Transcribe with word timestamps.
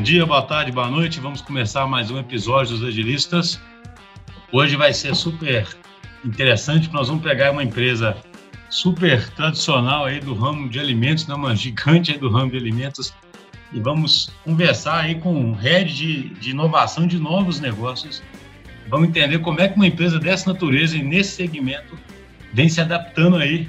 Bom 0.00 0.04
dia, 0.04 0.24
boa 0.24 0.40
tarde, 0.40 0.72
boa 0.72 0.88
noite. 0.88 1.20
Vamos 1.20 1.42
começar 1.42 1.86
mais 1.86 2.10
um 2.10 2.18
episódio 2.18 2.74
dos 2.74 2.88
Agilistas. 2.88 3.60
Hoje 4.50 4.74
vai 4.74 4.94
ser 4.94 5.14
super 5.14 5.68
interessante, 6.24 6.84
porque 6.84 6.96
nós 6.96 7.08
vamos 7.08 7.22
pegar 7.22 7.50
uma 7.50 7.62
empresa 7.62 8.16
super 8.70 9.28
tradicional 9.34 10.06
aí 10.06 10.18
do 10.18 10.32
ramo 10.32 10.70
de 10.70 10.80
alimentos, 10.80 11.26
né, 11.26 11.34
uma 11.34 11.54
gigante 11.54 12.12
aí 12.12 12.16
do 12.16 12.30
ramo 12.30 12.50
de 12.50 12.56
alimentos, 12.56 13.12
e 13.74 13.78
vamos 13.78 14.30
conversar 14.42 15.00
aí 15.00 15.16
com 15.16 15.34
um 15.34 15.52
head 15.52 15.94
de, 15.94 16.30
de 16.30 16.50
inovação 16.52 17.06
de 17.06 17.18
novos 17.18 17.60
negócios. 17.60 18.22
Vamos 18.88 19.10
entender 19.10 19.40
como 19.40 19.60
é 19.60 19.68
que 19.68 19.76
uma 19.76 19.86
empresa 19.86 20.18
dessa 20.18 20.50
natureza 20.50 20.96
e 20.96 21.02
nesse 21.02 21.32
segmento 21.32 21.98
vem 22.54 22.70
se 22.70 22.80
adaptando 22.80 23.36
aí 23.36 23.68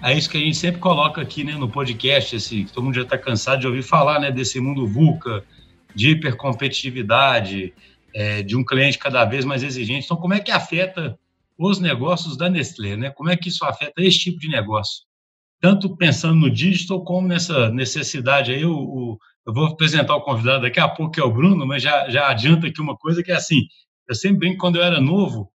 a 0.00 0.14
isso 0.14 0.30
que 0.30 0.38
a 0.38 0.40
gente 0.40 0.56
sempre 0.56 0.80
coloca 0.80 1.20
aqui 1.20 1.44
né, 1.44 1.52
no 1.52 1.68
podcast, 1.68 2.36
esse, 2.36 2.64
todo 2.72 2.84
mundo 2.84 2.94
já 2.94 3.02
está 3.02 3.18
cansado 3.18 3.60
de 3.60 3.66
ouvir 3.66 3.82
falar 3.82 4.18
né, 4.18 4.30
desse 4.30 4.58
mundo 4.60 4.86
VUCA, 4.86 5.44
de 5.94 6.10
hipercompetitividade, 6.10 7.72
é, 8.14 8.42
de 8.42 8.56
um 8.56 8.64
cliente 8.64 8.98
cada 8.98 9.24
vez 9.24 9.44
mais 9.44 9.62
exigente. 9.62 10.04
Então, 10.04 10.16
como 10.16 10.34
é 10.34 10.40
que 10.40 10.50
afeta 10.50 11.18
os 11.56 11.80
negócios 11.80 12.36
da 12.36 12.48
Nestlé? 12.48 12.96
Né? 12.96 13.10
Como 13.10 13.30
é 13.30 13.36
que 13.36 13.48
isso 13.48 13.64
afeta 13.64 14.02
esse 14.02 14.18
tipo 14.18 14.38
de 14.38 14.48
negócio? 14.48 15.04
Tanto 15.60 15.96
pensando 15.96 16.36
no 16.36 16.50
digital 16.50 17.02
como 17.04 17.26
nessa 17.26 17.70
necessidade 17.70 18.52
aí. 18.52 18.64
O, 18.64 18.76
o, 18.76 19.18
eu 19.46 19.52
vou 19.52 19.66
apresentar 19.66 20.14
o 20.14 20.20
convidado 20.20 20.62
daqui 20.62 20.78
a 20.78 20.88
pouco, 20.88 21.12
que 21.12 21.20
é 21.20 21.24
o 21.24 21.32
Bruno, 21.32 21.66
mas 21.66 21.82
já, 21.82 22.08
já 22.08 22.28
adianta 22.28 22.66
aqui 22.66 22.80
uma 22.80 22.96
coisa 22.96 23.22
que 23.22 23.32
é 23.32 23.34
assim, 23.34 23.66
eu 24.08 24.14
sempre 24.14 24.38
brinco 24.38 24.58
quando 24.58 24.76
eu 24.76 24.82
era 24.82 25.00
novo, 25.00 25.50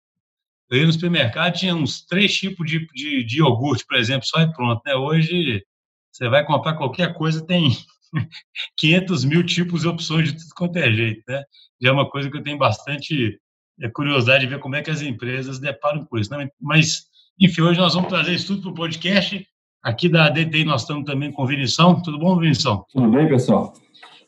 eu 0.71 0.79
ia 0.79 0.87
no 0.87 0.93
supermercado, 0.93 1.55
tinha 1.55 1.75
uns 1.75 2.05
três 2.05 2.35
tipos 2.35 2.67
de, 2.67 2.87
de, 2.95 3.23
de 3.25 3.39
iogurte, 3.39 3.85
por 3.87 3.97
exemplo, 3.97 4.27
só 4.27 4.41
e 4.41 4.53
pronto. 4.53 4.81
Né? 4.87 4.95
Hoje, 4.95 5.63
você 6.11 6.29
vai 6.29 6.45
comprar 6.45 6.75
qualquer 6.75 7.13
coisa, 7.15 7.45
tem 7.47 7.77
500 8.77 9.25
mil 9.25 9.45
tipos 9.45 9.85
e 9.85 9.89
opções 9.89 10.33
de 10.33 10.39
tudo 10.39 10.55
quanto 10.55 10.77
é 10.77 10.93
jeito. 10.93 11.23
Né? 11.29 11.43
Já 11.81 11.91
é 11.91 11.93
uma 11.93 12.09
coisa 12.09 12.31
que 12.31 12.37
eu 12.37 12.43
tenho 12.43 12.59
bastante 12.59 13.39
é, 13.81 13.89
curiosidade 13.89 14.45
de 14.45 14.51
ver 14.51 14.61
como 14.61 14.77
é 14.77 14.83
que 14.83 14.91
as 14.91 15.03
empresas 15.03 15.59
deparam 15.59 16.05
com 16.05 16.19
isso. 16.19 16.31
Né? 16.31 16.49
Mas, 16.61 17.05
enfim, 17.41 17.63
hoje 17.63 17.81
nós 17.81 17.95
vamos 17.95 18.09
trazer 18.09 18.35
isso 18.35 18.49
tudo 18.49 18.63
para 18.63 18.71
o 18.71 18.75
podcast. 18.75 19.47
Aqui 19.83 20.09
da 20.09 20.29
DTI 20.29 20.65
nós 20.65 20.83
estamos 20.83 21.05
também 21.05 21.33
com 21.33 21.43
o 21.43 21.47
Vinição. 21.47 22.01
Tudo 22.01 22.19
bom, 22.19 22.39
Vinição? 22.39 22.85
Tudo 22.93 23.11
bem, 23.11 23.29
pessoal? 23.29 23.73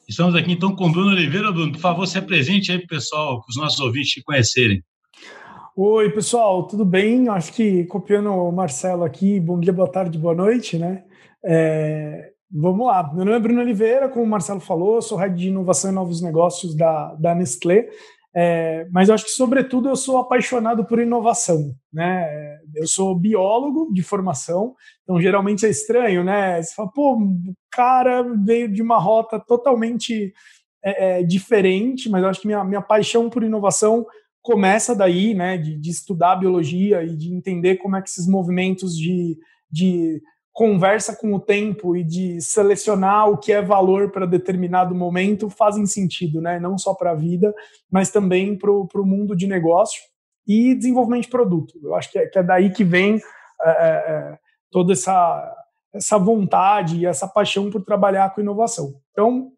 Estamos 0.09 0.35
aqui 0.35 0.53
então 0.53 0.75
com 0.75 0.87
o 0.87 0.93
Bruno 0.93 1.11
Oliveira. 1.11 1.53
Bruno, 1.53 1.73
por 1.73 1.81
favor, 1.81 2.07
se 2.07 2.19
apresente 2.19 2.73
aí 2.73 2.79
para 2.79 2.85
o 2.85 2.89
pessoal, 2.89 3.41
para 3.41 3.51
os 3.51 3.57
nossos 3.57 3.81
ouvintes 3.81 4.11
te 4.11 4.23
conhecerem. 4.23 4.83
Oi, 5.77 6.11
pessoal, 6.11 6.69
tudo 6.69 6.85
bem? 6.85 7.29
Acho 7.29 7.53
que 7.53 7.85
copiando 7.87 8.31
o 8.31 8.53
Marcelo 8.53 9.03
aqui, 9.03 9.41
bom 9.41 9.59
dia, 9.59 9.73
boa 9.73 9.91
tarde, 9.91 10.17
boa 10.17 10.35
noite, 10.35 10.79
né? 10.79 11.03
É, 11.45 12.34
vamos 12.51 12.87
lá, 12.87 13.13
meu 13.13 13.25
nome 13.25 13.37
é 13.37 13.41
Bruno 13.41 13.61
Oliveira, 13.61 14.09
como 14.09 14.25
o 14.25 14.29
Marcelo 14.29 14.61
falou, 14.61 15.01
sou 15.03 15.19
head 15.19 15.35
de 15.35 15.49
inovação 15.49 15.91
e 15.91 15.95
novos 15.95 16.21
negócios 16.21 16.77
da, 16.77 17.15
da 17.15 17.35
Nestlé, 17.35 17.89
é, 18.37 18.89
mas 18.91 19.09
eu 19.09 19.15
acho 19.15 19.25
que, 19.25 19.31
sobretudo, 19.31 19.89
eu 19.89 19.95
sou 19.95 20.19
apaixonado 20.19 20.85
por 20.85 20.99
inovação, 20.99 21.73
né? 21.93 22.59
Eu 22.75 22.87
sou 22.89 23.15
biólogo 23.15 23.93
de 23.93 24.03
formação, 24.03 24.75
então 25.05 25.21
geralmente 25.21 25.65
é 25.65 25.71
estranho, 25.71 26.25
né? 26.25 26.61
Você 26.61 26.75
fala, 26.75 26.91
pô, 26.91 27.15
o 27.17 27.55
cara 27.71 28.23
veio 28.45 28.69
de 28.69 28.83
uma 28.83 28.99
rota 28.99 29.39
totalmente 29.39 30.33
é, 30.85 31.21
é 31.21 31.23
diferente, 31.23 32.11
mas 32.11 32.25
eu 32.25 32.29
acho 32.29 32.41
que 32.41 32.49
minha, 32.49 32.65
minha 32.65 32.83
paixão 32.83 33.31
por 33.31 33.45
inovação 33.45 34.05
começa 34.43 34.95
daí, 34.95 35.33
né, 35.33 35.57
de, 35.57 35.79
de, 35.79 35.91
estudar 35.91 36.37
biologia 36.37 37.03
e 37.03 37.17
de 37.17 37.33
entender 37.33 37.77
como 37.77 37.97
é 37.97 38.03
que 38.03 38.11
esses 38.11 38.29
movimentos 38.29 38.95
de, 38.95 39.39
de 39.71 40.21
conversa 40.55 41.17
com 41.17 41.35
o 41.35 41.41
tempo 41.41 41.97
e 41.97 42.05
de 42.05 42.41
selecionar 42.41 43.29
o 43.29 43.37
que 43.37 43.53
é 43.53 43.61
valor 43.61 44.13
para 44.13 44.25
determinado 44.25 44.95
momento 44.95 45.51
fazem 45.51 45.85
sentido, 45.85 46.41
né, 46.41 46.61
não 46.61 46.79
só 46.79 46.95
para 46.95 47.11
a 47.11 47.15
vida, 47.15 47.53
mas 47.91 48.11
também 48.11 48.57
para 48.57 48.71
o 48.71 49.05
mundo 49.05 49.35
de 49.35 49.49
negócio 49.49 50.01
e 50.47 50.77
desenvolvimento 50.77 51.25
de 51.25 51.31
produto. 51.31 51.75
Eu 51.83 51.97
acho 51.97 52.11
que 52.13 52.21
é, 52.21 52.27
que 52.29 52.39
é 52.39 52.43
daí 52.43 52.71
que 52.71 52.85
vem 52.85 53.21
é, 53.63 53.69
é, 53.69 53.73
é 53.73 54.39
toda 54.71 54.93
essa, 54.93 55.57
essa 55.93 56.19
vontade 56.19 56.99
e 56.99 57.07
essa 57.07 57.27
paixão 57.27 57.69
por 57.69 57.85
trabalhar 57.85 58.33
com 58.33 58.41
inovação. 58.41 58.95
Então, 59.11 59.51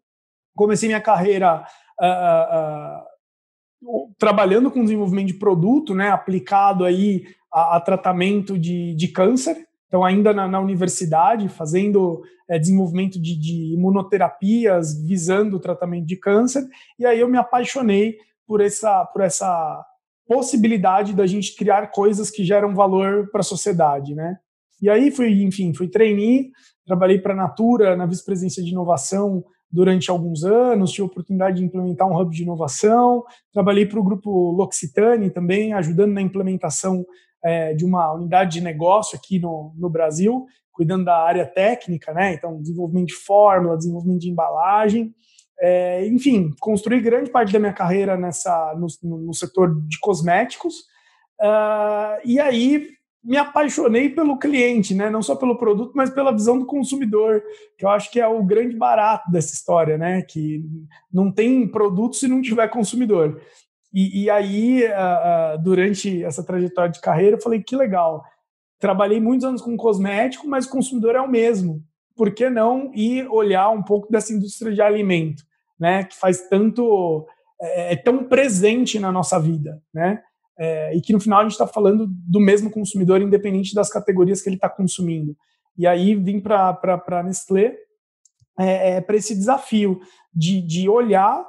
comecei 0.55 0.89
minha 0.89 1.01
carreira 1.01 1.63
uh, 2.01 3.87
uh, 3.87 4.15
trabalhando 4.17 4.71
com 4.71 4.83
desenvolvimento 4.83 5.27
de 5.27 5.35
produto, 5.35 5.93
né, 5.93 6.09
aplicado 6.09 6.83
aí 6.83 7.23
a, 7.53 7.75
a 7.75 7.81
tratamento 7.81 8.57
de, 8.57 8.95
de 8.95 9.09
câncer, 9.09 9.66
então 9.87 10.03
ainda 10.03 10.33
na, 10.33 10.47
na 10.47 10.59
universidade, 10.59 11.49
fazendo 11.49 12.21
é, 12.49 12.59
desenvolvimento 12.59 13.19
de, 13.19 13.37
de, 13.37 13.73
imunoterapias 13.73 15.01
visando 15.05 15.57
o 15.57 15.59
tratamento 15.59 16.05
de 16.05 16.15
câncer, 16.15 16.65
e 16.99 17.05
aí 17.05 17.19
eu 17.19 17.27
me 17.27 17.37
apaixonei 17.37 18.17
por 18.45 18.61
essa, 18.61 19.05
por 19.05 19.21
essa 19.21 19.85
possibilidade 20.27 21.13
da 21.13 21.25
gente 21.25 21.55
criar 21.55 21.87
coisas 21.87 22.29
que 22.29 22.43
geram 22.43 22.75
valor 22.75 23.29
para 23.31 23.41
a 23.41 23.43
sociedade, 23.43 24.13
né? 24.13 24.37
E 24.81 24.89
aí 24.89 25.09
fui, 25.09 25.41
enfim, 25.41 25.73
fui 25.73 25.87
trainee, 25.87 26.51
trabalhei 26.85 27.17
para 27.17 27.33
a 27.33 27.37
Natura 27.37 27.95
na 27.95 28.05
vice-presidência 28.05 28.63
de 28.63 28.71
inovação 28.71 29.43
durante 29.71 30.09
alguns 30.09 30.43
anos, 30.43 30.91
tive 30.91 31.03
a 31.03 31.07
oportunidade 31.07 31.57
de 31.57 31.65
implementar 31.65 32.07
um 32.07 32.17
hub 32.17 32.33
de 32.33 32.43
inovação, 32.43 33.23
trabalhei 33.51 33.85
para 33.85 33.99
o 33.99 34.03
grupo 34.03 34.51
L'Occitane 34.51 35.29
também, 35.29 35.73
ajudando 35.73 36.13
na 36.13 36.21
implementação 36.21 37.05
é, 37.47 37.73
de 37.73 37.85
uma 37.85 38.13
unidade 38.13 38.53
de 38.53 38.61
negócio 38.61 39.17
aqui 39.17 39.39
no, 39.39 39.73
no 39.77 39.89
Brasil, 39.89 40.45
cuidando 40.71 41.05
da 41.05 41.17
área 41.17 41.45
técnica, 41.45 42.13
né? 42.13 42.33
Então, 42.33 42.61
desenvolvimento 42.61 43.07
de 43.07 43.15
fórmula, 43.15 43.77
desenvolvimento 43.77 44.19
de 44.19 44.29
embalagem. 44.29 45.15
É, 45.59 46.05
enfim, 46.07 46.53
construí 46.59 46.99
grande 46.99 47.31
parte 47.31 47.53
da 47.53 47.59
minha 47.59 47.73
carreira 47.73 48.17
nessa, 48.17 48.75
no, 48.75 49.17
no 49.17 49.33
setor 49.33 49.81
de 49.87 49.97
cosméticos. 49.99 50.75
Uh, 51.41 52.19
e 52.25 52.39
aí 52.39 52.89
me 53.23 53.37
apaixonei 53.37 54.09
pelo 54.09 54.37
cliente, 54.37 54.93
né? 54.93 55.09
Não 55.09 55.21
só 55.21 55.35
pelo 55.35 55.57
produto, 55.57 55.93
mas 55.95 56.09
pela 56.09 56.31
visão 56.31 56.59
do 56.59 56.65
consumidor, 56.65 57.41
que 57.77 57.85
eu 57.85 57.89
acho 57.89 58.11
que 58.11 58.19
é 58.19 58.27
o 58.27 58.43
grande 58.43 58.75
barato 58.75 59.31
dessa 59.31 59.53
história, 59.53 59.97
né? 59.97 60.21
Que 60.21 60.63
não 61.11 61.31
tem 61.31 61.67
produto 61.67 62.15
se 62.15 62.27
não 62.27 62.41
tiver 62.41 62.67
consumidor. 62.67 63.41
E, 63.97 64.23
e 64.23 64.29
aí, 64.29 64.83
durante 65.63 66.23
essa 66.23 66.43
trajetória 66.43 66.91
de 66.91 67.01
carreira, 67.01 67.37
eu 67.37 67.41
falei 67.41 67.63
que 67.63 67.75
legal. 67.75 68.23
Trabalhei 68.79 69.19
muitos 69.19 69.45
anos 69.45 69.61
com 69.61 69.75
cosmético, 69.75 70.47
mas 70.47 70.65
o 70.65 70.69
consumidor 70.69 71.15
é 71.15 71.21
o 71.21 71.29
mesmo. 71.29 71.83
Por 72.15 72.33
que 72.33 72.49
não 72.49 72.91
ir 72.93 73.27
olhar 73.29 73.69
um 73.69 73.81
pouco 73.81 74.11
dessa 74.11 74.33
indústria 74.33 74.73
de 74.73 74.81
alimento, 74.81 75.43
né? 75.79 76.03
Que 76.03 76.15
faz 76.15 76.47
tanto 76.47 77.25
é, 77.59 77.93
é 77.93 77.95
tão 77.95 78.25
presente 78.25 78.99
na 78.99 79.11
nossa 79.11 79.39
vida, 79.39 79.81
né? 79.93 80.21
é, 80.57 80.95
e 80.95 81.01
que 81.01 81.13
no 81.13 81.19
final 81.19 81.39
a 81.39 81.43
gente 81.43 81.51
está 81.51 81.67
falando 81.67 82.07
do 82.07 82.39
mesmo 82.39 82.71
consumidor, 82.71 83.21
independente 83.21 83.75
das 83.75 83.89
categorias 83.89 84.41
que 84.41 84.49
ele 84.49 84.55
está 84.55 84.69
consumindo. 84.69 85.37
E 85.77 85.85
aí 85.85 86.15
vim 86.15 86.39
para 86.39 86.79
a 87.07 87.23
Nestlé 87.23 87.75
é, 88.59 88.95
é, 88.95 89.01
para 89.01 89.15
esse 89.15 89.35
desafio 89.35 89.99
de, 90.33 90.61
de 90.61 90.89
olhar 90.89 91.45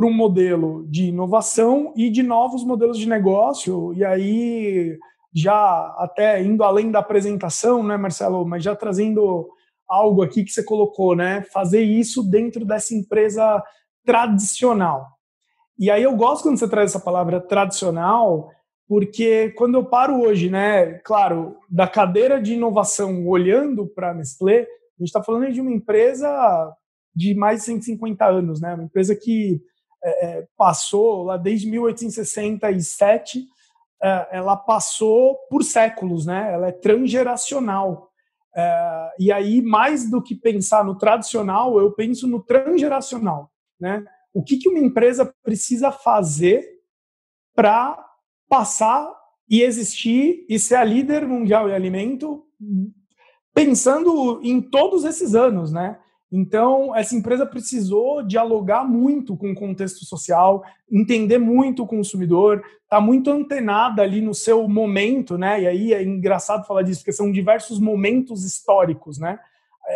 para 0.00 0.06
um 0.06 0.12
modelo 0.14 0.86
de 0.88 1.08
inovação 1.08 1.92
e 1.94 2.08
de 2.08 2.22
novos 2.22 2.64
modelos 2.64 2.96
de 2.96 3.06
negócio, 3.06 3.92
e 3.92 4.02
aí 4.02 4.98
já 5.30 5.94
até 5.98 6.42
indo 6.42 6.64
além 6.64 6.90
da 6.90 7.00
apresentação, 7.00 7.82
né, 7.82 7.98
Marcelo, 7.98 8.46
mas 8.46 8.64
já 8.64 8.74
trazendo 8.74 9.50
algo 9.86 10.22
aqui 10.22 10.42
que 10.42 10.52
você 10.52 10.64
colocou, 10.64 11.14
né, 11.14 11.42
fazer 11.52 11.82
isso 11.82 12.22
dentro 12.22 12.64
dessa 12.64 12.94
empresa 12.94 13.62
tradicional. 14.02 15.06
E 15.78 15.90
aí 15.90 16.02
eu 16.02 16.16
gosto 16.16 16.44
quando 16.44 16.58
você 16.58 16.66
traz 16.66 16.92
essa 16.92 17.04
palavra 17.04 17.38
tradicional, 17.38 18.48
porque 18.88 19.50
quando 19.50 19.74
eu 19.74 19.84
paro 19.84 20.22
hoje, 20.22 20.48
né, 20.48 20.94
claro, 21.04 21.58
da 21.68 21.86
cadeira 21.86 22.40
de 22.40 22.54
inovação 22.54 23.28
olhando 23.28 23.86
para 23.86 24.12
a 24.12 24.14
Nestlé, 24.14 24.60
a 24.60 24.64
gente 24.98 25.08
está 25.08 25.22
falando 25.22 25.52
de 25.52 25.60
uma 25.60 25.70
empresa 25.70 26.74
de 27.14 27.34
mais 27.34 27.58
de 27.58 27.66
150 27.66 28.24
anos, 28.24 28.62
né, 28.62 28.72
uma 28.72 28.84
empresa 28.84 29.14
que 29.14 29.60
é, 30.02 30.26
é, 30.26 30.48
passou 30.56 31.24
lá 31.24 31.36
desde 31.36 31.68
1867, 31.68 33.46
é, 34.02 34.28
ela 34.32 34.56
passou 34.56 35.36
por 35.50 35.62
séculos, 35.62 36.26
né, 36.26 36.52
ela 36.52 36.68
é 36.68 36.72
transgeracional. 36.72 38.10
É, 38.54 39.10
e 39.18 39.32
aí, 39.32 39.62
mais 39.62 40.10
do 40.10 40.22
que 40.22 40.34
pensar 40.34 40.84
no 40.84 40.96
tradicional, 40.96 41.78
eu 41.78 41.92
penso 41.92 42.26
no 42.26 42.42
transgeracional, 42.42 43.50
né? 43.78 44.04
o 44.32 44.42
que, 44.42 44.56
que 44.56 44.68
uma 44.68 44.78
empresa 44.78 45.32
precisa 45.42 45.90
fazer 45.90 46.64
para 47.54 47.98
passar 48.48 49.12
e 49.48 49.62
existir 49.62 50.46
e 50.48 50.58
ser 50.58 50.76
a 50.76 50.84
líder 50.84 51.26
mundial 51.26 51.68
em 51.68 51.74
alimento, 51.74 52.44
pensando 53.52 54.40
em 54.42 54.60
todos 54.60 55.04
esses 55.04 55.34
anos, 55.34 55.72
né? 55.72 55.98
Então, 56.32 56.94
essa 56.94 57.16
empresa 57.16 57.44
precisou 57.44 58.22
dialogar 58.22 58.84
muito 58.84 59.36
com 59.36 59.50
o 59.50 59.54
contexto 59.54 60.04
social, 60.04 60.62
entender 60.90 61.38
muito 61.38 61.82
o 61.82 61.86
consumidor, 61.86 62.62
tá 62.88 63.00
muito 63.00 63.30
antenada 63.30 64.02
ali 64.02 64.20
no 64.20 64.32
seu 64.32 64.68
momento, 64.68 65.36
né? 65.36 65.62
E 65.62 65.66
aí 65.66 65.92
é 65.92 66.02
engraçado 66.02 66.66
falar 66.66 66.82
disso, 66.82 67.00
porque 67.00 67.12
são 67.12 67.32
diversos 67.32 67.80
momentos 67.80 68.44
históricos, 68.44 69.18
né? 69.18 69.40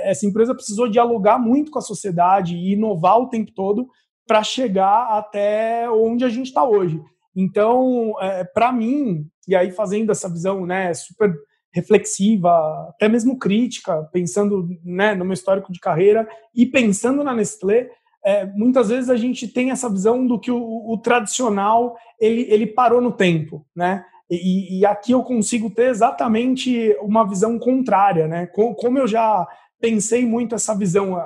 Essa 0.03 0.27
empresa 0.27 0.55
precisou 0.55 0.89
dialogar 0.89 1.39
muito 1.39 1.71
com 1.71 1.79
a 1.79 1.83
sociedade 1.83 2.57
e 2.57 2.73
inovar 2.73 3.21
o 3.21 3.29
tempo 3.29 3.53
todo 3.53 3.89
para 4.27 4.43
chegar 4.43 5.17
até 5.17 5.89
onde 5.89 6.25
a 6.25 6.29
gente 6.29 6.47
está 6.47 6.65
hoje. 6.65 7.01
Então, 7.37 8.15
é, 8.21 8.43
para 8.43 8.73
mim, 8.73 9.29
e 9.47 9.55
aí 9.55 9.71
fazendo 9.71 10.11
essa 10.11 10.29
visão 10.29 10.67
né, 10.67 10.93
super 10.95 11.33
reflexiva, 11.75 12.51
até 12.91 13.09
mesmo 13.09 13.37
crítica, 13.37 14.09
pensando 14.13 14.69
né, 14.85 15.13
no 15.15 15.25
meu 15.25 15.35
histórico 15.35 15.73
de 15.73 15.81
carreira 15.81 16.27
e 16.55 16.65
pensando 16.65 17.25
na 17.25 17.35
Nestlé, 17.35 17.91
é, 18.25 18.47
muitas 18.47 18.89
vezes 18.89 19.11
a 19.11 19.17
gente 19.17 19.49
tem 19.49 19.73
essa 19.73 19.91
visão 19.91 20.25
do 20.25 20.39
que 20.39 20.53
o, 20.53 20.91
o 20.91 20.97
tradicional 20.99 21.97
ele, 22.19 22.47
ele 22.49 22.67
parou 22.67 23.01
no 23.01 23.13
tempo, 23.13 23.67
né? 23.75 24.05
E, 24.31 24.79
e, 24.79 24.87
aqui 24.87 25.13
eu 25.13 25.23
consigo 25.23 25.69
ter 25.69 25.91
exatamente 25.91 26.97
uma 27.03 27.29
visão 27.29 27.59
contrária, 27.59 28.27
né? 28.27 28.47
Como 28.47 28.99
eu 28.99 29.07
já 29.07 29.47
pensei 29.79 30.25
muito 30.25 30.55
essa 30.55 30.75
visão, 30.75 31.23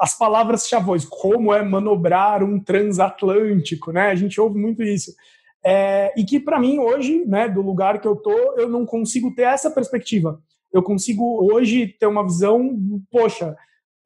as 0.00 0.16
palavras 0.16 0.66
chavões, 0.66 1.04
como 1.04 1.52
é 1.52 1.62
manobrar 1.62 2.42
um 2.42 2.58
transatlântico, 2.58 3.92
né? 3.92 4.10
A 4.10 4.14
gente 4.14 4.40
ouve 4.40 4.58
muito 4.58 4.82
isso. 4.82 5.12
É, 5.64 6.12
e 6.16 6.24
que 6.24 6.38
para 6.38 6.60
mim 6.60 6.78
hoje, 6.78 7.24
né, 7.26 7.48
do 7.48 7.60
lugar 7.60 8.00
que 8.00 8.06
eu 8.06 8.16
tô, 8.16 8.32
eu 8.56 8.68
não 8.68 8.86
consigo 8.86 9.34
ter 9.34 9.42
essa 9.42 9.70
perspectiva. 9.70 10.40
Eu 10.72 10.82
consigo 10.82 11.52
hoje 11.52 11.88
ter 11.98 12.06
uma 12.06 12.22
visão, 12.22 12.78
poxa, 13.10 13.56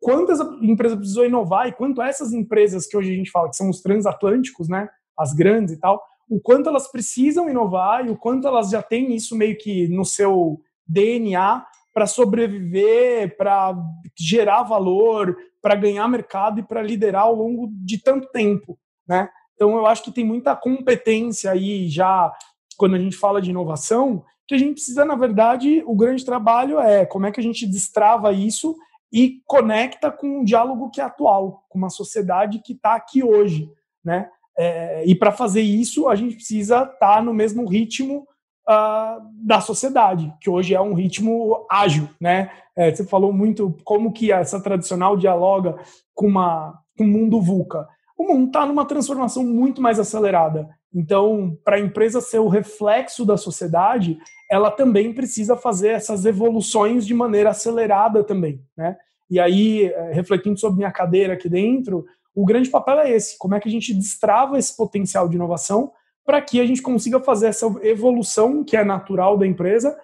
quantas 0.00 0.40
empresas 0.62 0.98
precisam 0.98 1.24
inovar 1.24 1.68
e 1.68 1.72
quanto 1.72 2.02
essas 2.02 2.32
empresas 2.32 2.86
que 2.86 2.96
hoje 2.96 3.12
a 3.12 3.16
gente 3.16 3.30
fala 3.30 3.50
que 3.50 3.56
são 3.56 3.68
os 3.68 3.80
transatlânticos, 3.80 4.68
né, 4.68 4.88
as 5.18 5.32
grandes 5.32 5.74
e 5.74 5.78
tal, 5.78 6.02
o 6.28 6.40
quanto 6.40 6.68
elas 6.68 6.90
precisam 6.90 7.48
inovar 7.48 8.06
e 8.06 8.10
o 8.10 8.16
quanto 8.16 8.48
elas 8.48 8.70
já 8.70 8.82
têm 8.82 9.14
isso 9.14 9.36
meio 9.36 9.56
que 9.58 9.86
no 9.88 10.04
seu 10.04 10.60
DNA 10.86 11.64
para 11.92 12.06
sobreviver, 12.06 13.36
para 13.36 13.76
gerar 14.18 14.62
valor, 14.62 15.36
para 15.60 15.74
ganhar 15.74 16.08
mercado 16.08 16.58
e 16.58 16.62
para 16.62 16.82
liderar 16.82 17.24
ao 17.24 17.34
longo 17.34 17.68
de 17.70 18.02
tanto 18.02 18.28
tempo, 18.30 18.78
né? 19.06 19.28
Então 19.62 19.76
eu 19.76 19.86
acho 19.86 20.02
que 20.02 20.10
tem 20.10 20.24
muita 20.24 20.56
competência 20.56 21.52
aí 21.52 21.88
já 21.88 22.32
quando 22.76 22.96
a 22.96 22.98
gente 22.98 23.16
fala 23.16 23.40
de 23.40 23.50
inovação, 23.50 24.24
que 24.48 24.56
a 24.56 24.58
gente 24.58 24.72
precisa, 24.72 25.04
na 25.04 25.14
verdade, 25.14 25.84
o 25.86 25.94
grande 25.94 26.24
trabalho 26.24 26.80
é 26.80 27.06
como 27.06 27.26
é 27.26 27.30
que 27.30 27.38
a 27.38 27.42
gente 27.42 27.64
destrava 27.64 28.32
isso 28.32 28.74
e 29.12 29.40
conecta 29.46 30.10
com 30.10 30.40
um 30.40 30.44
diálogo 30.44 30.90
que 30.90 31.00
é 31.00 31.04
atual, 31.04 31.64
com 31.68 31.78
uma 31.78 31.90
sociedade 31.90 32.58
que 32.58 32.72
está 32.72 32.96
aqui 32.96 33.22
hoje, 33.22 33.70
né? 34.04 34.28
É, 34.58 35.04
e 35.06 35.14
para 35.14 35.30
fazer 35.30 35.60
isso, 35.60 36.08
a 36.08 36.16
gente 36.16 36.34
precisa 36.34 36.78
estar 36.78 36.98
tá 36.98 37.22
no 37.22 37.32
mesmo 37.32 37.64
ritmo 37.64 38.26
uh, 38.68 39.22
da 39.46 39.60
sociedade, 39.60 40.34
que 40.40 40.50
hoje 40.50 40.74
é 40.74 40.80
um 40.80 40.94
ritmo 40.94 41.64
ágil, 41.70 42.08
né? 42.20 42.50
É, 42.74 42.92
você 42.92 43.04
falou 43.04 43.32
muito 43.32 43.76
como 43.84 44.12
que 44.12 44.32
essa 44.32 44.60
tradicional 44.60 45.16
dialoga 45.16 45.78
com, 46.12 46.26
uma, 46.26 46.82
com 46.98 47.04
o 47.04 47.06
mundo 47.06 47.40
VUCA. 47.40 47.86
O 48.16 48.24
mundo 48.24 48.46
está 48.46 48.66
numa 48.66 48.84
transformação 48.84 49.44
muito 49.44 49.80
mais 49.80 49.98
acelerada. 49.98 50.68
Então, 50.94 51.58
para 51.64 51.76
a 51.76 51.80
empresa 51.80 52.20
ser 52.20 52.38
o 52.38 52.48
reflexo 52.48 53.24
da 53.24 53.36
sociedade, 53.36 54.18
ela 54.50 54.70
também 54.70 55.12
precisa 55.12 55.56
fazer 55.56 55.88
essas 55.88 56.24
evoluções 56.26 57.06
de 57.06 57.14
maneira 57.14 57.50
acelerada 57.50 58.22
também, 58.22 58.62
né? 58.76 58.96
E 59.30 59.40
aí, 59.40 59.86
é, 59.86 60.12
refletindo 60.12 60.58
sobre 60.58 60.76
minha 60.76 60.92
cadeira 60.92 61.32
aqui 61.32 61.48
dentro, 61.48 62.04
o 62.34 62.44
grande 62.44 62.68
papel 62.68 62.98
é 62.98 63.10
esse: 63.10 63.38
como 63.38 63.54
é 63.54 63.60
que 63.60 63.68
a 63.68 63.72
gente 63.72 63.94
destrava 63.94 64.58
esse 64.58 64.76
potencial 64.76 65.26
de 65.26 65.36
inovação 65.36 65.90
para 66.24 66.40
que 66.42 66.60
a 66.60 66.66
gente 66.66 66.82
consiga 66.82 67.18
fazer 67.18 67.46
essa 67.46 67.66
evolução 67.82 68.62
que 68.62 68.76
é 68.76 68.84
natural 68.84 69.38
da 69.38 69.46
empresa 69.46 69.96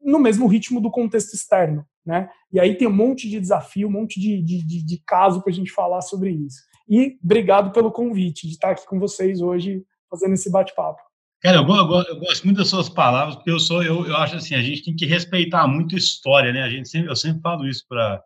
no 0.00 0.18
mesmo 0.18 0.46
ritmo 0.46 0.80
do 0.80 0.90
contexto 0.90 1.34
externo, 1.34 1.84
né? 2.04 2.28
E 2.52 2.60
aí 2.60 2.76
tem 2.76 2.86
um 2.86 2.92
monte 2.92 3.28
de 3.28 3.40
desafio, 3.40 3.88
um 3.88 3.92
monte 3.92 4.20
de, 4.20 4.42
de, 4.42 4.84
de 4.84 5.02
caso 5.06 5.42
para 5.42 5.50
a 5.50 5.54
gente 5.54 5.72
falar 5.72 6.02
sobre 6.02 6.30
isso. 6.30 6.60
E 6.90 7.16
obrigado 7.22 7.70
pelo 7.70 7.92
convite 7.92 8.48
de 8.48 8.54
estar 8.54 8.72
aqui 8.72 8.84
com 8.84 8.98
vocês 8.98 9.40
hoje 9.40 9.84
fazendo 10.10 10.34
esse 10.34 10.50
bate-papo. 10.50 11.00
Cara, 11.40 11.58
eu, 11.58 11.62
eu, 11.62 12.02
eu, 12.02 12.18
gosto 12.18 12.44
muito 12.44 12.58
das 12.58 12.68
suas 12.68 12.88
palavras, 12.88 13.36
porque 13.36 13.50
eu 13.50 13.60
sou, 13.60 13.82
eu, 13.82 14.04
eu 14.06 14.16
acho 14.16 14.34
assim, 14.34 14.56
a 14.56 14.60
gente 14.60 14.82
tem 14.82 14.96
que 14.96 15.06
respeitar 15.06 15.68
muito 15.68 15.96
história, 15.96 16.52
né? 16.52 16.62
A 16.62 16.68
gente 16.68 16.88
sempre, 16.88 17.08
eu 17.08 17.16
sempre 17.16 17.40
falo 17.40 17.66
isso 17.66 17.86
para, 17.88 18.20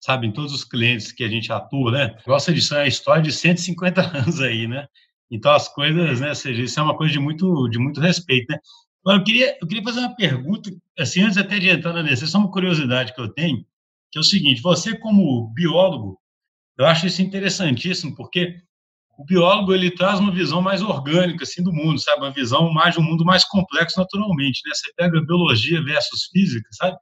sabe, 0.00 0.28
em 0.28 0.32
todos 0.32 0.54
os 0.54 0.64
clientes 0.64 1.10
que 1.10 1.24
a 1.24 1.28
gente 1.28 1.52
atua, 1.52 1.90
né? 1.90 2.16
Nossa 2.24 2.52
edição 2.52 2.78
é 2.78 2.84
a 2.84 2.86
história 2.86 3.22
de 3.22 3.32
150 3.32 4.00
anos 4.16 4.40
aí, 4.40 4.68
né? 4.68 4.86
Então, 5.30 5.52
as 5.52 5.68
coisas, 5.68 6.20
né, 6.20 6.34
seja, 6.34 6.62
isso 6.62 6.78
é 6.78 6.82
uma 6.82 6.96
coisa 6.96 7.12
de 7.12 7.18
muito, 7.18 7.68
de 7.68 7.78
muito 7.78 8.00
respeito, 8.00 8.46
né? 8.50 8.58
Agora, 9.04 9.20
eu 9.20 9.24
queria, 9.24 9.58
eu 9.60 9.66
queria 9.66 9.82
fazer 9.82 10.00
uma 10.00 10.14
pergunta, 10.14 10.70
assim, 10.98 11.20
antes 11.22 11.36
até 11.36 11.58
de 11.58 11.68
entrar 11.68 11.92
na 11.92 12.02
DC, 12.02 12.26
só 12.26 12.38
uma 12.38 12.50
curiosidade 12.50 13.12
que 13.12 13.20
eu 13.20 13.28
tenho, 13.28 13.58
que 14.10 14.18
é 14.18 14.20
o 14.20 14.24
seguinte, 14.24 14.62
você 14.62 14.96
como 14.96 15.48
biólogo, 15.48 16.18
eu 16.78 16.86
acho 16.86 17.06
isso 17.06 17.22
interessantíssimo, 17.22 18.14
porque 18.14 18.56
o 19.18 19.24
biólogo, 19.24 19.72
ele 19.72 19.90
traz 19.90 20.18
uma 20.18 20.32
visão 20.32 20.60
mais 20.60 20.82
orgânica, 20.82 21.44
assim, 21.44 21.62
do 21.62 21.72
mundo, 21.72 22.00
sabe? 22.00 22.22
Uma 22.22 22.32
visão 22.32 22.72
mais 22.72 22.94
de 22.94 23.00
um 23.00 23.04
mundo 23.04 23.24
mais 23.24 23.44
complexo 23.44 23.98
naturalmente, 23.98 24.60
né? 24.66 24.72
Você 24.74 24.92
pega 24.96 25.24
biologia 25.24 25.82
versus 25.82 26.24
física, 26.32 26.68
sabe? 26.72 26.96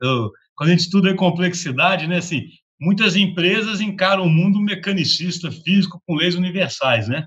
Eu, 0.00 0.30
quando 0.56 0.70
a 0.70 0.72
gente 0.72 0.80
estuda 0.80 1.10
a 1.10 1.16
complexidade, 1.16 2.06
né, 2.06 2.18
assim, 2.18 2.42
muitas 2.80 3.14
empresas 3.16 3.80
encaram 3.80 4.24
o 4.24 4.30
mundo 4.30 4.60
mecanicista, 4.60 5.50
físico, 5.52 6.02
com 6.06 6.16
leis 6.16 6.34
universais, 6.34 7.08
né? 7.08 7.24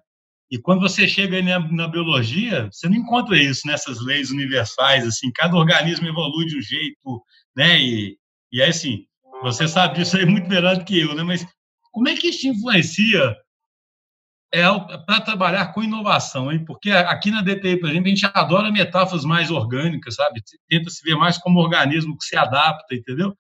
E 0.52 0.60
quando 0.60 0.82
você 0.82 1.08
chega 1.08 1.42
na, 1.42 1.60
na, 1.72 1.88
biologia, 1.88 2.70
você 2.72 2.88
não 2.88 2.98
encontra 2.98 3.38
isso 3.38 3.66
nessas 3.66 4.00
leis 4.06 4.30
universais, 4.32 5.06
assim, 5.06 5.32
cada 5.34 5.56
organismo 5.56 6.08
evolui 6.08 6.46
de 6.46 6.58
um 6.58 6.62
jeito, 6.62 7.24
né? 7.56 7.80
E, 7.82 8.18
e 8.52 8.62
aí, 8.62 8.70
assim, 8.70 9.06
você 9.42 9.68
sabe 9.68 9.96
disso 9.96 10.18
aí 10.18 10.26
muito 10.26 10.48
melhor 10.50 10.78
do 10.78 10.86
que 10.86 11.00
eu, 11.00 11.16
né? 11.16 11.24
Mas 11.24 11.46
como 11.96 12.10
é 12.10 12.14
que 12.14 12.28
isso 12.28 12.46
influencia 12.46 13.38
é, 14.54 14.64
para 15.06 15.22
trabalhar 15.22 15.72
com 15.72 15.82
inovação, 15.82 16.52
hein? 16.52 16.62
Porque 16.66 16.92
aqui 16.92 17.32
na 17.32 17.42
DTI, 17.42 17.80
por 17.80 17.90
exemplo, 17.90 18.08
a 18.08 18.10
gente 18.10 18.30
adora 18.34 18.70
metáforas 18.70 19.24
mais 19.24 19.50
orgânicas, 19.50 20.16
sabe? 20.16 20.42
Tenta 20.70 20.90
se 20.90 21.02
ver 21.02 21.16
mais 21.16 21.38
como 21.38 21.62
organismo 21.62 22.18
que 22.18 22.26
se 22.26 22.36
adapta, 22.36 22.94
entendeu? 22.94 23.34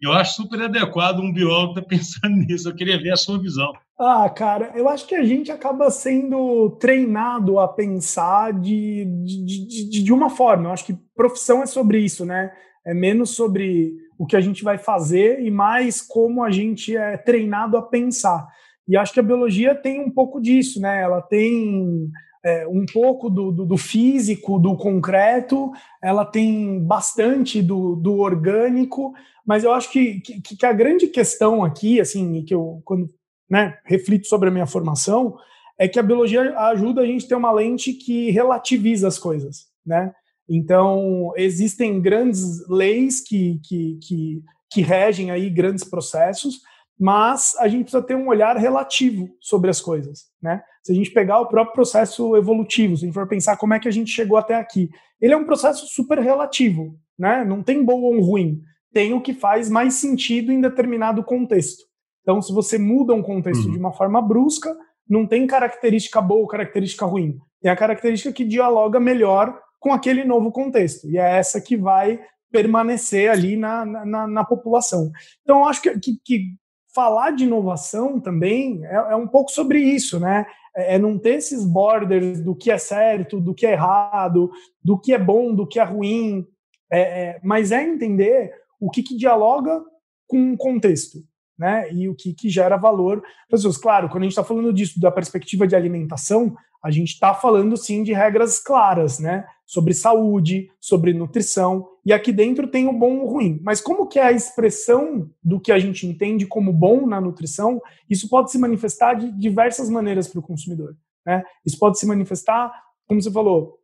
E 0.00 0.06
eu 0.06 0.12
acho 0.14 0.36
super 0.36 0.62
adequado 0.62 1.20
um 1.20 1.30
biólogo 1.30 1.78
estar 1.78 1.82
tá 1.82 1.88
pensando 1.94 2.34
nisso. 2.34 2.66
Eu 2.66 2.74
queria 2.74 2.96
ver 2.96 3.12
a 3.12 3.16
sua 3.16 3.38
visão. 3.38 3.74
Ah, 4.00 4.26
cara, 4.30 4.72
eu 4.74 4.88
acho 4.88 5.06
que 5.06 5.14
a 5.14 5.22
gente 5.22 5.52
acaba 5.52 5.90
sendo 5.90 6.70
treinado 6.80 7.58
a 7.58 7.68
pensar 7.68 8.54
de, 8.54 9.04
de, 9.04 9.90
de, 9.90 10.02
de 10.02 10.12
uma 10.14 10.30
forma. 10.30 10.68
Eu 10.68 10.72
acho 10.72 10.86
que 10.86 10.96
profissão 11.14 11.62
é 11.62 11.66
sobre 11.66 11.98
isso, 11.98 12.24
né? 12.24 12.52
É 12.84 12.92
menos 12.92 13.30
sobre 13.36 13.94
o 14.18 14.26
que 14.26 14.36
a 14.36 14.40
gente 14.40 14.62
vai 14.62 14.78
fazer 14.78 15.40
e 15.40 15.50
mais 15.50 16.00
como 16.00 16.42
a 16.42 16.50
gente 16.50 16.96
é 16.96 17.16
treinado 17.16 17.76
a 17.76 17.82
pensar. 17.82 18.46
E 18.86 18.96
acho 18.96 19.12
que 19.12 19.20
a 19.20 19.22
biologia 19.22 19.74
tem 19.74 20.00
um 20.00 20.10
pouco 20.10 20.40
disso, 20.40 20.80
né? 20.80 21.00
Ela 21.02 21.22
tem 21.22 22.10
é, 22.44 22.66
um 22.66 22.84
pouco 22.84 23.30
do, 23.30 23.52
do, 23.52 23.64
do, 23.64 23.76
físico, 23.76 24.58
do 24.58 24.76
concreto, 24.76 25.70
ela 26.02 26.24
tem 26.24 26.80
bastante 26.84 27.62
do, 27.62 27.94
do 27.94 28.18
orgânico, 28.18 29.14
mas 29.46 29.64
eu 29.64 29.72
acho 29.72 29.90
que, 29.90 30.20
que, 30.20 30.56
que, 30.56 30.66
a 30.66 30.72
grande 30.72 31.06
questão 31.06 31.64
aqui, 31.64 32.00
assim, 32.00 32.44
que 32.44 32.54
eu 32.54 32.82
quando 32.84 33.08
né, 33.48 33.78
reflito 33.84 34.26
sobre 34.26 34.48
a 34.48 34.52
minha 34.52 34.66
formação, 34.66 35.36
é 35.78 35.86
que 35.86 35.98
a 35.98 36.02
biologia 36.02 36.58
ajuda 36.58 37.02
a 37.02 37.06
gente 37.06 37.26
a 37.26 37.28
ter 37.28 37.34
uma 37.34 37.52
lente 37.52 37.92
que 37.92 38.30
relativiza 38.30 39.08
as 39.08 39.18
coisas, 39.18 39.68
né? 39.84 40.12
Então, 40.54 41.32
existem 41.34 41.98
grandes 41.98 42.68
leis 42.68 43.22
que, 43.22 43.58
que, 43.64 43.98
que, 44.02 44.42
que 44.70 44.82
regem 44.82 45.30
aí 45.30 45.48
grandes 45.48 45.82
processos, 45.82 46.60
mas 47.00 47.56
a 47.58 47.68
gente 47.68 47.84
precisa 47.84 48.02
ter 48.02 48.14
um 48.14 48.28
olhar 48.28 48.54
relativo 48.58 49.30
sobre 49.40 49.70
as 49.70 49.80
coisas, 49.80 50.26
né? 50.42 50.62
Se 50.82 50.92
a 50.92 50.94
gente 50.94 51.10
pegar 51.10 51.40
o 51.40 51.46
próprio 51.46 51.72
processo 51.72 52.36
evolutivo, 52.36 52.96
se 52.96 53.04
a 53.04 53.06
gente 53.06 53.14
for 53.14 53.26
pensar 53.26 53.56
como 53.56 53.72
é 53.72 53.80
que 53.80 53.88
a 53.88 53.90
gente 53.90 54.10
chegou 54.10 54.36
até 54.36 54.54
aqui, 54.54 54.90
ele 55.18 55.32
é 55.32 55.36
um 55.36 55.46
processo 55.46 55.86
super 55.86 56.18
relativo, 56.18 56.98
né? 57.18 57.46
Não 57.46 57.62
tem 57.62 57.82
bom 57.82 58.02
ou 58.02 58.20
ruim, 58.20 58.60
tem 58.92 59.14
o 59.14 59.22
que 59.22 59.32
faz 59.32 59.70
mais 59.70 59.94
sentido 59.94 60.52
em 60.52 60.60
determinado 60.60 61.24
contexto. 61.24 61.82
Então, 62.20 62.42
se 62.42 62.52
você 62.52 62.76
muda 62.76 63.14
um 63.14 63.22
contexto 63.22 63.64
uhum. 63.64 63.72
de 63.72 63.78
uma 63.78 63.92
forma 63.94 64.20
brusca, 64.20 64.76
não 65.08 65.26
tem 65.26 65.46
característica 65.46 66.20
boa 66.20 66.42
ou 66.42 66.46
característica 66.46 67.06
ruim. 67.06 67.38
Tem 67.62 67.70
a 67.70 67.76
característica 67.76 68.32
que 68.32 68.44
dialoga 68.44 69.00
melhor 69.00 69.58
com 69.82 69.92
aquele 69.92 70.22
novo 70.22 70.52
contexto. 70.52 71.10
E 71.10 71.18
é 71.18 71.38
essa 71.38 71.60
que 71.60 71.76
vai 71.76 72.20
permanecer 72.52 73.28
ali 73.28 73.56
na, 73.56 73.84
na, 73.84 74.26
na 74.28 74.44
população. 74.44 75.10
Então, 75.42 75.58
eu 75.58 75.64
acho 75.64 75.82
que, 75.82 75.98
que, 75.98 76.20
que, 76.24 76.54
falar 76.94 77.30
de 77.30 77.44
inovação 77.44 78.20
também 78.20 78.84
é, 78.84 78.94
é, 78.94 79.16
um 79.16 79.26
pouco 79.26 79.50
sobre 79.50 79.80
isso, 79.80 80.20
né? 80.20 80.46
É, 80.76 80.94
é 80.94 80.98
não 80.98 81.18
ter 81.18 81.36
esses 81.36 81.64
borders 81.64 82.40
do 82.40 82.54
que 82.54 82.70
é 82.70 82.78
certo, 82.78 83.40
do 83.40 83.54
que 83.54 83.66
é 83.66 83.72
errado, 83.72 84.52
do 84.84 84.96
que 84.96 85.12
é 85.12 85.18
bom, 85.18 85.54
do 85.54 85.66
que 85.66 85.80
é 85.80 85.82
ruim, 85.82 86.46
é, 86.90 87.00
é 87.00 87.40
mas 87.42 87.72
é 87.72 87.82
entender 87.82 88.52
o 88.78 88.88
que, 88.88 89.02
que 89.02 89.16
dialoga 89.16 89.82
com 90.28 90.52
o 90.52 90.56
contexto 90.56 91.18
né? 91.58 91.92
E 91.92 92.08
o 92.08 92.14
que, 92.14 92.34
que 92.34 92.48
gera 92.48 92.76
valor 92.76 93.20
para 93.20 93.56
as 93.56 93.60
pessoas. 93.60 93.76
Claro, 93.76 94.08
quando 94.08 94.22
a 94.22 94.24
gente 94.24 94.32
está 94.32 94.44
falando 94.44 94.72
disso 94.72 95.00
da 95.00 95.10
perspectiva 95.10 95.66
de 95.66 95.76
alimentação, 95.76 96.56
A 96.82 96.90
gente 96.90 97.12
está 97.12 97.32
falando 97.32 97.76
sim 97.76 98.02
de 98.02 98.12
regras 98.12 98.58
claras, 98.58 99.18
né? 99.18 99.46
Sobre 99.64 99.94
saúde, 99.94 100.70
sobre 100.80 101.12
nutrição, 101.12 101.88
e 102.04 102.12
aqui 102.12 102.32
dentro 102.32 102.66
tem 102.66 102.88
o 102.88 102.92
bom 102.92 103.14
e 103.14 103.20
o 103.20 103.26
ruim. 103.26 103.60
Mas 103.62 103.80
como 103.80 104.08
que 104.08 104.18
é 104.18 104.24
a 104.24 104.32
expressão 104.32 105.30
do 105.42 105.60
que 105.60 105.70
a 105.70 105.78
gente 105.78 106.06
entende 106.06 106.46
como 106.46 106.72
bom 106.72 107.06
na 107.06 107.20
nutrição, 107.20 107.80
isso 108.10 108.28
pode 108.28 108.50
se 108.50 108.58
manifestar 108.58 109.14
de 109.14 109.30
diversas 109.30 109.88
maneiras 109.88 110.26
para 110.26 110.40
o 110.40 110.42
consumidor. 110.42 110.96
Né? 111.24 111.44
Isso 111.64 111.78
pode 111.78 111.98
se 111.98 112.06
manifestar, 112.06 112.72
como 113.06 113.22
você 113.22 113.30
falou, 113.30 113.78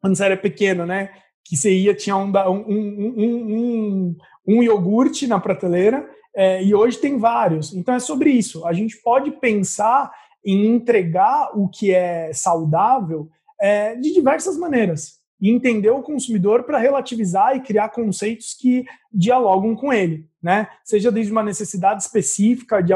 quando 0.00 0.16
você 0.16 0.24
era 0.24 0.36
pequeno, 0.36 0.86
né? 0.86 1.10
Que 1.44 1.56
você 1.56 1.72
ia, 1.76 1.94
tinha 1.94 2.16
um, 2.16 2.30
um, 2.30 3.14
um, 3.18 4.16
um 4.46 4.62
iogurte 4.62 5.26
na 5.26 5.38
prateleira, 5.38 6.08
é, 6.34 6.62
e 6.62 6.74
hoje 6.74 6.98
tem 6.98 7.18
vários. 7.18 7.74
Então 7.74 7.94
é 7.94 7.98
sobre 7.98 8.30
isso. 8.30 8.66
A 8.66 8.72
gente 8.72 8.96
pode 9.02 9.30
pensar 9.32 10.10
em 10.44 10.66
entregar 10.66 11.50
o 11.58 11.68
que 11.68 11.92
é 11.92 12.32
saudável 12.32 13.28
é, 13.60 13.96
de 13.96 14.12
diversas 14.12 14.56
maneiras 14.56 15.18
e 15.40 15.50
entender 15.50 15.90
o 15.90 16.02
consumidor 16.02 16.64
para 16.64 16.78
relativizar 16.78 17.56
e 17.56 17.60
criar 17.60 17.90
conceitos 17.90 18.54
que 18.54 18.84
dialogam 19.12 19.76
com 19.76 19.92
ele, 19.92 20.26
né? 20.42 20.68
Seja 20.84 21.12
desde 21.12 21.30
uma 21.30 21.44
necessidade 21.44 22.02
específica 22.02 22.82
de, 22.82 22.92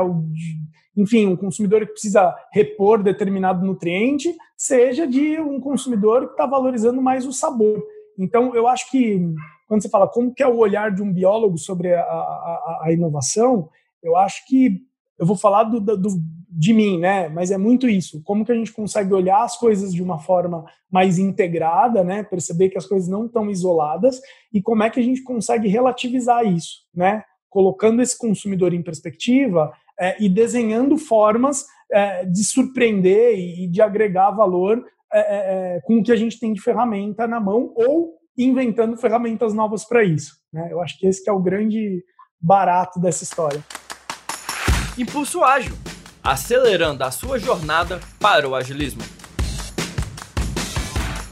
enfim, 0.97 1.27
um 1.27 1.37
consumidor 1.37 1.87
que 1.87 1.93
precisa 1.93 2.35
repor 2.53 3.03
determinado 3.03 3.65
nutriente, 3.65 4.35
seja 4.57 5.07
de 5.07 5.41
um 5.41 5.61
consumidor 5.61 6.27
que 6.27 6.33
está 6.33 6.47
valorizando 6.47 7.01
mais 7.01 7.25
o 7.27 7.33
sabor. 7.33 7.83
Então, 8.19 8.55
eu 8.55 8.67
acho 8.67 8.91
que 8.91 9.21
quando 9.69 9.83
você 9.83 9.89
fala 9.89 10.09
como 10.09 10.35
que 10.35 10.43
é 10.43 10.47
o 10.47 10.59
olhar 10.59 10.93
de 10.93 11.03
um 11.03 11.13
biólogo 11.13 11.57
sobre 11.57 11.95
a, 11.95 12.03
a, 12.03 12.83
a 12.85 12.93
inovação, 12.93 13.71
eu 14.03 14.17
acho 14.17 14.45
que 14.47 14.83
eu 15.23 15.27
vou 15.27 15.37
falar 15.37 15.63
do, 15.63 15.79
do, 15.79 16.09
de 16.51 16.75
mim, 16.75 16.99
né? 16.99 17.29
Mas 17.29 17.53
é 17.53 17.57
muito 17.57 17.89
isso. 17.89 18.21
Como 18.25 18.45
que 18.45 18.51
a 18.51 18.57
gente 18.57 18.73
consegue 18.73 19.15
olhar 19.15 19.45
as 19.45 19.57
coisas 19.57 19.95
de 19.95 20.03
uma 20.03 20.19
forma 20.19 20.65
mais 20.91 21.17
integrada, 21.17 22.03
né? 22.03 22.25
Perceber 22.25 22.71
que 22.71 22.77
as 22.77 22.87
coisas 22.87 23.09
não 23.09 23.27
estão 23.27 23.49
isoladas 23.49 24.21
e 24.53 24.61
como 24.61 24.83
é 24.83 24.91
que 24.91 24.99
a 24.99 25.03
gente 25.03 25.23
consegue 25.23 25.69
relativizar 25.69 26.45
isso, 26.45 26.79
né? 26.93 27.23
Colocando 27.49 28.03
esse 28.03 28.19
consumidor 28.19 28.75
em 28.75 28.83
perspectiva 28.83 29.73
é, 29.97 30.21
e 30.21 30.29
desenhando 30.29 30.99
formas 30.99 31.65
é, 31.93 32.25
de 32.25 32.43
surpreender 32.43 33.39
e 33.39 33.69
de 33.69 33.81
agregar 33.81 34.33
valor 34.33 34.85
é, 35.13 35.21
é, 35.21 35.77
é, 35.77 35.81
com 35.83 35.99
o 35.99 36.03
que 36.03 36.11
a 36.11 36.17
gente 36.17 36.41
tem 36.41 36.53
de 36.53 36.61
ferramenta 36.61 37.29
na 37.29 37.39
mão 37.39 37.73
ou 37.77 38.15
inventando 38.37 38.97
ferramentas 38.97 39.55
novas 39.55 39.85
para 39.85 40.03
isso. 40.03 40.33
Né? 40.53 40.67
Eu 40.73 40.83
acho 40.83 40.99
que 40.99 41.07
esse 41.07 41.23
que 41.23 41.31
é 41.31 41.33
o 41.33 41.39
grande 41.39 42.03
barato 42.41 42.99
dessa 42.99 43.23
história. 43.23 43.63
Impulso 44.99 45.43
Ágil 45.43 45.73
acelerando 46.23 47.03
a 47.03 47.11
sua 47.11 47.39
jornada 47.39 47.99
para 48.21 48.47
o 48.47 48.55
agilismo. 48.55 49.01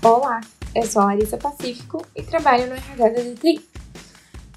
Olá, 0.03 0.41
eu 0.75 0.87
sou 0.87 1.03
a 1.03 1.05
Larissa 1.05 1.37
Pacífico 1.37 2.03
e 2.17 2.23
trabalho 2.23 2.69
no 2.69 2.73
RH 2.73 3.09
da 3.11 3.21
DTI. 3.21 3.61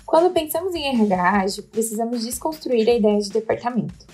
Quando 0.05 0.33
pensamos 0.33 0.73
em 0.73 0.87
RH 0.87 1.31
ágil, 1.41 1.63
precisamos 1.63 2.23
desconstruir 2.23 2.87
a 2.89 2.93
ideia 2.93 3.19
de 3.19 3.29
departamento. 3.29 4.07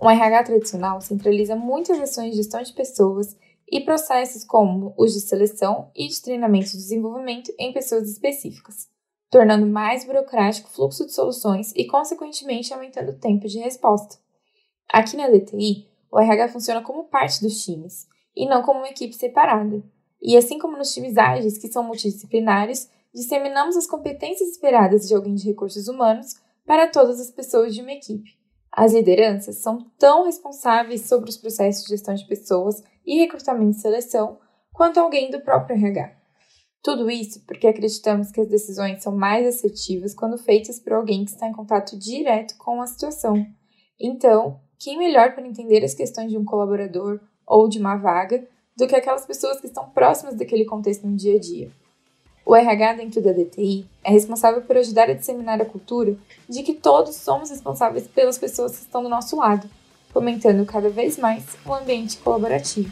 Um 0.00 0.08
RH 0.08 0.44
tradicional 0.44 1.00
centraliza 1.00 1.56
muitas 1.56 1.98
ações 1.98 2.30
de 2.30 2.36
gestão 2.36 2.62
de 2.62 2.72
pessoas 2.72 3.36
e 3.68 3.80
processos 3.80 4.44
como 4.44 4.94
os 4.96 5.14
de 5.14 5.20
seleção 5.20 5.90
e 5.96 6.06
de 6.06 6.22
treinamento 6.22 6.68
e 6.68 6.76
desenvolvimento 6.76 7.52
em 7.58 7.72
pessoas 7.72 8.08
específicas, 8.08 8.86
tornando 9.32 9.66
mais 9.66 10.04
burocrático 10.04 10.68
o 10.68 10.72
fluxo 10.72 11.04
de 11.04 11.12
soluções 11.12 11.72
e, 11.74 11.88
consequentemente, 11.88 12.72
aumentando 12.72 13.10
o 13.10 13.18
tempo 13.18 13.48
de 13.48 13.58
resposta. 13.58 14.27
Aqui 14.90 15.16
na 15.16 15.28
DTI, 15.28 15.86
o 16.10 16.18
RH 16.18 16.48
funciona 16.48 16.82
como 16.82 17.04
parte 17.04 17.40
dos 17.42 17.62
times 17.62 18.06
e 18.34 18.46
não 18.46 18.62
como 18.62 18.80
uma 18.80 18.88
equipe 18.88 19.14
separada. 19.14 19.82
E 20.20 20.36
assim 20.36 20.58
como 20.58 20.76
nos 20.76 20.92
times 20.92 21.16
ágeis, 21.16 21.58
que 21.58 21.68
são 21.68 21.84
multidisciplinares, 21.84 22.90
disseminamos 23.14 23.76
as 23.76 23.86
competências 23.86 24.50
esperadas 24.50 25.06
de 25.06 25.14
alguém 25.14 25.34
de 25.34 25.46
recursos 25.46 25.88
humanos 25.88 26.34
para 26.66 26.88
todas 26.88 27.20
as 27.20 27.30
pessoas 27.30 27.74
de 27.74 27.82
uma 27.82 27.92
equipe. 27.92 28.38
As 28.72 28.92
lideranças 28.92 29.56
são 29.56 29.90
tão 29.98 30.24
responsáveis 30.24 31.08
sobre 31.08 31.30
os 31.30 31.36
processos 31.36 31.84
de 31.84 31.90
gestão 31.90 32.14
de 32.14 32.26
pessoas 32.26 32.82
e 33.04 33.18
recrutamento 33.18 33.76
e 33.76 33.80
seleção 33.80 34.38
quanto 34.72 35.00
alguém 35.00 35.30
do 35.30 35.40
próprio 35.40 35.76
RH. 35.76 36.16
Tudo 36.82 37.10
isso 37.10 37.44
porque 37.44 37.66
acreditamos 37.66 38.30
que 38.30 38.40
as 38.40 38.48
decisões 38.48 39.02
são 39.02 39.14
mais 39.14 39.46
assertivas 39.46 40.14
quando 40.14 40.38
feitas 40.38 40.78
por 40.78 40.92
alguém 40.92 41.24
que 41.24 41.32
está 41.32 41.48
em 41.48 41.52
contato 41.52 41.98
direto 41.98 42.56
com 42.56 42.80
a 42.80 42.86
situação. 42.86 43.34
Então, 44.00 44.60
quem 44.78 44.96
melhor 44.96 45.34
para 45.34 45.46
entender 45.46 45.84
as 45.84 45.94
questões 45.94 46.30
de 46.30 46.38
um 46.38 46.44
colaborador 46.44 47.18
ou 47.46 47.68
de 47.68 47.78
uma 47.78 47.96
vaga 47.96 48.46
do 48.76 48.86
que 48.86 48.94
aquelas 48.94 49.26
pessoas 49.26 49.60
que 49.60 49.66
estão 49.66 49.88
próximas 49.90 50.36
daquele 50.36 50.64
contexto 50.64 51.06
no 51.06 51.16
dia 51.16 51.36
a 51.36 51.40
dia? 51.40 51.70
O 52.46 52.56
RH 52.56 52.94
dentro 52.94 53.20
da 53.20 53.32
DTI 53.32 53.86
é 54.02 54.10
responsável 54.10 54.62
por 54.62 54.76
ajudar 54.76 55.10
a 55.10 55.14
disseminar 55.14 55.60
a 55.60 55.66
cultura 55.66 56.16
de 56.48 56.62
que 56.62 56.72
todos 56.72 57.16
somos 57.16 57.50
responsáveis 57.50 58.06
pelas 58.06 58.38
pessoas 58.38 58.76
que 58.76 58.82
estão 58.82 59.02
do 59.02 59.08
nosso 59.08 59.36
lado, 59.36 59.68
fomentando 60.10 60.64
cada 60.64 60.88
vez 60.88 61.18
mais 61.18 61.44
um 61.66 61.74
ambiente 61.74 62.16
colaborativo. 62.18 62.90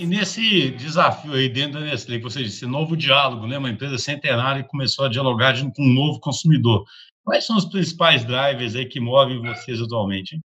E 0.00 0.06
nesse 0.06 0.70
desafio 0.70 1.34
aí 1.34 1.46
dentro 1.46 1.78
da 1.78 1.80
Nestlé, 1.80 2.16
que 2.16 2.24
você 2.24 2.42
disse, 2.42 2.64
novo 2.64 2.96
diálogo, 2.96 3.46
né? 3.46 3.58
uma 3.58 3.68
empresa 3.68 3.98
centenária 3.98 4.62
que 4.62 4.70
começou 4.70 5.04
a 5.04 5.10
dialogar 5.10 5.54
com 5.76 5.82
um 5.82 5.92
novo 5.92 6.18
consumidor. 6.20 6.86
Quais 7.22 7.44
são 7.44 7.54
os 7.54 7.66
principais 7.66 8.24
drivers 8.24 8.74
aí 8.74 8.86
que 8.86 8.98
movem 8.98 9.42
vocês 9.42 9.78
atualmente? 9.78 10.36
Hein? 10.36 10.40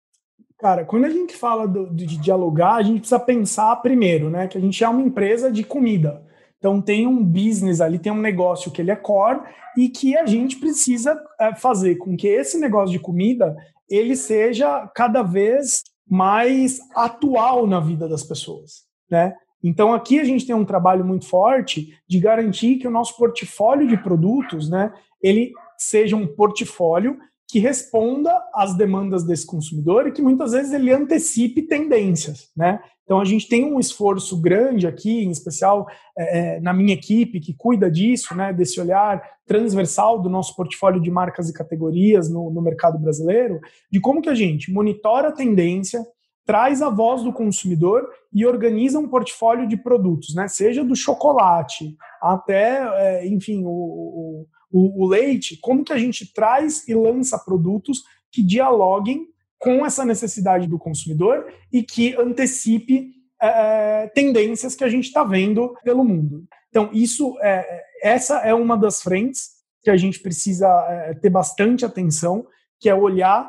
Cara, 0.56 0.84
quando 0.84 1.06
a 1.06 1.10
gente 1.10 1.34
fala 1.34 1.66
do, 1.66 1.92
de 1.92 2.16
dialogar, 2.18 2.76
a 2.76 2.82
gente 2.84 3.00
precisa 3.00 3.18
pensar 3.18 3.74
primeiro, 3.82 4.30
né? 4.30 4.46
Que 4.46 4.56
a 4.56 4.60
gente 4.60 4.84
é 4.84 4.88
uma 4.88 5.02
empresa 5.02 5.50
de 5.50 5.64
comida. 5.64 6.24
Então 6.56 6.80
tem 6.80 7.08
um 7.08 7.24
business 7.24 7.80
ali, 7.80 7.98
tem 7.98 8.12
um 8.12 8.20
negócio 8.20 8.70
que 8.70 8.80
ele 8.80 8.92
é 8.92 8.96
core 8.96 9.40
e 9.76 9.88
que 9.88 10.16
a 10.16 10.26
gente 10.26 10.60
precisa 10.60 11.20
é, 11.40 11.56
fazer 11.56 11.96
com 11.96 12.16
que 12.16 12.28
esse 12.28 12.56
negócio 12.56 12.92
de 12.92 13.00
comida 13.00 13.56
ele 13.88 14.14
seja 14.14 14.86
cada 14.94 15.24
vez 15.24 15.82
mais 16.08 16.78
atual 16.94 17.66
na 17.66 17.80
vida 17.80 18.08
das 18.08 18.22
pessoas 18.22 18.88
né? 19.10 19.34
Então 19.62 19.92
aqui 19.92 20.18
a 20.18 20.24
gente 20.24 20.46
tem 20.46 20.54
um 20.54 20.64
trabalho 20.64 21.04
muito 21.04 21.26
forte 21.26 21.94
de 22.08 22.18
garantir 22.18 22.76
que 22.76 22.88
o 22.88 22.90
nosso 22.90 23.16
portfólio 23.16 23.86
de 23.86 23.96
produtos, 23.96 24.70
né, 24.70 24.92
ele 25.22 25.52
seja 25.76 26.16
um 26.16 26.26
portfólio 26.26 27.18
que 27.50 27.58
responda 27.58 28.32
às 28.54 28.76
demandas 28.76 29.24
desse 29.24 29.44
consumidor 29.44 30.06
e 30.06 30.12
que 30.12 30.22
muitas 30.22 30.52
vezes 30.52 30.72
ele 30.72 30.92
antecipe 30.92 31.62
tendências, 31.62 32.48
né? 32.56 32.80
Então 33.02 33.20
a 33.20 33.24
gente 33.24 33.48
tem 33.48 33.64
um 33.64 33.80
esforço 33.80 34.40
grande 34.40 34.86
aqui, 34.86 35.24
em 35.24 35.32
especial 35.32 35.88
é, 36.16 36.38
é 36.38 36.60
na 36.60 36.72
minha 36.72 36.94
equipe 36.94 37.40
que 37.40 37.52
cuida 37.52 37.90
disso, 37.90 38.36
né? 38.36 38.52
Desse 38.52 38.80
olhar 38.80 39.20
transversal 39.44 40.22
do 40.22 40.30
nosso 40.30 40.54
portfólio 40.54 41.00
de 41.00 41.10
marcas 41.10 41.48
e 41.48 41.52
categorias 41.52 42.30
no, 42.30 42.50
no 42.50 42.62
mercado 42.62 43.00
brasileiro, 43.00 43.58
de 43.90 44.00
como 44.00 44.22
que 44.22 44.28
a 44.28 44.34
gente 44.34 44.72
monitora 44.72 45.30
a 45.30 45.32
tendência, 45.32 46.06
traz 46.50 46.82
a 46.82 46.90
voz 46.90 47.22
do 47.22 47.32
consumidor 47.32 48.10
e 48.32 48.44
organiza 48.44 48.98
um 48.98 49.06
portfólio 49.06 49.68
de 49.68 49.76
produtos, 49.76 50.34
né? 50.34 50.48
Seja 50.48 50.82
do 50.82 50.96
chocolate 50.96 51.96
até, 52.20 52.80
é, 52.94 53.26
enfim, 53.28 53.62
o, 53.64 54.48
o, 54.68 55.04
o, 55.04 55.06
leite, 55.06 55.56
como 55.60 55.84
que 55.84 55.92
a 55.92 55.96
gente 55.96 56.32
traz 56.32 56.88
e 56.88 56.92
lança 56.92 57.38
produtos 57.38 58.02
que 58.32 58.42
dialoguem 58.42 59.28
com 59.60 59.86
essa 59.86 60.04
necessidade 60.04 60.66
do 60.66 60.76
consumidor 60.76 61.46
e 61.72 61.84
que 61.84 62.16
antecipe 62.16 63.12
é, 63.40 64.08
tendências 64.08 64.74
que 64.74 64.82
a 64.82 64.88
gente 64.88 65.04
está 65.04 65.22
vendo 65.22 65.76
pelo 65.84 66.04
mundo. 66.04 66.48
Então, 66.68 66.90
isso 66.92 67.38
é, 67.42 67.84
essa 68.02 68.38
é 68.40 68.52
uma 68.52 68.76
das 68.76 69.00
frentes 69.00 69.50
que 69.84 69.90
a 69.90 69.96
gente 69.96 70.18
precisa 70.18 70.66
é, 70.88 71.14
ter 71.14 71.30
bastante 71.30 71.84
atenção, 71.84 72.44
que 72.80 72.88
é 72.88 72.94
olhar 72.94 73.48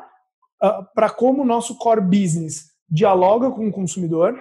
uh, 0.62 0.86
para 0.94 1.10
como 1.10 1.42
o 1.42 1.44
nosso 1.44 1.76
core 1.78 2.00
business 2.00 2.70
dialoga 2.92 3.50
com 3.50 3.66
o 3.66 3.72
consumidor. 3.72 4.38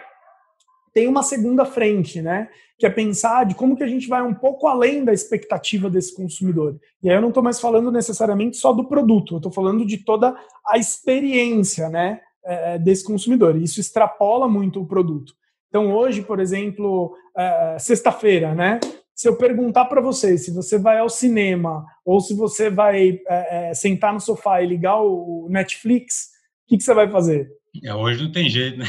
Tem 0.93 1.07
uma 1.07 1.23
segunda 1.23 1.63
frente, 1.63 2.21
né? 2.21 2.49
Que 2.77 2.85
é 2.85 2.89
pensar 2.89 3.45
de 3.45 3.55
como 3.55 3.77
que 3.77 3.83
a 3.83 3.87
gente 3.87 4.09
vai 4.09 4.21
um 4.21 4.33
pouco 4.33 4.67
além 4.67 5.05
da 5.05 5.13
expectativa 5.13 5.89
desse 5.89 6.13
consumidor. 6.13 6.77
E 7.01 7.09
aí 7.09 7.15
eu 7.15 7.21
não 7.21 7.29
estou 7.29 7.41
mais 7.41 7.61
falando 7.61 7.89
necessariamente 7.89 8.57
só 8.57 8.73
do 8.73 8.83
produto, 8.83 9.35
eu 9.35 9.37
estou 9.37 9.51
falando 9.51 9.85
de 9.85 9.99
toda 9.99 10.35
a 10.67 10.77
experiência, 10.77 11.87
né? 11.87 12.19
É, 12.43 12.77
desse 12.79 13.05
consumidor. 13.05 13.55
Isso 13.55 13.79
extrapola 13.79 14.49
muito 14.49 14.81
o 14.81 14.85
produto. 14.85 15.33
Então 15.69 15.93
hoje, 15.93 16.21
por 16.23 16.39
exemplo, 16.39 17.15
é, 17.37 17.77
sexta-feira, 17.79 18.53
né? 18.53 18.79
Se 19.15 19.29
eu 19.29 19.37
perguntar 19.37 19.85
para 19.85 20.01
você 20.01 20.37
se 20.37 20.51
você 20.51 20.79
vai 20.79 20.97
ao 20.97 21.07
cinema 21.07 21.85
ou 22.03 22.19
se 22.19 22.33
você 22.33 22.69
vai 22.69 23.19
é, 23.29 23.69
é 23.69 23.73
sentar 23.75 24.11
no 24.11 24.19
sofá 24.19 24.61
e 24.61 24.67
ligar 24.67 24.99
o 25.01 25.47
Netflix, 25.49 26.31
o 26.65 26.69
que, 26.69 26.77
que 26.77 26.83
você 26.83 26.93
vai 26.93 27.07
fazer? 27.09 27.60
É, 27.83 27.93
hoje 27.93 28.23
não 28.23 28.31
tem 28.31 28.49
jeito, 28.49 28.79
né? 28.79 28.85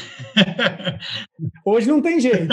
hoje 1.65 1.89
não 1.89 2.03
tem 2.03 2.19
jeito. 2.21 2.49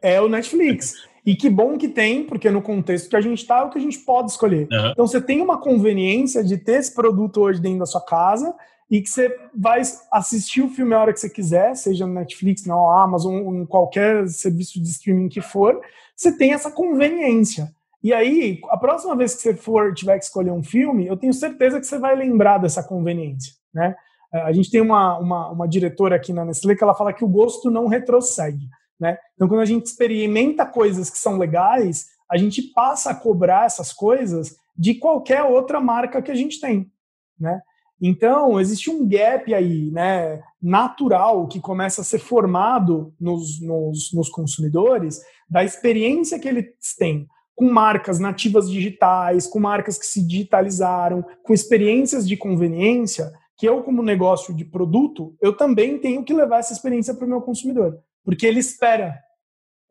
É 0.00 0.20
o 0.20 0.28
Netflix. 0.28 0.94
E 1.26 1.36
que 1.36 1.50
bom 1.50 1.76
que 1.76 1.88
tem, 1.88 2.24
porque 2.24 2.50
no 2.50 2.62
contexto 2.62 3.10
que 3.10 3.16
a 3.16 3.20
gente 3.20 3.42
está, 3.42 3.58
é 3.58 3.62
o 3.64 3.70
que 3.70 3.78
a 3.78 3.82
gente 3.82 3.98
pode 3.98 4.30
escolher. 4.30 4.66
Uhum. 4.72 4.90
Então 4.92 5.06
você 5.06 5.20
tem 5.20 5.42
uma 5.42 5.60
conveniência 5.60 6.42
de 6.42 6.56
ter 6.56 6.78
esse 6.78 6.94
produto 6.94 7.40
hoje 7.40 7.60
dentro 7.60 7.80
da 7.80 7.86
sua 7.86 8.00
casa 8.00 8.54
e 8.90 9.02
que 9.02 9.10
você 9.10 9.36
vai 9.54 9.82
assistir 10.10 10.62
o 10.62 10.70
filme 10.70 10.94
a 10.94 11.00
hora 11.00 11.12
que 11.12 11.20
você 11.20 11.28
quiser, 11.28 11.76
seja 11.76 12.06
no 12.06 12.14
Netflix, 12.14 12.64
na 12.64 12.74
Amazon, 12.74 13.54
em 13.56 13.66
qualquer 13.66 14.26
serviço 14.28 14.80
de 14.80 14.88
streaming 14.88 15.28
que 15.28 15.42
for, 15.42 15.78
você 16.16 16.36
tem 16.36 16.54
essa 16.54 16.70
conveniência. 16.70 17.70
E 18.02 18.12
aí, 18.14 18.60
a 18.70 18.78
próxima 18.78 19.14
vez 19.14 19.34
que 19.34 19.42
você 19.42 19.54
for 19.54 19.92
tiver 19.92 20.18
que 20.18 20.24
escolher 20.24 20.52
um 20.52 20.62
filme, 20.62 21.06
eu 21.06 21.16
tenho 21.16 21.34
certeza 21.34 21.78
que 21.78 21.86
você 21.86 21.98
vai 21.98 22.16
lembrar 22.16 22.56
dessa 22.56 22.82
conveniência, 22.82 23.52
né? 23.74 23.94
É, 24.32 24.40
a 24.42 24.52
gente 24.52 24.70
tem 24.70 24.80
uma, 24.80 25.18
uma, 25.18 25.50
uma 25.50 25.68
diretora 25.68 26.16
aqui 26.16 26.32
na 26.32 26.44
Nestlé 26.44 26.74
que 26.74 26.84
ela 26.84 26.94
fala 26.94 27.12
que 27.12 27.24
o 27.24 27.28
gosto 27.28 27.70
não 27.70 27.86
retrocede, 27.86 28.68
né? 29.00 29.18
Então, 29.34 29.48
quando 29.48 29.60
a 29.60 29.66
gente 29.66 29.86
experimenta 29.86 30.66
coisas 30.66 31.08
que 31.08 31.18
são 31.18 31.38
legais, 31.38 32.06
a 32.30 32.36
gente 32.36 32.62
passa 32.62 33.10
a 33.10 33.14
cobrar 33.14 33.66
essas 33.66 33.92
coisas 33.92 34.56
de 34.76 34.94
qualquer 34.94 35.42
outra 35.42 35.80
marca 35.80 36.20
que 36.20 36.30
a 36.30 36.34
gente 36.34 36.60
tem, 36.60 36.90
né? 37.38 37.60
Então, 38.00 38.60
existe 38.60 38.90
um 38.90 39.08
gap 39.08 39.52
aí, 39.52 39.90
né, 39.90 40.40
natural, 40.62 41.48
que 41.48 41.58
começa 41.58 42.02
a 42.02 42.04
ser 42.04 42.20
formado 42.20 43.12
nos, 43.20 43.60
nos, 43.60 44.12
nos 44.12 44.28
consumidores, 44.28 45.20
da 45.50 45.64
experiência 45.64 46.38
que 46.38 46.48
eles 46.48 46.66
têm 46.96 47.26
com 47.56 47.68
marcas 47.68 48.20
nativas 48.20 48.70
digitais, 48.70 49.48
com 49.48 49.58
marcas 49.58 49.98
que 49.98 50.06
se 50.06 50.24
digitalizaram, 50.24 51.24
com 51.42 51.52
experiências 51.52 52.28
de 52.28 52.36
conveniência, 52.36 53.32
que 53.58 53.68
eu, 53.68 53.82
como 53.82 54.02
negócio 54.02 54.54
de 54.54 54.64
produto, 54.64 55.36
eu 55.42 55.54
também 55.54 55.98
tenho 55.98 56.24
que 56.24 56.32
levar 56.32 56.60
essa 56.60 56.72
experiência 56.72 57.12
para 57.12 57.26
o 57.26 57.28
meu 57.28 57.42
consumidor, 57.42 57.98
porque 58.24 58.46
ele 58.46 58.60
espera, 58.60 59.18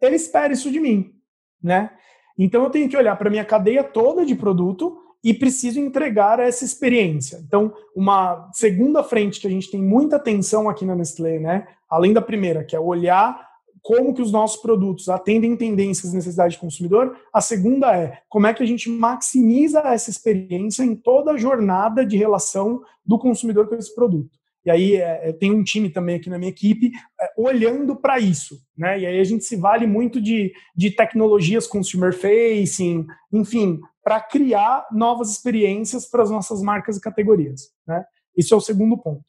ele 0.01 0.15
espera 0.15 0.53
isso 0.53 0.71
de 0.71 0.79
mim, 0.79 1.13
né? 1.61 1.91
Então 2.37 2.63
eu 2.63 2.69
tenho 2.69 2.87
que 2.87 2.95
olhar 2.95 3.15
para 3.17 3.27
a 3.27 3.31
minha 3.31 3.43
cadeia 3.43 3.83
toda 3.83 4.25
de 4.25 4.35
produto 4.35 4.97
e 5.23 5.33
preciso 5.33 5.79
entregar 5.79 6.39
essa 6.39 6.63
experiência. 6.63 7.41
Então, 7.45 7.73
uma 7.95 8.49
segunda 8.53 9.03
frente 9.03 9.41
que 9.41 9.47
a 9.47 9.49
gente 9.49 9.69
tem 9.69 9.81
muita 9.81 10.15
atenção 10.15 10.69
aqui 10.69 10.85
na 10.85 10.95
Nestlé, 10.95 11.39
né? 11.39 11.67
Além 11.89 12.13
da 12.13 12.21
primeira, 12.21 12.63
que 12.63 12.75
é 12.75 12.79
olhar 12.79 13.46
como 13.81 14.13
que 14.13 14.21
os 14.21 14.31
nossos 14.31 14.61
produtos 14.61 15.09
atendem 15.09 15.55
tendências 15.55 16.11
e 16.11 16.15
necessidades 16.15 16.57
do 16.57 16.61
consumidor. 16.61 17.17
A 17.33 17.41
segunda 17.41 17.95
é 17.95 18.19
como 18.29 18.47
é 18.47 18.53
que 18.53 18.63
a 18.63 18.65
gente 18.65 18.89
maximiza 18.89 19.79
essa 19.79 20.09
experiência 20.09 20.83
em 20.83 20.95
toda 20.95 21.31
a 21.31 21.37
jornada 21.37 22.05
de 22.05 22.17
relação 22.17 22.81
do 23.05 23.17
consumidor 23.17 23.67
com 23.67 23.75
esse 23.75 23.93
produto. 23.93 24.37
E 24.65 24.69
aí 24.69 24.95
é, 24.97 25.31
tem 25.31 25.49
um 25.53 25.63
time 25.63 25.89
também 25.89 26.17
aqui 26.17 26.29
na 26.29 26.37
minha 26.37 26.49
equipe 26.49 26.91
é, 27.19 27.31
olhando 27.37 27.95
para 27.95 28.19
isso, 28.19 28.59
né? 28.77 28.99
E 28.99 29.05
aí 29.05 29.17
a 29.17 29.23
gente 29.23 29.45
se 29.45 29.55
vale 29.55 29.87
muito 29.87 30.19
de, 30.19 30.51
de 30.75 30.91
tecnologias 30.91 31.65
consumer 31.65 32.13
facing, 32.13 33.07
enfim, 33.31 33.79
para 34.03 34.19
criar 34.19 34.85
novas 34.91 35.31
experiências 35.31 36.05
para 36.05 36.21
as 36.21 36.29
nossas 36.29 36.61
marcas 36.61 36.97
e 36.97 37.01
categorias, 37.01 37.69
né? 37.87 38.03
Isso 38.35 38.53
é 38.53 38.57
o 38.57 38.61
segundo 38.61 38.97
ponto. 38.97 39.23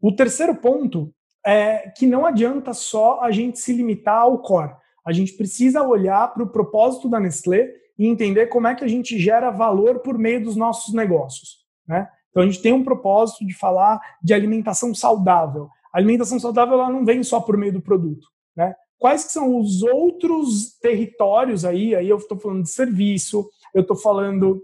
O 0.00 0.10
terceiro 0.10 0.54
ponto 0.54 1.12
é 1.48 1.90
que 1.96 2.06
não 2.06 2.26
adianta 2.26 2.74
só 2.74 3.22
a 3.22 3.30
gente 3.30 3.58
se 3.58 3.72
limitar 3.72 4.20
ao 4.20 4.38
core. 4.38 4.76
A 5.04 5.12
gente 5.12 5.32
precisa 5.32 5.82
olhar 5.82 6.34
para 6.34 6.42
o 6.42 6.50
propósito 6.50 7.08
da 7.08 7.18
Nestlé 7.18 7.72
e 7.98 8.06
entender 8.06 8.48
como 8.48 8.66
é 8.66 8.74
que 8.74 8.84
a 8.84 8.88
gente 8.88 9.18
gera 9.18 9.50
valor 9.50 10.00
por 10.00 10.18
meio 10.18 10.44
dos 10.44 10.56
nossos 10.56 10.92
negócios. 10.92 11.64
Né? 11.86 12.06
Então 12.28 12.42
a 12.42 12.46
gente 12.46 12.60
tem 12.60 12.74
um 12.74 12.84
propósito 12.84 13.46
de 13.46 13.54
falar 13.54 13.98
de 14.22 14.34
alimentação 14.34 14.94
saudável. 14.94 15.70
A 15.90 15.96
alimentação 15.96 16.38
saudável 16.38 16.74
ela 16.74 16.90
não 16.90 17.02
vem 17.02 17.22
só 17.22 17.40
por 17.40 17.56
meio 17.56 17.72
do 17.72 17.80
produto. 17.80 18.26
Né? 18.54 18.74
Quais 18.98 19.24
que 19.24 19.32
são 19.32 19.58
os 19.58 19.82
outros 19.82 20.78
territórios 20.82 21.64
aí? 21.64 21.94
Aí 21.94 22.10
eu 22.10 22.18
estou 22.18 22.38
falando 22.38 22.64
de 22.64 22.70
serviço, 22.70 23.48
eu 23.72 23.80
estou 23.80 23.96
falando 23.96 24.62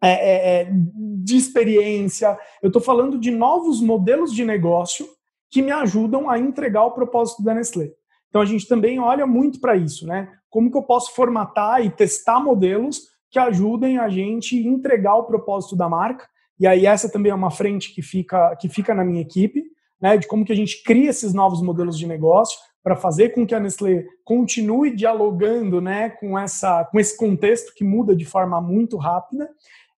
é, 0.00 0.10
é, 0.10 0.60
é, 0.60 0.70
de 0.70 1.36
experiência, 1.36 2.38
eu 2.62 2.68
estou 2.68 2.80
falando 2.80 3.18
de 3.18 3.32
novos 3.32 3.80
modelos 3.80 4.32
de 4.32 4.44
negócio 4.44 5.08
que 5.54 5.62
me 5.62 5.70
ajudam 5.70 6.28
a 6.28 6.36
entregar 6.36 6.82
o 6.82 6.90
propósito 6.90 7.40
da 7.40 7.54
Nestlé. 7.54 7.92
Então 8.28 8.42
a 8.42 8.44
gente 8.44 8.66
também 8.66 8.98
olha 8.98 9.24
muito 9.24 9.60
para 9.60 9.76
isso, 9.76 10.04
né? 10.04 10.28
Como 10.50 10.68
que 10.68 10.76
eu 10.76 10.82
posso 10.82 11.14
formatar 11.14 11.80
e 11.86 11.90
testar 11.90 12.40
modelos 12.40 13.02
que 13.30 13.38
ajudem 13.38 13.98
a 13.98 14.08
gente 14.08 14.56
entregar 14.56 15.14
o 15.14 15.22
propósito 15.22 15.76
da 15.76 15.88
marca? 15.88 16.28
E 16.58 16.66
aí 16.66 16.86
essa 16.86 17.08
também 17.08 17.30
é 17.30 17.34
uma 17.36 17.52
frente 17.52 17.94
que 17.94 18.02
fica 18.02 18.56
que 18.56 18.68
fica 18.68 18.92
na 18.92 19.04
minha 19.04 19.22
equipe, 19.22 19.62
né? 20.00 20.16
De 20.16 20.26
como 20.26 20.44
que 20.44 20.50
a 20.50 20.56
gente 20.56 20.82
cria 20.82 21.10
esses 21.10 21.32
novos 21.32 21.62
modelos 21.62 21.96
de 21.96 22.08
negócio 22.08 22.58
para 22.82 22.96
fazer 22.96 23.28
com 23.28 23.46
que 23.46 23.54
a 23.54 23.60
Nestlé 23.60 24.04
continue 24.24 24.92
dialogando, 24.92 25.80
né, 25.80 26.10
com 26.10 26.36
essa 26.36 26.84
com 26.84 26.98
esse 26.98 27.16
contexto 27.16 27.72
que 27.76 27.84
muda 27.84 28.16
de 28.16 28.24
forma 28.24 28.60
muito 28.60 28.96
rápida. 28.96 29.48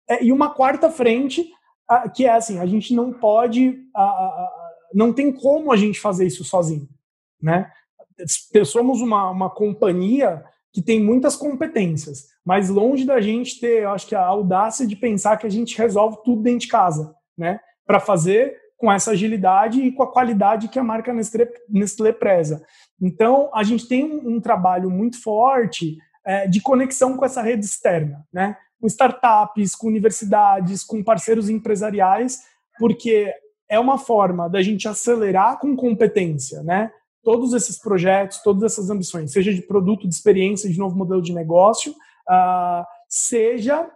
É, 0.06 0.22
e 0.22 0.30
uma 0.30 0.50
quarta 0.50 0.90
frente 0.90 1.50
que 2.14 2.26
é 2.26 2.32
assim, 2.32 2.58
a 2.58 2.66
gente 2.66 2.92
não 2.94 3.12
pode 3.12 3.78
não 4.96 5.12
tem 5.12 5.30
como 5.30 5.70
a 5.70 5.76
gente 5.76 6.00
fazer 6.00 6.26
isso 6.26 6.42
sozinho, 6.42 6.88
né? 7.40 7.70
Somos 8.64 9.02
uma, 9.02 9.30
uma 9.30 9.50
companhia 9.50 10.42
que 10.72 10.80
tem 10.80 10.98
muitas 10.98 11.36
competências, 11.36 12.28
mas 12.42 12.70
longe 12.70 13.04
da 13.04 13.20
gente 13.20 13.60
ter, 13.60 13.82
eu 13.82 13.90
acho 13.90 14.06
que 14.06 14.14
a 14.14 14.24
audácia 14.24 14.86
de 14.86 14.96
pensar 14.96 15.36
que 15.36 15.46
a 15.46 15.50
gente 15.50 15.76
resolve 15.76 16.16
tudo 16.24 16.42
dentro 16.42 16.60
de 16.60 16.68
casa, 16.68 17.14
né? 17.36 17.60
Para 17.86 18.00
fazer 18.00 18.56
com 18.78 18.90
essa 18.90 19.10
agilidade 19.10 19.82
e 19.82 19.92
com 19.92 20.02
a 20.02 20.10
qualidade 20.10 20.68
que 20.68 20.78
a 20.78 20.84
marca 20.84 21.12
Nestlé, 21.12 21.46
Nestlé 21.68 22.12
preza. 22.12 22.64
Então, 22.98 23.50
a 23.54 23.62
gente 23.62 23.86
tem 23.86 24.02
um, 24.02 24.36
um 24.36 24.40
trabalho 24.40 24.90
muito 24.90 25.22
forte 25.22 25.98
é, 26.24 26.48
de 26.48 26.60
conexão 26.62 27.18
com 27.18 27.24
essa 27.24 27.42
rede 27.42 27.66
externa, 27.66 28.26
né? 28.32 28.56
Com 28.80 28.86
startups, 28.86 29.74
com 29.74 29.88
universidades, 29.88 30.82
com 30.82 31.04
parceiros 31.04 31.50
empresariais, 31.50 32.40
porque 32.78 33.30
é 33.68 33.78
uma 33.78 33.98
forma 33.98 34.48
da 34.48 34.62
gente 34.62 34.86
acelerar 34.88 35.58
com 35.58 35.76
competência, 35.76 36.62
né? 36.62 36.90
Todos 37.22 37.52
esses 37.52 37.78
projetos, 37.78 38.40
todas 38.42 38.62
essas 38.62 38.88
ambições, 38.88 39.32
seja 39.32 39.52
de 39.52 39.62
produto, 39.62 40.08
de 40.08 40.14
experiência, 40.14 40.70
de 40.70 40.78
novo 40.78 40.96
modelo 40.96 41.20
de 41.20 41.34
negócio, 41.34 41.92
uh, 41.92 42.84
seja 43.08 43.88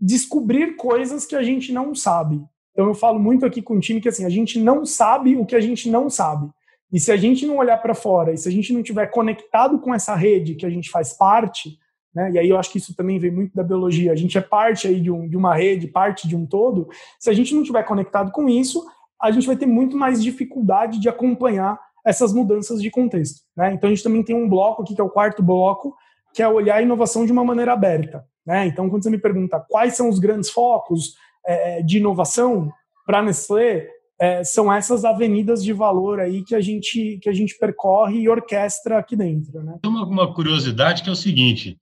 descobrir 0.00 0.76
coisas 0.76 1.26
que 1.26 1.36
a 1.36 1.42
gente 1.42 1.72
não 1.72 1.94
sabe. 1.94 2.42
Então 2.72 2.86
eu 2.86 2.94
falo 2.94 3.18
muito 3.18 3.44
aqui 3.44 3.62
com 3.62 3.76
o 3.76 3.80
time 3.80 4.00
que 4.00 4.08
assim, 4.08 4.24
a 4.24 4.30
gente 4.30 4.58
não 4.58 4.84
sabe 4.84 5.36
o 5.36 5.46
que 5.46 5.56
a 5.56 5.60
gente 5.60 5.90
não 5.90 6.08
sabe. 6.08 6.50
E 6.92 7.00
se 7.00 7.10
a 7.10 7.16
gente 7.16 7.46
não 7.46 7.56
olhar 7.56 7.78
para 7.78 7.94
fora, 7.94 8.32
e 8.32 8.38
se 8.38 8.48
a 8.48 8.52
gente 8.52 8.72
não 8.72 8.82
tiver 8.82 9.06
conectado 9.06 9.78
com 9.78 9.94
essa 9.94 10.14
rede 10.14 10.54
que 10.54 10.64
a 10.64 10.70
gente 10.70 10.90
faz 10.90 11.12
parte, 11.12 11.78
né? 12.16 12.30
E 12.32 12.38
aí 12.38 12.48
eu 12.48 12.58
acho 12.58 12.72
que 12.72 12.78
isso 12.78 12.96
também 12.96 13.18
vem 13.18 13.30
muito 13.30 13.54
da 13.54 13.62
biologia. 13.62 14.10
A 14.10 14.16
gente 14.16 14.38
é 14.38 14.40
parte 14.40 14.88
aí 14.88 15.02
de, 15.02 15.10
um, 15.10 15.28
de 15.28 15.36
uma 15.36 15.54
rede, 15.54 15.86
parte 15.86 16.26
de 16.26 16.34
um 16.34 16.46
todo. 16.46 16.88
Se 17.20 17.28
a 17.28 17.34
gente 17.34 17.54
não 17.54 17.60
estiver 17.60 17.82
conectado 17.82 18.32
com 18.32 18.48
isso, 18.48 18.82
a 19.20 19.30
gente 19.30 19.46
vai 19.46 19.54
ter 19.54 19.66
muito 19.66 19.98
mais 19.98 20.22
dificuldade 20.22 20.98
de 20.98 21.10
acompanhar 21.10 21.78
essas 22.06 22.32
mudanças 22.32 22.80
de 22.80 22.90
contexto. 22.90 23.42
Né? 23.54 23.74
Então 23.74 23.90
a 23.90 23.92
gente 23.92 24.02
também 24.02 24.22
tem 24.22 24.34
um 24.34 24.48
bloco 24.48 24.80
aqui, 24.82 24.94
que 24.94 25.00
é 25.00 25.04
o 25.04 25.10
quarto 25.10 25.42
bloco, 25.42 25.94
que 26.32 26.42
é 26.42 26.48
olhar 26.48 26.76
a 26.76 26.82
inovação 26.82 27.26
de 27.26 27.32
uma 27.32 27.44
maneira 27.44 27.74
aberta. 27.74 28.24
Né? 28.46 28.66
Então, 28.66 28.88
quando 28.88 29.02
você 29.02 29.10
me 29.10 29.18
pergunta 29.18 29.62
quais 29.68 29.94
são 29.94 30.08
os 30.08 30.18
grandes 30.18 30.48
focos 30.48 31.16
é, 31.46 31.82
de 31.82 31.98
inovação 31.98 32.72
para 33.04 33.18
a 33.18 33.22
Nestlé, 33.22 33.88
é, 34.18 34.42
são 34.42 34.72
essas 34.72 35.04
avenidas 35.04 35.62
de 35.62 35.74
valor 35.74 36.18
aí 36.18 36.42
que 36.42 36.54
a 36.54 36.60
gente 36.60 37.18
que 37.20 37.28
a 37.28 37.32
gente 37.34 37.58
percorre 37.58 38.20
e 38.20 38.28
orquestra 38.28 38.96
aqui 38.96 39.14
dentro. 39.14 39.62
Né? 39.62 39.78
Uma, 39.84 40.06
uma 40.06 40.34
curiosidade 40.34 41.02
que 41.02 41.10
é 41.10 41.12
o 41.12 41.16
seguinte: 41.16 41.78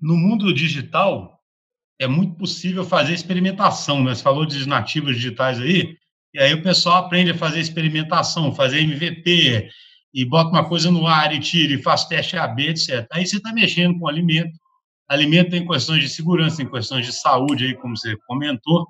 no 0.00 0.16
mundo 0.16 0.52
digital, 0.52 1.38
é 1.98 2.06
muito 2.06 2.34
possível 2.34 2.84
fazer 2.84 3.12
experimentação, 3.12 4.02
né? 4.02 4.14
Você 4.14 4.22
falou 4.22 4.46
de 4.46 4.66
nativos 4.66 5.16
digitais 5.16 5.60
aí, 5.60 5.96
e 6.32 6.40
aí 6.40 6.54
o 6.54 6.62
pessoal 6.62 7.04
aprende 7.04 7.32
a 7.32 7.36
fazer 7.36 7.60
experimentação, 7.60 8.54
fazer 8.54 8.80
MVP, 8.80 9.68
e 10.12 10.24
bota 10.24 10.50
uma 10.50 10.68
coisa 10.68 10.90
no 10.90 11.06
ar 11.06 11.34
e 11.34 11.38
tira, 11.38 11.72
e 11.72 11.82
faz 11.82 12.04
teste 12.04 12.36
AB, 12.36 12.68
etc. 12.68 13.06
Aí 13.12 13.26
você 13.26 13.36
está 13.36 13.52
mexendo 13.52 13.98
com 13.98 14.08
alimento. 14.08 14.58
Alimento 15.08 15.50
tem 15.50 15.66
questões 15.66 16.02
de 16.02 16.08
segurança, 16.08 16.58
tem 16.58 16.70
questões 16.70 17.04
de 17.04 17.12
saúde, 17.12 17.66
aí, 17.66 17.74
como 17.74 17.96
você 17.96 18.16
comentou, 18.26 18.86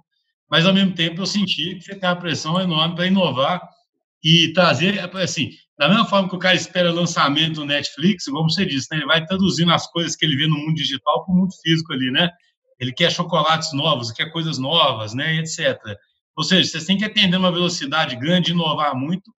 mas 0.50 0.66
ao 0.66 0.74
mesmo 0.74 0.92
tempo 0.92 1.20
eu 1.20 1.26
senti 1.26 1.76
que 1.76 1.82
você 1.82 1.94
tem 1.94 2.08
uma 2.08 2.16
pressão 2.16 2.60
enorme 2.60 2.94
para 2.94 3.06
inovar 3.06 3.60
e 4.22 4.52
trazer, 4.52 5.00
assim, 5.16 5.50
da 5.80 5.88
mesma 5.88 6.04
forma 6.04 6.28
que 6.28 6.36
o 6.36 6.38
cara 6.38 6.54
espera 6.54 6.92
lançamento 6.92 7.60
no 7.60 7.64
Netflix, 7.64 8.26
como 8.26 8.50
você 8.50 8.66
disse, 8.66 8.86
né, 8.90 8.98
ele 8.98 9.06
vai 9.06 9.24
traduzindo 9.24 9.72
as 9.72 9.90
coisas 9.90 10.14
que 10.14 10.26
ele 10.26 10.36
vê 10.36 10.46
no 10.46 10.54
mundo 10.54 10.74
digital 10.74 11.24
para 11.24 11.32
o 11.32 11.38
mundo 11.38 11.54
físico 11.62 11.94
ali, 11.94 12.10
né? 12.10 12.28
Ele 12.78 12.92
quer 12.92 13.10
chocolates 13.10 13.72
novos, 13.72 14.12
quer 14.12 14.30
coisas 14.30 14.58
novas, 14.58 15.14
né, 15.14 15.36
etc. 15.36 15.78
Ou 16.36 16.44
seja, 16.44 16.68
vocês 16.68 16.84
têm 16.84 16.98
que 16.98 17.04
atender 17.06 17.34
uma 17.34 17.50
velocidade 17.50 18.14
grande, 18.16 18.50
inovar 18.50 18.94
muito, 18.94 19.32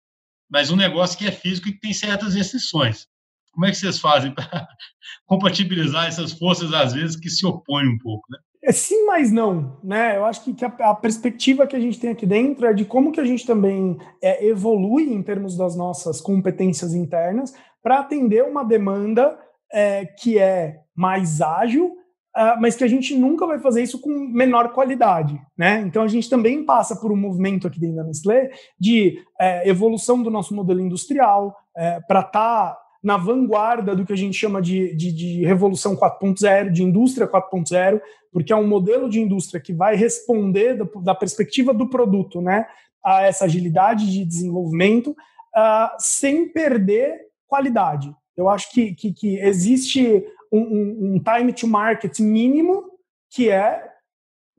mas 0.49 0.71
um 0.71 0.77
negócio 0.77 1.19
que 1.19 1.27
é 1.27 1.31
físico 1.31 1.69
e 1.69 1.73
que 1.75 1.81
tem 1.81 1.93
certas 1.93 2.33
restrições. 2.35 3.07
Como 3.53 3.67
é 3.67 3.71
que 3.71 3.77
vocês 3.77 3.99
fazem 3.99 4.33
para 4.33 4.67
compatibilizar 5.29 6.07
essas 6.07 6.33
forças, 6.33 6.73
às 6.73 6.95
vezes, 6.95 7.17
que 7.17 7.29
se 7.29 7.45
opõem 7.45 7.87
um 7.87 7.99
pouco, 7.99 8.27
né? 8.31 8.39
É 8.63 8.73
sim, 8.73 9.07
mas 9.07 9.33
não, 9.33 9.79
né? 9.83 10.17
Eu 10.17 10.25
acho 10.25 10.45
que, 10.45 10.53
que 10.53 10.65
a, 10.65 10.69
a, 10.69 10.95
perspectiva 10.95 11.67
que 11.67 11.75
a 11.75 11.81
gente 11.81 11.99
tem 11.99 12.11
aqui 12.11 12.27
dentro 12.27 12.67
é 12.67 12.75
de 12.75 12.85
como 12.85 13.11
que 13.11 13.21
a 13.21 13.25
gente 13.25 13.47
também 13.47 13.97
é, 14.23 14.47
evolui 14.47 15.13
em 15.13 15.23
termos 15.23 15.57
das 15.57 15.75
nossas 15.75 16.21
competências 16.21 16.93
internas 16.93 17.55
para 17.83 18.01
atender 18.01 18.45
uma 18.45 18.63
demanda 18.63 19.39
é, 19.73 20.05
que 20.05 20.39
é 20.39 20.81
mais 20.95 21.41
ágil 21.41 21.97
uh, 22.37 22.61
mas 22.61 22.77
que 22.77 22.85
a 22.85 22.89
gente 22.89 23.15
nunca 23.17 23.47
vai 23.47 23.59
fazer 23.59 23.83
isso 23.83 24.01
com 24.01 24.11
menor 24.11 24.73
qualidade. 24.73 25.41
Né? 25.57 25.81
Então, 25.81 26.03
a 26.03 26.09
gente 26.09 26.29
também 26.29 26.65
passa 26.65 26.97
por 26.97 27.13
um 27.13 27.17
movimento 27.17 27.67
aqui 27.67 27.81
dentro 27.81 27.97
da 27.97 28.05
Nestlé 28.05 28.51
de 28.79 29.19
é, 29.39 29.69
evolução 29.69 30.23
do 30.23 30.31
nosso 30.31 30.55
modelo 30.55 30.81
industrial 30.81 31.57
é, 31.77 32.01
para 32.01 32.21
estar 32.21 32.73
tá 32.75 32.79
na 33.03 33.17
vanguarda 33.17 33.97
do 33.97 34.05
que 34.05 34.13
a 34.13 34.17
gente 34.17 34.37
chama 34.37 34.61
de, 34.61 34.95
de, 34.95 35.13
de 35.13 35.45
revolução 35.45 35.97
4.0, 35.97 36.71
de 36.71 36.83
indústria 36.83 37.27
4.0, 37.27 38.01
porque 38.33 38.53
é 38.53 38.57
um 38.57 38.67
modelo 38.67 39.09
de 39.09 39.21
indústria 39.21 39.61
que 39.61 39.73
vai 39.73 39.97
responder 39.97 40.77
da, 40.77 40.87
da 41.03 41.15
perspectiva 41.15 41.73
do 41.73 41.89
produto 41.89 42.41
né, 42.41 42.67
a 43.03 43.23
essa 43.23 43.47
agilidade 43.47 44.11
de 44.11 44.25
desenvolvimento, 44.25 45.11
uh, 45.11 45.91
sem 45.99 46.49
perder 46.49 47.19
qualidade. 47.47 48.15
Eu 48.37 48.49
acho 48.49 48.71
que, 48.71 48.95
que, 48.95 49.13
que 49.13 49.39
existe 49.39 50.25
um, 50.53 50.61
um, 50.61 51.15
um 51.15 51.23
time 51.23 51.53
to 51.53 51.67
market 51.67 52.21
mínimo 52.21 52.85
que 53.31 53.49
é 53.49 53.89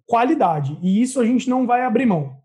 qualidade, 0.06 0.78
e 0.82 1.02
isso 1.02 1.22
a 1.22 1.26
gente 1.26 1.50
não 1.50 1.66
vai 1.66 1.84
abrir 1.84 2.06
mão. 2.06 2.38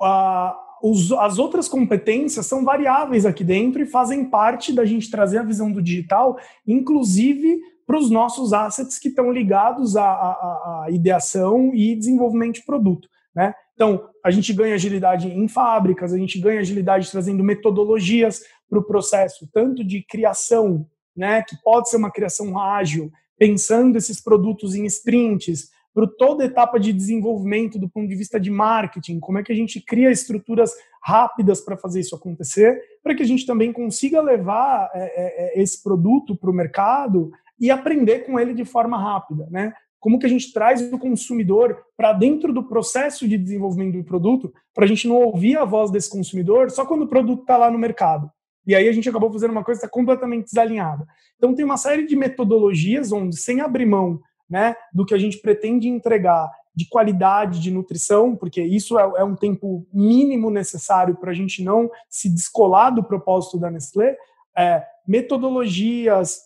Uh, 0.00 0.54
os, 0.82 1.12
as 1.12 1.38
outras 1.38 1.68
competências 1.68 2.46
são 2.46 2.64
variáveis 2.64 3.26
aqui 3.26 3.44
dentro 3.44 3.82
e 3.82 3.86
fazem 3.86 4.24
parte 4.24 4.72
da 4.72 4.84
gente 4.84 5.10
trazer 5.10 5.38
a 5.38 5.42
visão 5.42 5.70
do 5.70 5.82
digital, 5.82 6.38
inclusive 6.66 7.60
para 7.86 7.98
os 7.98 8.10
nossos 8.10 8.52
assets 8.52 8.98
que 8.98 9.08
estão 9.08 9.32
ligados 9.32 9.96
à, 9.96 10.04
à, 10.04 10.84
à, 10.84 10.90
ideação 10.90 11.74
e 11.74 11.96
desenvolvimento 11.96 12.56
de 12.56 12.64
produto. 12.64 13.08
Né? 13.34 13.52
Então, 13.74 14.08
a 14.24 14.30
gente 14.30 14.52
ganha 14.52 14.74
agilidade 14.74 15.28
em 15.28 15.48
fábricas, 15.48 16.12
a 16.12 16.18
gente 16.18 16.38
ganha 16.38 16.60
agilidade 16.60 17.10
trazendo 17.10 17.42
metodologias 17.42 18.42
para 18.68 18.78
o 18.78 18.84
processo, 18.84 19.48
tanto 19.52 19.82
de 19.82 20.02
criação, 20.02 20.86
né, 21.16 21.42
que 21.42 21.56
pode 21.62 21.90
ser 21.90 21.96
uma 21.96 22.12
criação 22.12 22.56
ágil, 22.58 23.10
pensando 23.36 23.96
esses 23.96 24.20
produtos 24.20 24.74
em 24.74 24.84
sprints, 24.86 25.70
para 25.94 26.06
toda 26.06 26.44
a 26.44 26.46
etapa 26.46 26.78
de 26.78 26.92
desenvolvimento 26.92 27.78
do 27.78 27.88
ponto 27.88 28.08
de 28.08 28.14
vista 28.14 28.38
de 28.38 28.50
marketing, 28.50 29.18
como 29.18 29.38
é 29.38 29.42
que 29.42 29.52
a 29.52 29.56
gente 29.56 29.80
cria 29.80 30.10
estruturas 30.10 30.72
rápidas 31.02 31.60
para 31.60 31.76
fazer 31.76 32.00
isso 32.00 32.14
acontecer, 32.14 32.80
para 33.02 33.14
que 33.14 33.22
a 33.22 33.26
gente 33.26 33.46
também 33.46 33.72
consiga 33.72 34.20
levar 34.20 34.90
é, 34.94 35.00
é, 35.00 35.58
é 35.58 35.62
esse 35.62 35.82
produto 35.82 36.36
para 36.36 36.50
o 36.50 36.54
mercado 36.54 37.30
e 37.58 37.70
aprender 37.70 38.20
com 38.20 38.38
ele 38.38 38.54
de 38.54 38.64
forma 38.64 38.98
rápida, 38.98 39.46
né? 39.50 39.72
Como 39.98 40.18
que 40.18 40.24
a 40.24 40.30
gente 40.30 40.50
traz 40.52 40.80
o 40.90 40.98
consumidor 40.98 41.76
para 41.94 42.14
dentro 42.14 42.54
do 42.54 42.66
processo 42.66 43.28
de 43.28 43.36
desenvolvimento 43.36 43.98
do 43.98 44.04
produto, 44.04 44.50
para 44.74 44.86
a 44.86 44.88
gente 44.88 45.06
não 45.06 45.16
ouvir 45.16 45.58
a 45.58 45.64
voz 45.64 45.90
desse 45.90 46.08
consumidor 46.08 46.70
só 46.70 46.86
quando 46.86 47.02
o 47.02 47.08
produto 47.08 47.42
está 47.42 47.58
lá 47.58 47.70
no 47.70 47.78
mercado. 47.78 48.30
E 48.66 48.74
aí 48.74 48.88
a 48.88 48.92
gente 48.92 49.08
acabou 49.08 49.30
fazendo 49.30 49.50
uma 49.50 49.64
coisa 49.64 49.80
que 49.80 49.86
está 49.86 49.92
completamente 49.92 50.46
desalinhada. 50.46 51.06
Então 51.36 51.54
tem 51.54 51.64
uma 51.64 51.76
série 51.76 52.06
de 52.06 52.16
metodologias 52.16 53.12
onde, 53.12 53.36
sem 53.36 53.60
abrir 53.60 53.84
mão 53.84 54.20
né, 54.50 54.74
do 54.92 55.06
que 55.06 55.14
a 55.14 55.18
gente 55.18 55.38
pretende 55.38 55.88
entregar 55.88 56.50
de 56.74 56.88
qualidade 56.88 57.60
de 57.60 57.70
nutrição, 57.70 58.34
porque 58.34 58.62
isso 58.62 58.98
é, 58.98 59.02
é 59.18 59.24
um 59.24 59.36
tempo 59.36 59.86
mínimo 59.92 60.50
necessário 60.50 61.16
para 61.16 61.30
a 61.30 61.34
gente 61.34 61.62
não 61.62 61.90
se 62.08 62.28
descolar 62.28 62.90
do 62.90 63.04
propósito 63.04 63.58
da 63.58 63.70
Nestlé, 63.70 64.16
é, 64.56 64.84
metodologias 65.06 66.40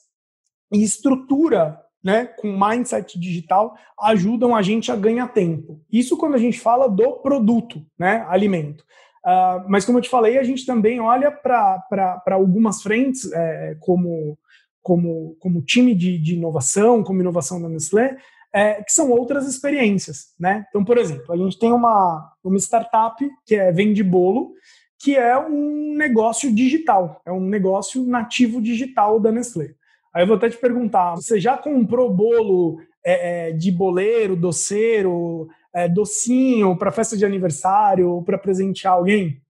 e 0.72 0.82
estrutura 0.82 1.80
né, 2.02 2.26
com 2.26 2.52
mindset 2.52 3.18
digital 3.18 3.74
ajudam 3.98 4.54
a 4.54 4.60
gente 4.60 4.92
a 4.92 4.96
ganhar 4.96 5.28
tempo. 5.28 5.80
Isso 5.90 6.18
quando 6.18 6.34
a 6.34 6.38
gente 6.38 6.60
fala 6.60 6.86
do 6.86 7.12
produto, 7.12 7.82
né, 7.98 8.26
alimento. 8.28 8.84
Uh, 9.24 9.64
mas 9.68 9.86
como 9.86 9.96
eu 9.96 10.02
te 10.02 10.10
falei, 10.10 10.36
a 10.36 10.42
gente 10.42 10.66
também 10.66 11.00
olha 11.00 11.30
para 11.30 12.22
algumas 12.32 12.82
frentes, 12.82 13.32
é, 13.32 13.74
como 13.80 14.38
como, 14.84 15.34
como 15.40 15.62
time 15.62 15.94
de, 15.94 16.18
de 16.18 16.34
inovação, 16.34 17.02
como 17.02 17.20
inovação 17.20 17.60
da 17.60 17.70
Nestlé, 17.70 18.18
é, 18.52 18.82
que 18.82 18.92
são 18.92 19.10
outras 19.10 19.48
experiências, 19.48 20.34
né? 20.38 20.66
Então, 20.68 20.84
por 20.84 20.98
exemplo, 20.98 21.32
a 21.32 21.36
gente 21.36 21.58
tem 21.58 21.72
uma, 21.72 22.32
uma 22.44 22.58
startup 22.58 23.18
que 23.46 23.56
é 23.56 23.72
Vende 23.72 24.04
Bolo, 24.04 24.52
que 25.00 25.16
é 25.16 25.36
um 25.38 25.94
negócio 25.96 26.54
digital, 26.54 27.20
é 27.26 27.32
um 27.32 27.40
negócio 27.40 28.04
nativo 28.04 28.60
digital 28.60 29.18
da 29.18 29.32
Nestlé. 29.32 29.74
Aí 30.14 30.22
eu 30.22 30.26
vou 30.26 30.36
até 30.36 30.50
te 30.50 30.58
perguntar, 30.58 31.16
você 31.16 31.40
já 31.40 31.56
comprou 31.56 32.14
bolo 32.14 32.78
é, 33.04 33.48
é 33.48 33.52
de 33.52 33.72
boleiro, 33.72 34.36
doceiro, 34.36 35.48
é, 35.74 35.88
docinho 35.88 36.76
para 36.76 36.92
festa 36.92 37.16
de 37.16 37.24
aniversário, 37.24 38.22
para 38.22 38.38
presentear 38.38 38.92
alguém? 38.92 39.40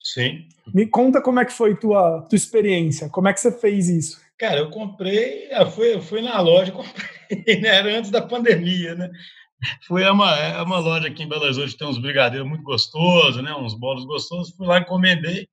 Sim. 0.00 0.46
Me 0.72 0.86
conta 0.86 1.20
como 1.20 1.40
é 1.40 1.44
que 1.44 1.52
foi 1.52 1.74
tua 1.74 2.22
tua 2.22 2.36
experiência, 2.36 3.08
como 3.08 3.26
é 3.26 3.32
que 3.32 3.40
você 3.40 3.50
fez 3.50 3.88
isso? 3.88 4.25
Cara, 4.38 4.58
eu 4.58 4.70
comprei, 4.70 5.48
eu 5.50 5.70
fui, 5.70 5.94
eu 5.94 6.02
fui 6.02 6.20
na 6.20 6.40
loja, 6.40 6.72
comprei, 6.72 7.06
né? 7.60 7.68
Era 7.68 7.98
antes 7.98 8.10
da 8.10 8.20
pandemia, 8.20 8.94
né? 8.94 9.10
Fui 9.86 10.04
a 10.04 10.12
uma, 10.12 10.36
é 10.36 10.60
uma 10.60 10.78
loja 10.78 11.08
aqui 11.08 11.22
em 11.22 11.28
Belo 11.28 11.44
Horizonte, 11.44 11.76
tem 11.76 11.88
uns 11.88 11.98
brigadeiros 11.98 12.46
muito 12.46 12.62
gostosos, 12.62 13.42
né? 13.42 13.54
Uns 13.54 13.74
bolos 13.74 14.04
gostosos. 14.04 14.54
Fui 14.54 14.66
lá, 14.66 14.78
encomendei, 14.78 15.48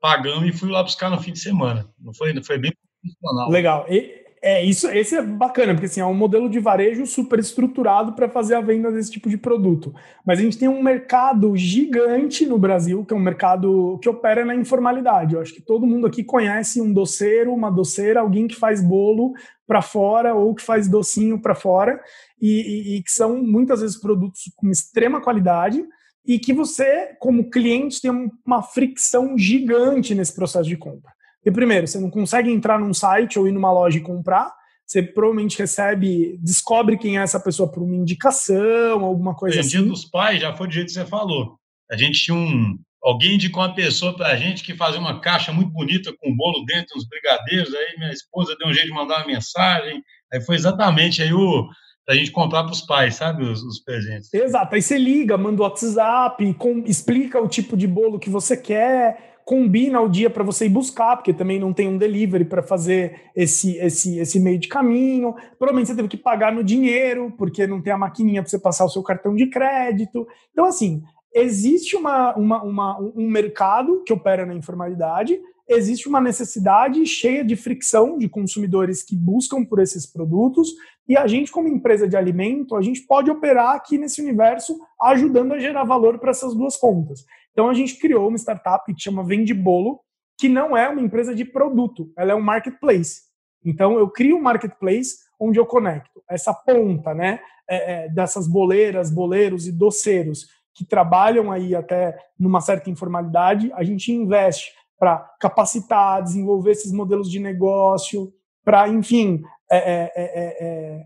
pagamos 0.00 0.48
e 0.48 0.52
fui 0.52 0.70
lá 0.70 0.82
buscar 0.82 1.10
no 1.10 1.20
fim 1.20 1.32
de 1.32 1.40
semana. 1.40 1.88
Não 1.98 2.14
foi, 2.14 2.40
foi 2.44 2.58
bem 2.58 2.72
profissional. 3.02 3.50
Legal. 3.50 3.86
E, 3.88 4.21
é, 4.44 4.64
isso, 4.64 4.88
esse 4.88 5.14
é 5.14 5.22
bacana, 5.22 5.72
porque 5.72 5.86
assim, 5.86 6.00
é 6.00 6.04
um 6.04 6.12
modelo 6.12 6.50
de 6.50 6.58
varejo 6.58 7.06
super 7.06 7.38
estruturado 7.38 8.12
para 8.12 8.28
fazer 8.28 8.56
a 8.56 8.60
venda 8.60 8.90
desse 8.90 9.12
tipo 9.12 9.30
de 9.30 9.38
produto. 9.38 9.94
Mas 10.26 10.40
a 10.40 10.42
gente 10.42 10.58
tem 10.58 10.68
um 10.68 10.82
mercado 10.82 11.56
gigante 11.56 12.44
no 12.44 12.58
Brasil, 12.58 13.04
que 13.04 13.14
é 13.14 13.16
um 13.16 13.20
mercado 13.20 14.00
que 14.02 14.08
opera 14.08 14.44
na 14.44 14.56
informalidade. 14.56 15.34
Eu 15.34 15.40
acho 15.40 15.54
que 15.54 15.62
todo 15.62 15.86
mundo 15.86 16.08
aqui 16.08 16.24
conhece 16.24 16.80
um 16.80 16.92
doceiro, 16.92 17.54
uma 17.54 17.70
doceira, 17.70 18.18
alguém 18.18 18.48
que 18.48 18.56
faz 18.56 18.82
bolo 18.82 19.32
para 19.64 19.80
fora 19.80 20.34
ou 20.34 20.52
que 20.56 20.62
faz 20.62 20.88
docinho 20.88 21.40
para 21.40 21.54
fora, 21.54 22.00
e, 22.40 22.48
e, 22.48 22.96
e 22.96 23.02
que 23.04 23.12
são 23.12 23.40
muitas 23.40 23.80
vezes 23.80 23.96
produtos 23.96 24.50
com 24.56 24.68
extrema 24.68 25.20
qualidade 25.20 25.86
e 26.26 26.38
que 26.38 26.52
você, 26.52 27.14
como 27.20 27.48
cliente, 27.48 28.00
tem 28.00 28.10
uma 28.44 28.62
fricção 28.62 29.38
gigante 29.38 30.14
nesse 30.16 30.34
processo 30.34 30.68
de 30.68 30.76
compra. 30.76 31.12
E 31.44 31.50
primeiro, 31.50 31.86
você 31.86 31.98
não 31.98 32.10
consegue 32.10 32.50
entrar 32.50 32.78
num 32.78 32.94
site 32.94 33.38
ou 33.38 33.48
ir 33.48 33.52
numa 33.52 33.72
loja 33.72 33.98
e 33.98 34.02
comprar. 34.02 34.52
Você 34.86 35.02
provavelmente 35.02 35.58
recebe, 35.58 36.38
descobre 36.42 36.98
quem 36.98 37.18
é 37.18 37.22
essa 37.22 37.40
pessoa 37.40 37.70
por 37.70 37.82
uma 37.82 37.96
indicação, 37.96 39.04
alguma 39.04 39.34
coisa 39.34 39.60
assim. 39.60 39.70
Dia 39.70 39.82
dos 39.82 40.04
pais 40.04 40.40
já 40.40 40.54
foi 40.54 40.66
do 40.66 40.74
jeito 40.74 40.88
que 40.88 40.92
você 40.92 41.06
falou. 41.06 41.58
A 41.90 41.96
gente 41.96 42.22
tinha 42.22 42.36
um. 42.36 42.78
Alguém 43.02 43.34
indicou 43.34 43.62
uma 43.62 43.74
pessoa 43.74 44.14
para 44.14 44.28
a 44.28 44.36
gente 44.36 44.62
que 44.62 44.76
fazia 44.76 45.00
uma 45.00 45.20
caixa 45.20 45.52
muito 45.52 45.72
bonita 45.72 46.12
com 46.16 46.30
um 46.30 46.36
bolo 46.36 46.64
dentro, 46.64 46.96
uns 46.96 47.08
brigadeiros. 47.08 47.74
Aí 47.74 47.98
minha 47.98 48.12
esposa 48.12 48.54
deu 48.56 48.68
um 48.68 48.72
jeito 48.72 48.86
de 48.88 48.94
mandar 48.94 49.18
uma 49.18 49.26
mensagem. 49.26 50.00
Aí 50.32 50.40
foi 50.40 50.54
exatamente 50.54 51.20
aí 51.20 51.32
o, 51.32 51.68
a 52.08 52.14
gente 52.14 52.30
comprar 52.30 52.62
para 52.62 52.72
os 52.72 52.80
pais, 52.80 53.16
sabe, 53.16 53.44
os, 53.44 53.62
os, 53.62 53.80
presentes. 53.82 54.32
Exato. 54.32 54.74
Aí 54.74 54.82
você 54.82 54.98
liga, 54.98 55.36
manda 55.36 55.62
o 55.62 55.64
WhatsApp, 55.64 56.54
com, 56.54 56.84
explica 56.86 57.40
o 57.40 57.48
tipo 57.48 57.76
de 57.76 57.86
bolo 57.86 58.18
que 58.18 58.30
você 58.30 58.56
quer 58.56 59.31
combina 59.44 60.00
o 60.00 60.08
dia 60.08 60.30
para 60.30 60.44
você 60.44 60.66
ir 60.66 60.70
buscar, 60.70 61.16
porque 61.16 61.32
também 61.32 61.58
não 61.58 61.72
tem 61.72 61.88
um 61.88 61.98
delivery 61.98 62.44
para 62.44 62.62
fazer 62.62 63.30
esse, 63.34 63.76
esse, 63.78 64.18
esse 64.18 64.40
meio 64.40 64.58
de 64.58 64.68
caminho. 64.68 65.34
Provavelmente 65.58 65.88
você 65.88 65.96
teve 65.96 66.08
que 66.08 66.16
pagar 66.16 66.52
no 66.52 66.62
dinheiro, 66.62 67.32
porque 67.36 67.66
não 67.66 67.82
tem 67.82 67.92
a 67.92 67.98
maquininha 67.98 68.42
para 68.42 68.50
você 68.50 68.58
passar 68.58 68.84
o 68.84 68.88
seu 68.88 69.02
cartão 69.02 69.34
de 69.34 69.46
crédito. 69.46 70.26
Então, 70.52 70.64
assim, 70.64 71.02
existe 71.34 71.96
uma, 71.96 72.34
uma, 72.36 72.62
uma, 72.62 73.00
um 73.16 73.28
mercado 73.28 74.02
que 74.04 74.12
opera 74.12 74.46
na 74.46 74.54
informalidade, 74.54 75.40
existe 75.68 76.08
uma 76.08 76.20
necessidade 76.20 77.04
cheia 77.06 77.44
de 77.44 77.56
fricção 77.56 78.18
de 78.18 78.28
consumidores 78.28 79.02
que 79.02 79.16
buscam 79.16 79.64
por 79.64 79.80
esses 79.80 80.06
produtos, 80.06 80.74
e 81.08 81.16
a 81.16 81.26
gente, 81.26 81.50
como 81.50 81.68
empresa 81.68 82.06
de 82.06 82.16
alimento, 82.16 82.76
a 82.76 82.82
gente 82.82 83.02
pode 83.02 83.30
operar 83.30 83.74
aqui 83.74 83.98
nesse 83.98 84.20
universo 84.20 84.78
ajudando 85.00 85.52
a 85.52 85.58
gerar 85.58 85.84
valor 85.84 86.18
para 86.18 86.30
essas 86.30 86.54
duas 86.54 86.76
pontas. 86.76 87.24
Então 87.52 87.68
a 87.68 87.74
gente 87.74 87.98
criou 87.98 88.28
uma 88.28 88.38
startup 88.38 88.92
que 88.92 89.00
chama 89.00 89.24
Vende 89.24 89.54
Bolo, 89.54 90.00
que 90.38 90.48
não 90.48 90.76
é 90.76 90.88
uma 90.88 91.00
empresa 91.00 91.34
de 91.34 91.44
produto, 91.44 92.12
ela 92.16 92.32
é 92.32 92.34
um 92.34 92.40
marketplace. 92.40 93.22
Então 93.64 93.98
eu 93.98 94.08
crio 94.08 94.36
um 94.36 94.42
marketplace 94.42 95.18
onde 95.38 95.58
eu 95.58 95.66
conecto 95.66 96.22
essa 96.28 96.52
ponta, 96.54 97.14
né, 97.14 97.40
é, 97.68 98.04
é, 98.04 98.08
dessas 98.08 98.48
boleiras, 98.48 99.10
boleiros 99.10 99.66
e 99.66 99.72
doceiros 99.72 100.46
que 100.74 100.84
trabalham 100.84 101.52
aí 101.52 101.74
até 101.74 102.18
numa 102.38 102.60
certa 102.60 102.88
informalidade, 102.90 103.70
a 103.74 103.84
gente 103.84 104.10
investe 104.10 104.72
para 104.98 105.18
capacitar, 105.40 106.22
desenvolver 106.22 106.72
esses 106.72 106.92
modelos 106.92 107.30
de 107.30 107.38
negócio, 107.38 108.32
para, 108.64 108.88
enfim, 108.88 109.42
é, 109.70 109.76
é, 109.76 110.12
é, 110.14 110.56
é, 110.60 111.04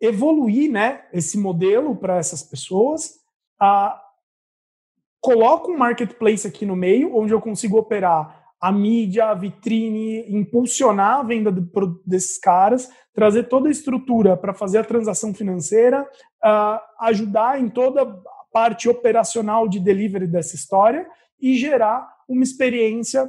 evoluir 0.00 0.70
né, 0.70 1.04
esse 1.12 1.38
modelo 1.38 1.96
para 1.96 2.18
essas 2.18 2.42
pessoas. 2.42 3.14
A, 3.58 3.98
coloco 5.22 5.70
um 5.70 5.78
marketplace 5.78 6.46
aqui 6.46 6.66
no 6.66 6.74
meio, 6.74 7.16
onde 7.16 7.32
eu 7.32 7.40
consigo 7.40 7.78
operar 7.78 8.42
a 8.60 8.72
mídia, 8.72 9.26
a 9.26 9.34
vitrine, 9.34 10.24
impulsionar 10.28 11.20
a 11.20 11.22
venda 11.22 11.50
de, 11.50 11.62
desses 12.04 12.38
caras, 12.38 12.90
trazer 13.14 13.44
toda 13.44 13.68
a 13.68 13.70
estrutura 13.70 14.36
para 14.36 14.52
fazer 14.52 14.78
a 14.78 14.84
transação 14.84 15.32
financeira, 15.32 16.02
uh, 16.02 16.78
ajudar 17.00 17.60
em 17.60 17.68
toda 17.68 18.02
a 18.02 18.16
parte 18.52 18.88
operacional 18.88 19.68
de 19.68 19.78
delivery 19.78 20.26
dessa 20.26 20.56
história 20.56 21.06
e 21.40 21.56
gerar 21.56 22.06
uma 22.28 22.42
experiência 22.42 23.28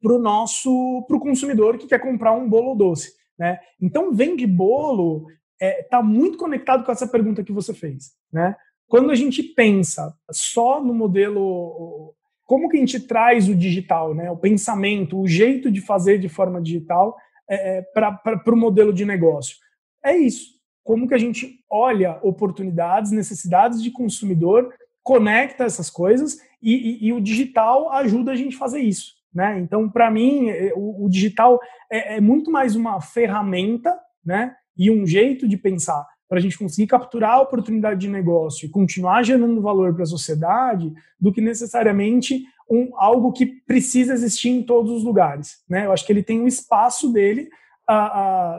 para 0.00 0.12
o 0.12 0.18
nosso 0.18 1.04
para 1.06 1.16
o 1.16 1.20
consumidor 1.20 1.78
que 1.78 1.86
quer 1.86 2.00
comprar 2.00 2.32
um 2.32 2.48
bolo 2.48 2.74
doce. 2.74 3.12
Né? 3.38 3.58
Então, 3.80 4.12
vende 4.12 4.46
bolo 4.46 5.26
está 5.60 5.66
é, 5.66 5.82
tá 5.84 6.02
muito 6.02 6.38
conectado 6.38 6.84
com 6.84 6.90
essa 6.90 7.06
pergunta 7.06 7.44
que 7.44 7.52
você 7.52 7.72
fez, 7.72 8.12
né? 8.32 8.56
Quando 8.92 9.10
a 9.10 9.14
gente 9.14 9.42
pensa 9.42 10.14
só 10.30 10.78
no 10.84 10.92
modelo, 10.92 12.14
como 12.44 12.68
que 12.68 12.76
a 12.76 12.80
gente 12.80 13.00
traz 13.00 13.48
o 13.48 13.54
digital, 13.54 14.14
né? 14.14 14.30
O 14.30 14.36
pensamento, 14.36 15.18
o 15.18 15.26
jeito 15.26 15.70
de 15.70 15.80
fazer 15.80 16.18
de 16.18 16.28
forma 16.28 16.60
digital 16.60 17.16
é, 17.48 17.78
é 17.78 17.82
para 17.82 18.52
o 18.52 18.54
modelo 18.54 18.92
de 18.92 19.06
negócio. 19.06 19.56
É 20.04 20.14
isso. 20.14 20.60
Como 20.84 21.08
que 21.08 21.14
a 21.14 21.18
gente 21.18 21.64
olha 21.70 22.18
oportunidades, 22.22 23.12
necessidades 23.12 23.82
de 23.82 23.90
consumidor, 23.90 24.70
conecta 25.02 25.64
essas 25.64 25.88
coisas 25.88 26.36
e, 26.60 26.74
e, 26.74 27.06
e 27.06 27.12
o 27.14 27.20
digital 27.22 27.90
ajuda 27.92 28.32
a 28.32 28.36
gente 28.36 28.56
a 28.56 28.58
fazer 28.58 28.80
isso. 28.80 29.14
Né? 29.32 29.58
Então, 29.58 29.88
para 29.88 30.10
mim, 30.10 30.50
é, 30.50 30.70
o, 30.76 31.06
o 31.06 31.08
digital 31.08 31.58
é, 31.90 32.16
é, 32.16 32.20
muito 32.20 32.50
mais 32.50 32.76
uma 32.76 33.00
ferramenta 33.00 33.98
né? 34.22 34.54
e 34.76 34.90
um 34.90 35.06
jeito 35.06 35.48
de 35.48 35.56
pensar 35.56 36.11
para 36.32 36.38
a 36.38 36.42
gente 36.42 36.56
conseguir 36.56 36.86
capturar 36.86 37.32
a 37.32 37.40
oportunidade 37.42 38.00
de 38.00 38.08
negócio 38.08 38.64
e 38.64 38.68
continuar 38.70 39.22
gerando 39.22 39.60
valor 39.60 39.92
para 39.92 40.04
a 40.04 40.06
sociedade, 40.06 40.90
do 41.20 41.30
que 41.30 41.42
necessariamente 41.42 42.42
um, 42.70 42.90
algo 42.96 43.32
que 43.32 43.44
precisa 43.44 44.14
existir 44.14 44.48
em 44.48 44.62
todos 44.62 44.90
os 44.90 45.04
lugares. 45.04 45.62
Né? 45.68 45.84
Eu 45.84 45.92
acho 45.92 46.06
que 46.06 46.10
ele 46.10 46.22
tem 46.22 46.40
um 46.40 46.46
espaço 46.46 47.12
dele 47.12 47.50
uh, 47.86 47.92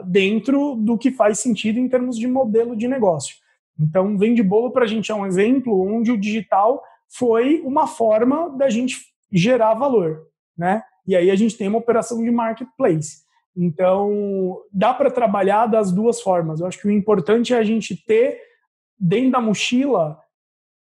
uh, 0.02 0.06
dentro 0.06 0.76
do 0.76 0.96
que 0.96 1.10
faz 1.10 1.40
sentido 1.40 1.80
em 1.80 1.88
termos 1.88 2.16
de 2.16 2.28
modelo 2.28 2.76
de 2.76 2.86
negócio. 2.86 3.34
Então, 3.76 4.16
Vende 4.16 4.40
Bolo 4.40 4.70
para 4.70 4.84
a 4.84 4.88
gente 4.88 5.10
é 5.10 5.14
um 5.16 5.26
exemplo 5.26 5.76
onde 5.84 6.12
o 6.12 6.16
digital 6.16 6.80
foi 7.08 7.60
uma 7.64 7.88
forma 7.88 8.50
da 8.50 8.70
gente 8.70 8.98
gerar 9.32 9.74
valor. 9.74 10.28
Né? 10.56 10.80
E 11.08 11.16
aí 11.16 11.28
a 11.28 11.34
gente 11.34 11.58
tem 11.58 11.66
uma 11.66 11.78
operação 11.78 12.22
de 12.22 12.30
marketplace. 12.30 13.23
Então, 13.56 14.60
dá 14.72 14.92
para 14.92 15.10
trabalhar 15.10 15.66
das 15.66 15.92
duas 15.92 16.20
formas. 16.20 16.60
Eu 16.60 16.66
acho 16.66 16.80
que 16.80 16.88
o 16.88 16.90
importante 16.90 17.54
é 17.54 17.58
a 17.58 17.64
gente 17.64 17.96
ter 17.96 18.40
dentro 18.98 19.32
da 19.32 19.40
mochila 19.40 20.18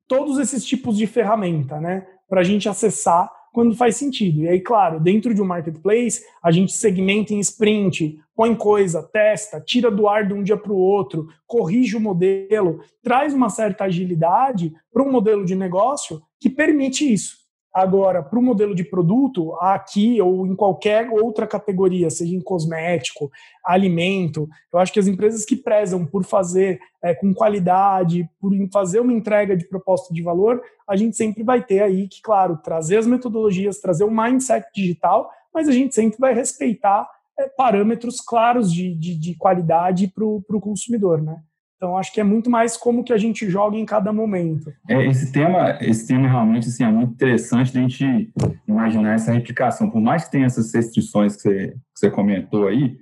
todos 0.06 0.38
esses 0.38 0.64
tipos 0.64 0.96
de 0.96 1.06
ferramenta, 1.06 1.80
né? 1.80 2.06
Para 2.28 2.40
a 2.40 2.44
gente 2.44 2.68
acessar 2.68 3.30
quando 3.52 3.76
faz 3.76 3.96
sentido. 3.96 4.42
E 4.42 4.48
aí, 4.48 4.60
claro, 4.60 4.98
dentro 4.98 5.34
de 5.34 5.42
um 5.42 5.44
marketplace, 5.44 6.24
a 6.42 6.50
gente 6.50 6.72
segmenta 6.72 7.34
em 7.34 7.40
sprint, 7.40 8.18
põe 8.34 8.54
coisa, 8.54 9.02
testa, 9.02 9.60
tira 9.60 9.90
do 9.90 10.08
ar 10.08 10.26
de 10.26 10.32
um 10.32 10.42
dia 10.42 10.56
para 10.56 10.72
o 10.72 10.76
outro, 10.76 11.28
corrige 11.46 11.96
o 11.96 12.00
modelo, 12.00 12.80
traz 13.02 13.34
uma 13.34 13.50
certa 13.50 13.84
agilidade 13.84 14.72
para 14.92 15.02
um 15.02 15.12
modelo 15.12 15.44
de 15.44 15.54
negócio 15.54 16.22
que 16.40 16.48
permite 16.48 17.12
isso. 17.12 17.41
Agora, 17.72 18.22
para 18.22 18.38
o 18.38 18.42
modelo 18.42 18.74
de 18.74 18.84
produto, 18.84 19.54
aqui 19.58 20.20
ou 20.20 20.46
em 20.46 20.54
qualquer 20.54 21.08
outra 21.08 21.46
categoria, 21.46 22.10
seja 22.10 22.36
em 22.36 22.40
cosmético, 22.40 23.30
alimento, 23.64 24.46
eu 24.70 24.78
acho 24.78 24.92
que 24.92 25.00
as 25.00 25.06
empresas 25.06 25.44
que 25.46 25.56
prezam 25.56 26.04
por 26.04 26.22
fazer 26.22 26.78
é, 27.02 27.14
com 27.14 27.32
qualidade, 27.32 28.28
por 28.38 28.52
fazer 28.70 29.00
uma 29.00 29.12
entrega 29.12 29.56
de 29.56 29.66
proposta 29.66 30.12
de 30.12 30.22
valor, 30.22 30.62
a 30.86 30.96
gente 30.96 31.16
sempre 31.16 31.42
vai 31.42 31.64
ter 31.64 31.82
aí 31.82 32.08
que, 32.08 32.20
claro, 32.20 32.58
trazer 32.58 32.98
as 32.98 33.06
metodologias, 33.06 33.80
trazer 33.80 34.04
o 34.04 34.10
mindset 34.10 34.66
digital, 34.74 35.30
mas 35.54 35.66
a 35.66 35.72
gente 35.72 35.94
sempre 35.94 36.18
vai 36.18 36.34
respeitar 36.34 37.08
é, 37.38 37.48
parâmetros 37.48 38.20
claros 38.20 38.70
de, 38.70 38.94
de, 38.94 39.16
de 39.16 39.34
qualidade 39.34 40.08
para 40.08 40.24
o 40.24 40.60
consumidor, 40.60 41.22
né? 41.22 41.42
Então, 41.82 41.98
acho 41.98 42.12
que 42.12 42.20
é 42.20 42.24
muito 42.24 42.48
mais 42.48 42.76
como 42.76 43.02
que 43.02 43.12
a 43.12 43.18
gente 43.18 43.50
joga 43.50 43.76
em 43.76 43.84
cada 43.84 44.12
momento. 44.12 44.72
É, 44.88 45.04
esse 45.04 45.32
tema, 45.32 45.78
esse 45.80 46.06
tema 46.06 46.28
realmente 46.28 46.68
assim, 46.68 46.84
é 46.84 46.86
muito 46.86 47.14
interessante 47.14 47.76
a 47.76 47.80
gente 47.80 48.32
imaginar 48.68 49.14
essa 49.14 49.32
replicação. 49.32 49.90
Por 49.90 50.00
mais 50.00 50.24
que 50.24 50.30
tenha 50.30 50.46
essas 50.46 50.72
restrições 50.72 51.34
que 51.34 51.42
você, 51.42 51.68
que 51.70 51.98
você 51.98 52.08
comentou 52.08 52.68
aí, 52.68 52.98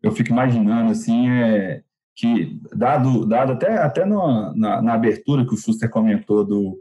eu 0.00 0.12
fico 0.12 0.30
imaginando 0.30 0.92
assim, 0.92 1.28
é, 1.28 1.82
que 2.14 2.60
dado, 2.72 3.26
dado 3.26 3.54
até, 3.54 3.78
até 3.78 4.04
no, 4.04 4.54
na, 4.54 4.80
na 4.80 4.94
abertura 4.94 5.44
que 5.44 5.52
o 5.52 5.56
Schuster 5.56 5.90
comentou 5.90 6.44
do, 6.44 6.78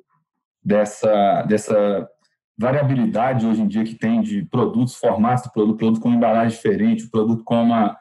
dessa, 0.63 1.41
dessa 1.47 2.07
variabilidade 2.55 3.47
hoje 3.47 3.63
em 3.63 3.67
dia 3.67 3.83
que 3.83 3.95
tem 3.95 4.21
de 4.21 4.45
produtos, 4.45 4.97
formatos 4.97 5.45
do 5.45 5.51
produto, 5.51 5.77
produto 5.77 5.99
com 5.99 6.13
embalagem 6.13 6.55
diferente, 6.55 7.09
produto 7.09 7.43
com 7.43 7.59
uma 7.59 7.97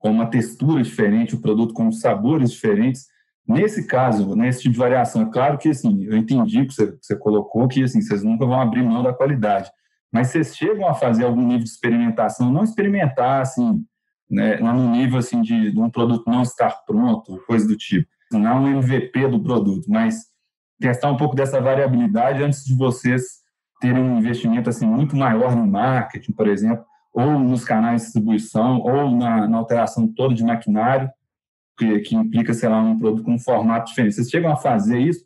com 0.00 0.10
uma 0.10 0.26
textura 0.26 0.82
diferente, 0.82 1.34
o 1.34 1.40
produto 1.40 1.74
com 1.74 1.92
sabores 1.92 2.50
diferentes. 2.50 3.06
Nesse 3.46 3.86
caso, 3.86 4.34
nesse 4.34 4.62
tipo 4.62 4.72
de 4.72 4.78
variação, 4.78 5.22
é 5.22 5.30
claro 5.30 5.58
que 5.58 5.68
assim, 5.68 6.04
eu 6.04 6.16
entendi 6.16 6.64
que 6.64 6.72
você, 6.72 6.92
que 6.92 6.98
você 7.06 7.16
colocou 7.16 7.68
que 7.68 7.84
assim, 7.84 8.00
vocês 8.00 8.24
nunca 8.24 8.46
vão 8.46 8.60
abrir 8.60 8.82
mão 8.82 9.02
da 9.02 9.12
qualidade, 9.12 9.70
mas 10.10 10.28
vocês 10.28 10.56
chegam 10.56 10.88
a 10.88 10.94
fazer 10.94 11.24
algum 11.24 11.42
nível 11.42 11.64
de 11.64 11.68
experimentação, 11.68 12.50
não 12.50 12.64
experimentar 12.64 13.42
assim, 13.42 13.84
né, 14.28 14.56
no 14.56 14.90
nível 14.90 15.18
assim 15.18 15.42
de, 15.42 15.70
de 15.70 15.78
um 15.78 15.90
produto 15.90 16.24
não 16.26 16.42
estar 16.42 16.70
pronto, 16.86 17.42
coisa 17.46 17.68
do 17.68 17.76
tipo, 17.76 18.08
não 18.32 18.46
é 18.46 18.54
um 18.54 18.68
MVP 18.68 19.28
do 19.28 19.42
produto, 19.42 19.84
mas 19.88 20.30
testar 20.80 21.10
um 21.10 21.16
pouco 21.16 21.36
dessa 21.36 21.60
variabilidade 21.60 22.42
antes 22.42 22.64
de 22.64 22.74
vocês 22.74 23.40
terem 23.80 24.02
um 24.02 24.18
investimento 24.18 24.70
assim 24.70 24.86
muito 24.86 25.14
maior 25.14 25.54
no 25.54 25.66
marketing, 25.66 26.32
por 26.32 26.48
exemplo, 26.48 26.84
ou 27.12 27.38
nos 27.38 27.64
canais 27.64 28.00
de 28.00 28.06
distribuição, 28.06 28.80
ou 28.80 29.10
na, 29.10 29.48
na 29.48 29.58
alteração 29.58 30.06
toda 30.06 30.34
de 30.34 30.44
maquinário, 30.44 31.10
que, 31.76 32.00
que, 32.00 32.14
implica, 32.14 32.52
sei 32.52 32.68
lá, 32.68 32.80
um 32.80 32.98
produto 32.98 33.24
com 33.24 33.34
um 33.34 33.38
formato 33.38 33.86
diferente. 33.86 34.14
Vocês 34.14 34.28
chegam 34.28 34.52
a 34.52 34.56
fazer 34.56 34.98
isso? 34.98 35.24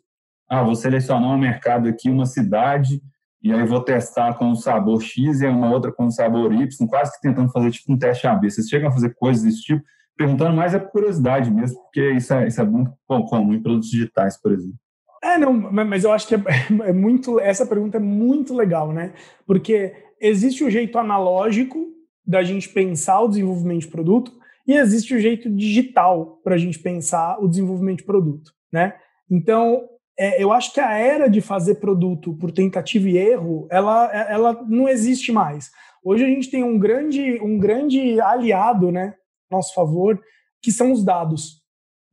Ah, 0.49 0.63
vou 0.63 0.75
selecionar 0.75 1.29
um 1.29 1.37
mercado 1.37 1.89
aqui, 1.89 2.09
uma 2.09 2.25
cidade, 2.25 3.01
e 3.43 3.51
aí 3.51 3.65
vou 3.65 3.81
testar 3.81 4.33
com 4.35 4.51
o 4.51 4.55
sabor 4.55 5.01
X 5.01 5.41
e 5.41 5.47
uma 5.47 5.71
outra 5.71 5.91
com 5.91 6.05
o 6.05 6.11
sabor 6.11 6.53
Y, 6.53 6.87
quase 6.87 7.11
que 7.13 7.21
tentando 7.21 7.51
fazer 7.51 7.71
tipo 7.71 7.91
um 7.93 7.97
teste 7.97 8.25
AB. 8.25 8.49
Vocês 8.49 8.67
chegam 8.67 8.89
a 8.89 8.91
fazer 8.91 9.13
coisas 9.15 9.43
desse 9.43 9.61
tipo? 9.61 9.83
Perguntando 10.17 10.55
mais 10.55 10.73
é 10.73 10.79
por 10.79 10.91
curiosidade 10.91 11.51
mesmo, 11.51 11.77
porque 11.83 12.11
isso 12.13 12.33
é, 12.33 12.47
isso 12.47 12.61
é 12.61 12.63
muito 12.63 12.91
comum 13.05 13.53
em 13.53 13.61
produtos 13.61 13.89
digitais, 13.89 14.39
por 14.41 14.51
exemplo. 14.51 14.77
É, 15.21 15.37
não, 15.37 15.53
mas 15.53 16.03
eu 16.03 16.11
acho 16.11 16.27
que 16.27 16.35
é, 16.35 16.39
é 16.89 16.93
muito. 16.93 17.39
Essa 17.39 17.65
pergunta 17.65 17.97
é 17.97 17.99
muito 17.99 18.55
legal, 18.55 18.93
né? 18.93 19.13
Porque 19.45 19.93
existe 20.19 20.63
o 20.63 20.69
jeito 20.69 20.97
analógico 20.97 21.85
da 22.25 22.43
gente 22.43 22.69
pensar 22.69 23.21
o 23.21 23.27
desenvolvimento 23.27 23.81
de 23.81 23.87
produto 23.87 24.31
e 24.67 24.73
existe 24.73 25.13
o 25.13 25.19
jeito 25.19 25.49
digital 25.49 26.39
para 26.43 26.55
a 26.55 26.57
gente 26.57 26.79
pensar 26.79 27.37
o 27.39 27.47
desenvolvimento 27.47 27.99
de 27.99 28.05
produto, 28.05 28.51
né? 28.71 28.95
Então, 29.29 29.87
é, 30.17 30.41
eu 30.41 30.51
acho 30.51 30.73
que 30.73 30.79
a 30.79 30.97
era 30.97 31.27
de 31.27 31.41
fazer 31.41 31.75
produto 31.75 32.33
por 32.35 32.51
tentativa 32.51 33.09
e 33.09 33.17
erro, 33.17 33.67
ela, 33.69 34.11
ela 34.29 34.65
não 34.67 34.87
existe 34.87 35.31
mais. 35.31 35.69
Hoje 36.03 36.23
a 36.23 36.27
gente 36.27 36.49
tem 36.49 36.63
um 36.63 36.79
grande, 36.79 37.39
um 37.41 37.57
grande 37.57 38.19
aliado, 38.21 38.91
né, 38.91 39.15
nosso 39.51 39.73
favor, 39.73 40.19
que 40.61 40.71
são 40.71 40.91
os 40.91 41.03
dados. 41.03 41.61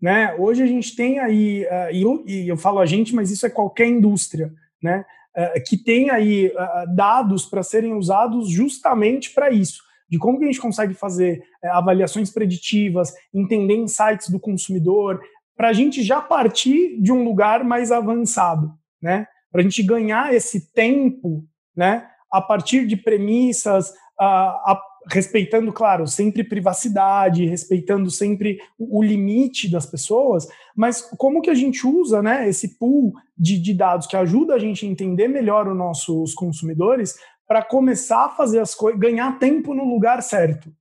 Né? 0.00 0.34
Hoje 0.36 0.62
a 0.62 0.66
gente 0.66 0.96
tem 0.96 1.20
aí, 1.20 1.64
uh, 1.64 1.92
e, 1.92 2.02
eu, 2.02 2.24
e 2.26 2.48
eu 2.48 2.56
falo 2.56 2.80
a 2.80 2.86
gente, 2.86 3.14
mas 3.14 3.30
isso 3.30 3.46
é 3.46 3.50
qualquer 3.50 3.86
indústria, 3.86 4.52
né? 4.82 5.04
Eh, 5.34 5.60
que 5.60 5.78
tem 5.78 6.10
aí 6.10 6.46
eh, 6.46 6.86
dados 6.94 7.46
para 7.46 7.62
serem 7.62 7.94
usados 7.94 8.50
justamente 8.50 9.32
para 9.32 9.50
isso, 9.50 9.82
de 10.06 10.18
como 10.18 10.36
que 10.36 10.44
a 10.44 10.46
gente 10.46 10.60
consegue 10.60 10.92
fazer 10.92 11.42
eh, 11.64 11.68
avaliações 11.68 12.30
preditivas, 12.30 13.14
entender 13.32 13.76
insights 13.76 14.28
do 14.28 14.38
consumidor, 14.38 15.22
para 15.56 15.68
a 15.68 15.72
gente 15.72 16.02
já 16.02 16.20
partir 16.20 17.00
de 17.00 17.10
um 17.10 17.24
lugar 17.24 17.64
mais 17.64 17.90
avançado, 17.90 18.72
né? 19.00 19.26
Para 19.50 19.60
a 19.60 19.64
gente 19.64 19.82
ganhar 19.82 20.34
esse 20.34 20.70
tempo, 20.72 21.44
né? 21.74 22.06
A 22.30 22.42
partir 22.42 22.86
de 22.86 22.96
premissas, 22.96 23.92
a, 24.18 24.72
a 24.72 24.82
respeitando, 25.10 25.72
claro, 25.72 26.06
sempre 26.06 26.44
privacidade, 26.44 27.46
respeitando 27.46 28.10
sempre 28.10 28.58
o 28.78 29.02
limite 29.02 29.70
das 29.70 29.86
pessoas, 29.86 30.46
mas 30.76 31.02
como 31.18 31.42
que 31.42 31.50
a 31.50 31.54
gente 31.54 31.86
usa 31.86 32.22
né, 32.22 32.48
esse 32.48 32.78
pool 32.78 33.12
de, 33.36 33.58
de 33.58 33.74
dados 33.74 34.06
que 34.06 34.16
ajuda 34.16 34.54
a 34.54 34.58
gente 34.58 34.86
a 34.86 34.88
entender 34.88 35.28
melhor 35.28 35.68
os 35.68 35.76
nossos 35.76 36.34
consumidores 36.34 37.16
para 37.46 37.62
começar 37.62 38.26
a 38.26 38.30
fazer 38.30 38.60
as 38.60 38.74
coisas, 38.74 39.00
ganhar 39.00 39.38
tempo 39.38 39.74
no 39.74 39.84
lugar 39.84 40.22
certo, 40.22 40.72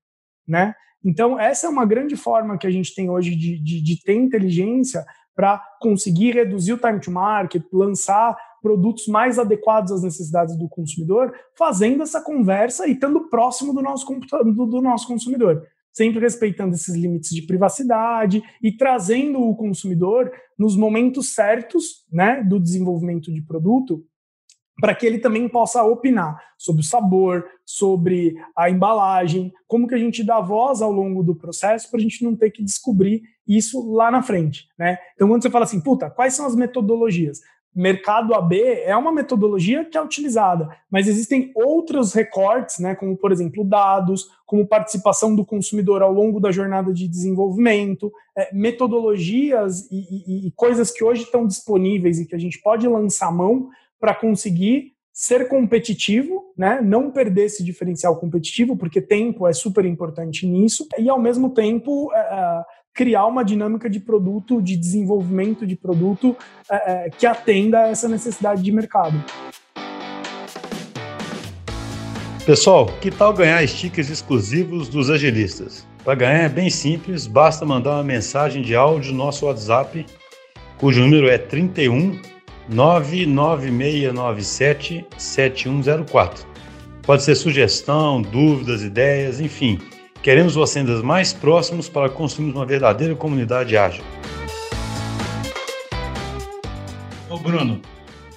né? 0.48 0.76
Então, 1.04 1.40
essa 1.40 1.66
é 1.66 1.70
uma 1.70 1.86
grande 1.86 2.16
forma 2.16 2.58
que 2.58 2.68
a 2.68 2.72
gente 2.72 2.94
tem 2.94 3.10
hoje 3.10 3.36
de, 3.36 3.58
de, 3.58 3.82
de 3.82 4.04
ter 4.04 4.14
inteligência 4.14 5.04
para 5.36 5.58
conseguir 5.80 6.36
reduzir 6.36 6.74
o 6.74 6.78
time 6.78 7.00
to 7.00 7.10
market, 7.10 7.64
lançar 7.74 8.38
produtos 8.62 9.08
mais 9.08 9.40
adequados 9.40 9.92
às 9.92 10.04
necessidades 10.04 10.56
do 10.58 10.70
consumidor, 10.70 11.34
fazendo 11.58 12.04
essa 12.04 12.22
conversa 12.22 12.88
e 12.88 12.92
estando 12.92 13.30
próximo 13.30 13.74
do 13.74 13.82
nosso, 13.82 14.06
do, 14.44 14.66
do 14.66 14.82
nosso 14.82 15.08
consumidor 15.08 15.66
sempre 15.92 16.22
respeitando 16.22 16.74
esses 16.74 16.96
limites 16.96 17.32
de 17.32 17.42
privacidade 17.42 18.42
e 18.62 18.72
trazendo 18.72 19.42
o 19.42 19.56
consumidor 19.56 20.32
nos 20.58 20.76
momentos 20.76 21.34
certos 21.34 22.06
né, 22.12 22.42
do 22.44 22.60
desenvolvimento 22.60 23.32
de 23.32 23.42
produto 23.42 24.04
para 24.80 24.96
que 24.96 25.06
ele 25.06 25.20
também 25.20 25.48
possa 25.48 25.84
opinar 25.84 26.42
sobre 26.58 26.82
o 26.82 26.86
sabor, 26.86 27.46
sobre 27.64 28.36
a 28.56 28.70
embalagem, 28.70 29.54
como 29.68 29.88
que 29.88 29.94
a 29.94 29.98
gente 29.98 30.24
dá 30.24 30.40
voz 30.40 30.82
ao 30.82 30.92
longo 30.92 31.22
do 31.22 31.36
processo 31.36 31.90
para 31.90 32.00
a 32.00 32.02
gente 32.02 32.24
não 32.24 32.36
ter 32.36 32.50
que 32.50 32.64
descobrir 32.64 33.22
isso 33.48 33.92
lá 33.92 34.10
na 34.10 34.24
frente, 34.24 34.68
né? 34.80 34.98
Então, 35.14 35.28
quando 35.28 35.44
você 35.44 35.50
fala 35.52 35.66
assim, 35.66 35.80
puta, 35.80 36.10
quais 36.10 36.34
são 36.34 36.46
as 36.48 36.56
metodologias? 36.56 37.42
Mercado 37.74 38.34
AB 38.34 38.62
é 38.62 38.96
uma 38.96 39.12
metodologia 39.12 39.86
que 39.86 39.98
é 39.98 40.02
utilizada, 40.02 40.70
mas 40.90 41.08
existem 41.08 41.52
outros 41.56 42.14
recortes, 42.14 42.80
né, 42.80 42.96
como 42.96 43.16
por 43.16 43.32
exemplo 43.32 43.64
dados, 43.64 44.30
como 44.46 44.68
participação 44.68 45.36
do 45.36 45.46
consumidor 45.46 46.02
ao 46.02 46.12
longo 46.12 46.40
da 46.40 46.52
jornada 46.52 46.94
de 46.94 47.08
desenvolvimento, 47.08 48.12
é, 48.38 48.54
metodologias 48.54 49.90
e, 49.90 49.98
e, 50.28 50.48
e 50.48 50.52
coisas 50.52 50.92
que 50.92 51.04
hoje 51.04 51.24
estão 51.24 51.48
disponíveis 51.48 52.20
e 52.20 52.26
que 52.26 52.36
a 52.36 52.40
gente 52.40 52.62
pode 52.62 52.88
lançar 52.88 53.32
mão 53.32 53.70
para 54.00 54.14
conseguir 54.14 54.94
ser 55.14 55.48
competitivo, 55.48 56.52
né? 56.58 56.82
não 56.82 57.12
perder 57.12 57.46
esse 57.46 57.64
diferencial 57.64 58.18
competitivo, 58.18 58.76
porque 58.76 59.02
tempo 59.02 59.46
é 59.46 59.54
super 59.54 59.86
importante 59.86 60.48
nisso, 60.48 60.88
e 60.98 61.10
ao 61.10 61.20
mesmo 61.20 61.50
tempo 61.52 62.12
é, 62.14 62.64
criar 62.94 63.26
uma 63.26 63.44
dinâmica 63.44 63.90
de 63.90 64.00
produto, 64.00 64.62
de 64.62 64.76
desenvolvimento 64.76 65.66
de 65.66 65.76
produto 65.76 66.36
é, 66.70 67.06
é, 67.06 67.10
que 67.10 67.26
atenda 67.26 67.80
a 67.80 67.88
essa 67.88 68.08
necessidade 68.08 68.62
de 68.62 68.72
mercado. 68.72 69.24
Pessoal, 72.46 72.88
que 73.00 73.10
tal 73.12 73.34
ganhar 73.34 73.66
stickers 73.68 74.10
exclusivos 74.10 74.90
dos 74.90 75.10
agilistas? 75.10 75.88
Para 76.04 76.16
ganhar 76.16 76.44
é 76.44 76.50
bem 76.50 76.70
simples, 76.70 77.28
basta 77.28 77.66
mandar 77.66 77.92
uma 77.92 78.04
mensagem 78.04 78.62
de 78.64 78.76
áudio 78.76 79.12
no 79.12 79.20
nosso 79.20 79.46
WhatsApp, 79.46 80.06
cujo 80.78 81.02
número 81.02 81.30
é 81.30 81.38
31 81.38 82.20
99697 82.68 85.06
7104. 85.18 86.46
Pode 87.04 87.24
ser 87.24 87.36
sugestão, 87.36 88.22
dúvidas, 88.22 88.82
ideias, 88.82 89.40
enfim. 89.40 89.80
Queremos 90.24 90.54
vocês 90.54 90.86
mais 91.02 91.34
próximos 91.34 91.90
para 91.90 92.08
construirmos 92.08 92.56
uma 92.56 92.66
verdadeira 92.66 93.16
comunidade 93.16 93.76
ágil. 93.76 94.04
Ô 97.28 97.38
Bruno, 97.38 97.82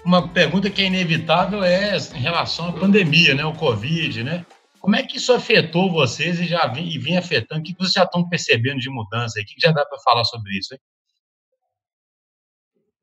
uma 0.03 0.27
pergunta 0.27 0.71
que 0.71 0.81
é 0.81 0.87
inevitável 0.87 1.63
é 1.63 1.95
em 1.95 2.21
relação 2.21 2.71
à 2.71 2.73
pandemia, 2.73 3.35
né, 3.35 3.45
o 3.45 3.53
Covid, 3.53 4.25
né? 4.25 4.47
Como 4.81 4.97
é 4.97 5.03
que 5.03 5.19
isso 5.19 5.31
afetou 5.35 5.93
vocês 5.93 6.41
e 6.41 6.47
já 6.47 6.67
vem, 6.69 6.89
e 6.89 6.99
vem 6.99 7.19
afetando? 7.19 7.61
O 7.61 7.65
que 7.65 7.75
vocês 7.79 7.93
já 7.93 8.05
estão 8.05 8.27
percebendo 8.31 8.79
de 8.79 8.89
mudança? 8.89 9.39
O 9.39 9.45
que 9.45 9.61
já 9.61 9.71
dá 9.71 9.85
para 9.85 9.99
falar 9.99 10.25
sobre 10.25 10.57
isso? 10.57 10.73
Hein? 10.73 10.81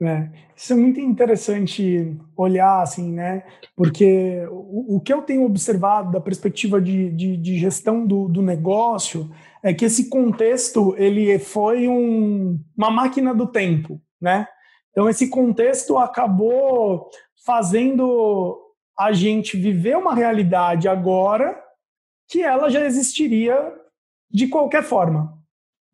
É, 0.03 0.29
isso 0.55 0.73
é 0.73 0.75
muito 0.75 0.99
interessante 0.99 2.17
olhar, 2.35 2.81
assim, 2.81 3.11
né? 3.11 3.43
Porque 3.75 4.43
o, 4.49 4.95
o 4.95 4.99
que 4.99 5.13
eu 5.13 5.21
tenho 5.21 5.45
observado 5.45 6.11
da 6.11 6.19
perspectiva 6.19 6.81
de, 6.81 7.11
de, 7.11 7.37
de 7.37 7.59
gestão 7.59 8.05
do, 8.05 8.27
do, 8.27 8.41
negócio 8.41 9.29
é 9.61 9.71
que 9.71 9.85
esse 9.85 10.09
contexto 10.09 10.95
ele 10.97 11.37
foi 11.37 11.87
um, 11.87 12.59
uma 12.75 12.89
máquina 12.89 13.31
do 13.33 13.45
tempo, 13.45 14.01
né? 14.19 14.47
Então 14.89 15.07
esse 15.07 15.29
contexto 15.29 15.99
acabou 15.99 17.07
fazendo 17.45 18.59
a 18.97 19.11
gente 19.11 19.55
viver 19.55 19.97
uma 19.97 20.15
realidade 20.15 20.87
agora 20.87 21.61
que 22.27 22.41
ela 22.41 22.69
já 22.69 22.83
existiria 22.85 23.71
de 24.31 24.47
qualquer 24.47 24.83
forma, 24.83 25.37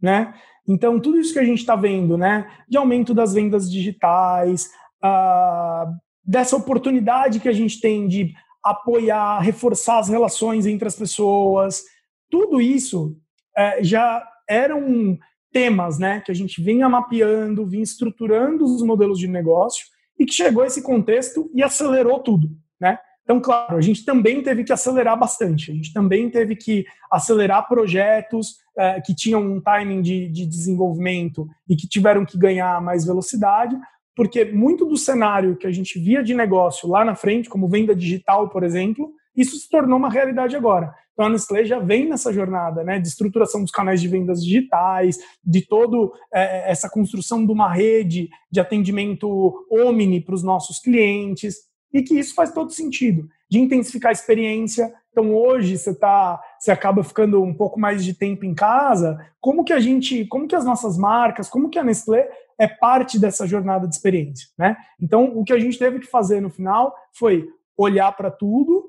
né? 0.01 0.33
Então, 0.67 0.99
tudo 0.99 1.19
isso 1.19 1.33
que 1.33 1.39
a 1.39 1.45
gente 1.45 1.59
está 1.59 1.75
vendo, 1.75 2.17
né, 2.17 2.49
de 2.67 2.77
aumento 2.77 3.13
das 3.13 3.33
vendas 3.33 3.71
digitais, 3.71 4.69
uh, 5.03 5.89
dessa 6.23 6.57
oportunidade 6.57 7.39
que 7.39 7.47
a 7.47 7.53
gente 7.53 7.79
tem 7.79 8.07
de 8.07 8.33
apoiar, 8.63 9.39
reforçar 9.39 9.99
as 9.99 10.09
relações 10.09 10.65
entre 10.65 10.87
as 10.87 10.95
pessoas, 10.95 11.83
tudo 12.29 12.59
isso 12.59 13.15
uh, 13.57 13.83
já 13.83 14.21
eram 14.49 15.17
temas 15.51 15.97
né, 15.97 16.21
que 16.21 16.31
a 16.31 16.35
gente 16.35 16.61
vinha 16.61 16.89
mapeando, 16.89 17.65
vinha 17.65 17.83
estruturando 17.83 18.65
os 18.65 18.81
modelos 18.83 19.17
de 19.17 19.27
negócio 19.27 19.85
e 20.19 20.25
que 20.25 20.33
chegou 20.33 20.65
esse 20.65 20.81
contexto 20.81 21.49
e 21.53 21.63
acelerou 21.63 22.19
tudo. 22.19 22.49
Né? 22.79 22.97
Então, 23.27 23.41
claro, 23.41 23.75
a 23.75 23.81
gente 23.81 24.05
também 24.05 24.41
teve 24.41 24.63
que 24.63 24.71
acelerar 24.71 25.19
bastante, 25.19 25.69
a 25.69 25.73
gente 25.73 25.91
também 25.91 26.29
teve 26.29 26.55
que 26.55 26.85
acelerar 27.11 27.67
projetos 27.67 28.55
é, 28.77 29.01
que 29.01 29.13
tinham 29.13 29.41
um 29.41 29.59
timing 29.59 30.01
de, 30.01 30.29
de 30.29 30.45
desenvolvimento 30.45 31.45
e 31.67 31.75
que 31.75 31.85
tiveram 31.89 32.25
que 32.25 32.37
ganhar 32.37 32.81
mais 32.81 33.05
velocidade, 33.05 33.77
porque 34.15 34.45
muito 34.45 34.85
do 34.85 34.95
cenário 34.95 35.57
que 35.57 35.67
a 35.67 35.71
gente 35.71 35.99
via 35.99 36.23
de 36.23 36.33
negócio 36.33 36.87
lá 36.87 37.03
na 37.03 37.15
frente, 37.15 37.49
como 37.49 37.67
venda 37.67 37.93
digital, 37.93 38.47
por 38.47 38.63
exemplo, 38.63 39.11
isso 39.35 39.57
se 39.57 39.69
tornou 39.69 39.97
uma 39.97 40.09
realidade 40.09 40.55
agora. 40.55 40.95
Então 41.11 41.25
a 41.25 41.29
Nestlé 41.29 41.65
já 41.65 41.79
vem 41.79 42.07
nessa 42.07 42.31
jornada 42.31 42.81
né, 42.81 42.97
de 42.97 43.09
estruturação 43.09 43.61
dos 43.61 43.71
canais 43.71 43.99
de 43.99 44.07
vendas 44.07 44.41
digitais, 44.41 45.17
de 45.43 45.67
toda 45.67 45.97
é, 46.33 46.71
essa 46.71 46.89
construção 46.89 47.45
de 47.45 47.51
uma 47.51 47.73
rede 47.73 48.29
de 48.49 48.61
atendimento 48.61 49.67
omni 49.69 50.21
para 50.21 50.35
os 50.35 50.43
nossos 50.43 50.79
clientes 50.79 51.66
e 51.93 52.01
que 52.01 52.17
isso 52.17 52.35
faz 52.35 52.51
todo 52.51 52.71
sentido, 52.71 53.27
de 53.49 53.59
intensificar 53.59 54.09
a 54.09 54.13
experiência. 54.13 54.93
Então 55.11 55.33
hoje 55.33 55.77
você 55.77 55.93
tá, 55.93 56.39
você 56.59 56.71
acaba 56.71 57.03
ficando 57.03 57.41
um 57.41 57.53
pouco 57.53 57.79
mais 57.79 58.03
de 58.03 58.13
tempo 58.13 58.45
em 58.45 58.53
casa, 58.53 59.19
como 59.39 59.63
que 59.63 59.73
a 59.73 59.79
gente, 59.79 60.25
como 60.25 60.47
que 60.47 60.55
as 60.55 60.65
nossas 60.65 60.97
marcas, 60.97 61.49
como 61.49 61.69
que 61.69 61.79
a 61.79 61.83
Nestlé 61.83 62.29
é 62.59 62.67
parte 62.67 63.19
dessa 63.19 63.47
jornada 63.47 63.87
de 63.87 63.95
experiência, 63.95 64.47
né? 64.57 64.75
Então 64.99 65.25
o 65.37 65.43
que 65.43 65.53
a 65.53 65.59
gente 65.59 65.77
teve 65.77 65.99
que 65.99 66.07
fazer 66.07 66.41
no 66.41 66.49
final 66.49 66.93
foi 67.13 67.47
olhar 67.77 68.11
para 68.11 68.31
tudo 68.31 68.85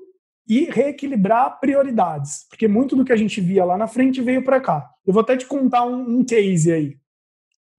e 0.47 0.65
reequilibrar 0.65 1.59
prioridades, 1.59 2.47
porque 2.49 2.67
muito 2.67 2.95
do 2.95 3.05
que 3.05 3.13
a 3.13 3.17
gente 3.17 3.39
via 3.39 3.63
lá 3.63 3.77
na 3.77 3.87
frente 3.87 4.21
veio 4.21 4.43
para 4.43 4.59
cá. 4.59 4.89
Eu 5.05 5.13
vou 5.13 5.21
até 5.21 5.37
te 5.37 5.45
contar 5.45 5.85
um, 5.85 6.19
um 6.19 6.25
case 6.25 6.71
aí 6.71 6.97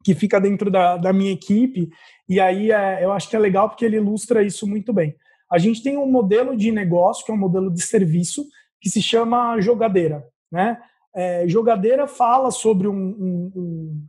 que 0.02 0.14
fica 0.14 0.40
dentro 0.40 0.70
da, 0.70 0.96
da 0.96 1.12
minha 1.12 1.33
equipe, 1.33 1.90
e 2.31 2.38
aí 2.38 2.71
é, 2.71 3.05
eu 3.05 3.11
acho 3.11 3.29
que 3.29 3.35
é 3.35 3.38
legal 3.40 3.69
porque 3.69 3.85
ele 3.85 3.97
ilustra 3.97 4.40
isso 4.40 4.64
muito 4.64 4.93
bem. 4.93 5.16
A 5.51 5.59
gente 5.59 5.83
tem 5.83 5.99
um 5.99 6.07
modelo 6.07 6.57
de 6.57 6.71
negócio, 6.71 7.27
que 7.27 7.33
é 7.33 7.35
um 7.35 7.38
modelo 7.38 7.69
de 7.73 7.83
serviço, 7.83 8.47
que 8.81 8.88
se 8.88 9.03
chama 9.03 9.61
Jogadeira. 9.61 10.25
Né? 10.49 10.79
É, 11.12 11.49
Jogadeira 11.49 12.07
fala 12.07 12.53
sobre 12.53 12.87
um, 12.87 12.95
um, 12.95 14.07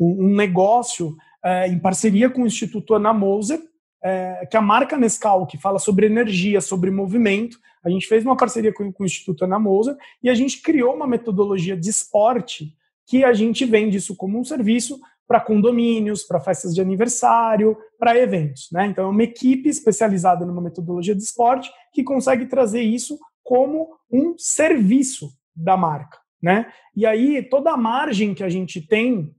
um, 0.00 0.26
um 0.26 0.34
negócio 0.34 1.16
é, 1.44 1.68
em 1.68 1.78
parceria 1.78 2.28
com 2.28 2.42
o 2.42 2.46
Instituto 2.46 2.92
Ana 2.92 3.12
Moser, 3.12 3.60
é, 4.02 4.46
que 4.50 4.56
é 4.56 4.58
a 4.58 4.62
marca 4.62 4.98
Nescau, 4.98 5.46
que 5.46 5.56
fala 5.56 5.78
sobre 5.78 6.06
energia, 6.06 6.60
sobre 6.60 6.90
movimento. 6.90 7.56
A 7.84 7.88
gente 7.88 8.08
fez 8.08 8.24
uma 8.24 8.36
parceria 8.36 8.72
com, 8.72 8.92
com 8.92 9.04
o 9.04 9.06
Instituto 9.06 9.44
Ana 9.44 9.60
Moser 9.60 9.96
e 10.20 10.28
a 10.28 10.34
gente 10.34 10.60
criou 10.60 10.96
uma 10.96 11.06
metodologia 11.06 11.76
de 11.76 11.88
esporte 11.88 12.74
que 13.06 13.22
a 13.22 13.32
gente 13.32 13.64
vende 13.64 13.96
isso 13.96 14.16
como 14.16 14.40
um 14.40 14.44
serviço 14.44 15.00
para 15.30 15.40
condomínios, 15.40 16.24
para 16.24 16.40
festas 16.40 16.74
de 16.74 16.80
aniversário, 16.80 17.78
para 18.00 18.18
eventos. 18.18 18.66
Né? 18.72 18.86
Então, 18.86 19.04
é 19.04 19.08
uma 19.08 19.22
equipe 19.22 19.68
especializada 19.68 20.44
numa 20.44 20.60
metodologia 20.60 21.14
de 21.14 21.22
esporte 21.22 21.70
que 21.94 22.02
consegue 22.02 22.46
trazer 22.46 22.80
isso 22.80 23.16
como 23.44 23.90
um 24.10 24.34
serviço 24.36 25.30
da 25.54 25.76
marca. 25.76 26.18
Né? 26.42 26.66
E 26.96 27.06
aí, 27.06 27.44
toda 27.48 27.70
a 27.70 27.76
margem 27.76 28.34
que 28.34 28.42
a 28.42 28.48
gente 28.48 28.84
tem 28.84 29.32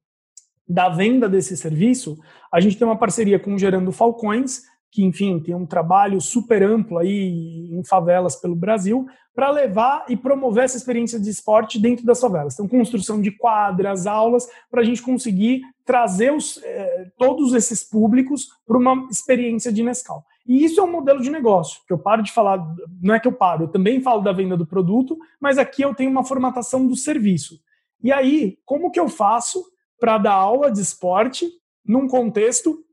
da 0.66 0.88
venda 0.88 1.28
desse 1.28 1.58
serviço, 1.58 2.18
a 2.54 2.62
gente 2.62 2.78
tem 2.78 2.88
uma 2.88 2.98
parceria 2.98 3.38
com 3.38 3.54
o 3.54 3.60
Gerando 3.60 3.92
Falcões, 3.92 4.62
que, 4.92 5.04
enfim, 5.04 5.40
tem 5.40 5.56
um 5.56 5.66
trabalho 5.66 6.20
super 6.20 6.62
amplo 6.62 6.98
aí 6.98 7.70
em 7.72 7.84
favelas 7.84 8.36
pelo 8.36 8.56
Brasil, 8.56 9.08
para 9.34 9.50
levar 9.50 10.06
e 10.10 10.18
promover 10.18 10.66
essa 10.66 10.76
experiência 10.76 11.18
de 11.18 11.30
esporte 11.30 11.80
dentro 11.80 12.06
das 12.06 12.20
favelas. 12.20 12.54
Então, 12.54 12.68
construção 12.68 13.22
de 13.22 13.32
quadras, 13.32 14.06
aulas, 14.06 14.46
para 14.70 14.82
a 14.82 14.84
gente 14.84 15.02
conseguir 15.02 15.62
trazer 15.86 16.34
os, 16.34 16.62
eh, 16.62 17.08
todos 17.18 17.54
esses 17.54 17.82
públicos 17.82 18.50
para 18.68 18.78
uma 18.78 19.08
experiência 19.10 19.72
de 19.72 19.82
Nescau. 19.82 20.26
E 20.46 20.66
isso 20.66 20.82
é 20.82 20.84
um 20.84 20.92
modelo 20.92 21.22
de 21.22 21.30
negócio, 21.30 21.80
que 21.88 21.94
eu 21.94 21.98
paro 21.98 22.22
de 22.22 22.32
falar, 22.32 22.62
não 23.02 23.14
é 23.14 23.20
que 23.20 23.28
eu 23.28 23.32
paro, 23.32 23.64
eu 23.64 23.68
também 23.70 24.02
falo 24.02 24.22
da 24.22 24.34
venda 24.34 24.58
do 24.58 24.66
produto, 24.66 25.18
mas 25.40 25.58
aqui 25.58 25.82
eu 25.82 25.96
tenho 25.96 26.12
uma 26.12 26.26
formatação 26.26 26.86
do 26.86 26.96
serviço. 26.96 27.60
E 28.04 28.12
aí, 28.12 28.58
como 28.66 28.92
que 28.92 29.00
eu 29.00 29.08
faço 29.08 29.64
para 30.00 30.18
dar 30.18 30.34
aula 30.34 30.72
de 30.72 30.82
esporte 30.82 31.48
num 31.86 32.08
contexto 32.08 32.84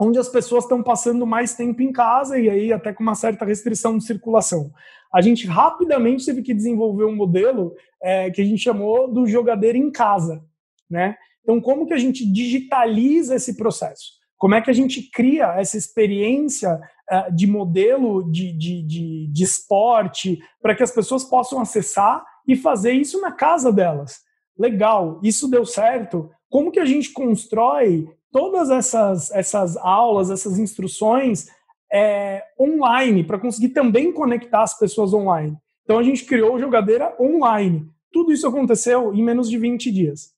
onde 0.00 0.18
as 0.18 0.28
pessoas 0.28 0.64
estão 0.64 0.82
passando 0.82 1.26
mais 1.26 1.54
tempo 1.54 1.82
em 1.82 1.92
casa 1.92 2.38
e 2.38 2.48
aí 2.48 2.72
até 2.72 2.92
com 2.92 3.02
uma 3.02 3.14
certa 3.14 3.44
restrição 3.44 3.96
de 3.96 4.04
circulação. 4.04 4.72
A 5.14 5.20
gente 5.20 5.46
rapidamente 5.46 6.24
teve 6.24 6.42
que 6.42 6.54
desenvolver 6.54 7.04
um 7.04 7.14
modelo 7.14 7.74
é, 8.02 8.30
que 8.30 8.40
a 8.40 8.44
gente 8.44 8.62
chamou 8.62 9.12
do 9.12 9.26
jogadeiro 9.26 9.76
em 9.76 9.90
casa, 9.90 10.42
né? 10.90 11.16
Então, 11.42 11.60
como 11.60 11.86
que 11.86 11.92
a 11.92 11.98
gente 11.98 12.24
digitaliza 12.30 13.34
esse 13.34 13.56
processo? 13.56 14.12
Como 14.38 14.54
é 14.54 14.60
que 14.60 14.70
a 14.70 14.74
gente 14.74 15.10
cria 15.10 15.54
essa 15.58 15.76
experiência 15.76 16.74
uh, 16.74 17.34
de 17.34 17.46
modelo 17.46 18.30
de, 18.30 18.52
de, 18.52 18.82
de, 18.82 19.26
de 19.28 19.44
esporte 19.44 20.38
para 20.60 20.74
que 20.74 20.82
as 20.82 20.90
pessoas 20.90 21.24
possam 21.24 21.60
acessar 21.60 22.24
e 22.46 22.56
fazer 22.56 22.92
isso 22.92 23.20
na 23.20 23.32
casa 23.32 23.72
delas? 23.72 24.20
Legal, 24.58 25.20
isso 25.22 25.48
deu 25.48 25.64
certo. 25.64 26.30
Como 26.48 26.70
que 26.70 26.80
a 26.80 26.84
gente 26.84 27.12
constrói 27.12 28.08
todas 28.32 28.70
essas, 28.70 29.30
essas 29.30 29.76
aulas, 29.76 30.30
essas 30.30 30.58
instruções 30.58 31.46
é, 31.92 32.42
online, 32.58 33.22
para 33.22 33.38
conseguir 33.38 33.68
também 33.68 34.12
conectar 34.12 34.62
as 34.62 34.76
pessoas 34.76 35.14
online. 35.14 35.56
Então 35.84 35.98
a 35.98 36.02
gente 36.02 36.24
criou 36.24 36.58
Jogadeira 36.58 37.14
Online. 37.20 37.88
Tudo 38.10 38.32
isso 38.32 38.46
aconteceu 38.48 39.14
em 39.14 39.22
menos 39.22 39.48
de 39.48 39.58
20 39.58 39.92
dias. 39.92 40.32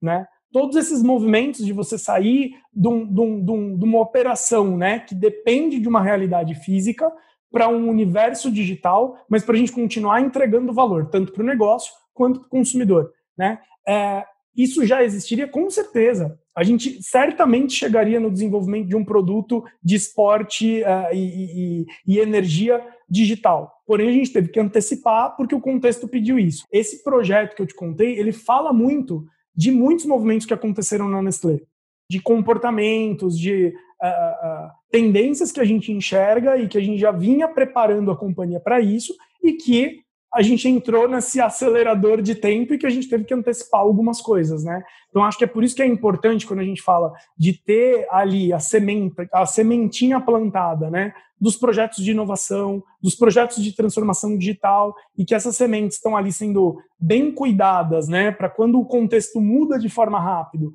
Né? 0.00 0.26
todos 0.52 0.76
esses 0.76 1.02
movimentos 1.02 1.64
de 1.64 1.72
você 1.72 1.96
sair 1.96 2.56
de, 2.72 2.86
um, 2.86 3.06
de, 3.12 3.50
um, 3.50 3.76
de 3.76 3.84
uma 3.84 4.00
operação 4.00 4.76
né, 4.76 5.00
que 5.00 5.14
depende 5.14 5.80
de 5.80 5.88
uma 5.88 6.02
realidade 6.02 6.54
física 6.54 7.10
para 7.50 7.68
um 7.68 7.88
universo 7.88 8.50
digital, 8.50 9.18
mas 9.28 9.42
para 9.42 9.54
a 9.54 9.58
gente 9.58 9.72
continuar 9.72 10.20
entregando 10.20 10.72
valor, 10.72 11.08
tanto 11.08 11.32
para 11.32 11.42
o 11.42 11.46
negócio 11.46 11.92
quanto 12.14 12.40
para 12.40 12.46
o 12.46 12.50
consumidor. 12.50 13.12
Né? 13.36 13.58
É, 13.88 14.24
isso 14.54 14.86
já 14.86 15.02
existiria 15.02 15.48
com 15.48 15.68
certeza. 15.70 16.38
A 16.54 16.62
gente 16.62 17.02
certamente 17.02 17.72
chegaria 17.72 18.20
no 18.20 18.30
desenvolvimento 18.30 18.88
de 18.88 18.96
um 18.96 19.04
produto 19.04 19.64
de 19.82 19.94
esporte 19.94 20.82
uh, 20.82 21.14
e, 21.14 21.84
e, 21.84 21.86
e, 22.06 22.18
energia 22.18 22.84
digital. 23.08 23.72
Porém, 23.86 24.08
a 24.08 24.12
gente 24.12 24.32
teve 24.32 24.48
que 24.48 24.60
antecipar 24.60 25.34
porque 25.36 25.54
o 25.54 25.60
contexto 25.60 26.06
pediu 26.06 26.38
isso. 26.38 26.66
Esse 26.70 27.02
projeto 27.02 27.56
que 27.56 27.62
eu 27.62 27.66
te 27.66 27.74
contei, 27.74 28.18
ele 28.18 28.32
fala 28.32 28.72
muito 28.72 29.24
de 29.54 29.70
muitos 29.70 30.04
movimentos 30.04 30.46
que 30.46 30.54
aconteceram 30.54 31.08
na 31.08 31.22
Nestlé, 31.22 31.60
de 32.08 32.20
comportamentos, 32.20 33.38
de 33.38 33.68
uh, 34.02 34.06
uh, 34.06 34.70
tendências 34.90 35.50
que 35.50 35.60
a 35.60 35.64
gente 35.64 35.90
enxerga 35.90 36.58
e 36.58 36.68
que 36.68 36.76
a 36.76 36.82
gente 36.82 36.98
já 36.98 37.12
vinha 37.12 37.48
preparando 37.48 38.10
a 38.10 38.16
companhia 38.16 38.60
para 38.60 38.80
isso 38.80 39.14
e 39.42 39.54
que 39.54 40.01
a 40.34 40.40
gente 40.40 40.66
entrou 40.66 41.06
nesse 41.06 41.40
acelerador 41.40 42.22
de 42.22 42.34
tempo 42.34 42.72
e 42.72 42.78
que 42.78 42.86
a 42.86 42.90
gente 42.90 43.08
teve 43.08 43.24
que 43.24 43.34
antecipar 43.34 43.82
algumas 43.82 44.20
coisas, 44.20 44.64
né? 44.64 44.82
Então 45.10 45.22
acho 45.22 45.36
que 45.36 45.44
é 45.44 45.46
por 45.46 45.62
isso 45.62 45.76
que 45.76 45.82
é 45.82 45.86
importante 45.86 46.46
quando 46.46 46.60
a 46.60 46.64
gente 46.64 46.80
fala 46.80 47.12
de 47.36 47.52
ter 47.52 48.06
ali 48.10 48.50
a 48.50 48.58
semente, 48.58 49.14
a 49.30 49.44
sementinha 49.44 50.18
plantada, 50.20 50.88
né? 50.88 51.12
Dos 51.38 51.56
projetos 51.56 52.02
de 52.02 52.12
inovação, 52.12 52.82
dos 53.02 53.14
projetos 53.14 53.62
de 53.62 53.74
transformação 53.74 54.38
digital 54.38 54.94
e 55.18 55.24
que 55.24 55.34
essas 55.34 55.54
sementes 55.54 55.98
estão 55.98 56.16
ali 56.16 56.32
sendo 56.32 56.78
bem 56.98 57.30
cuidadas, 57.30 58.08
né? 58.08 58.30
Para 58.32 58.48
quando 58.48 58.80
o 58.80 58.86
contexto 58.86 59.38
muda 59.38 59.78
de 59.78 59.90
forma 59.90 60.18
rápido, 60.18 60.72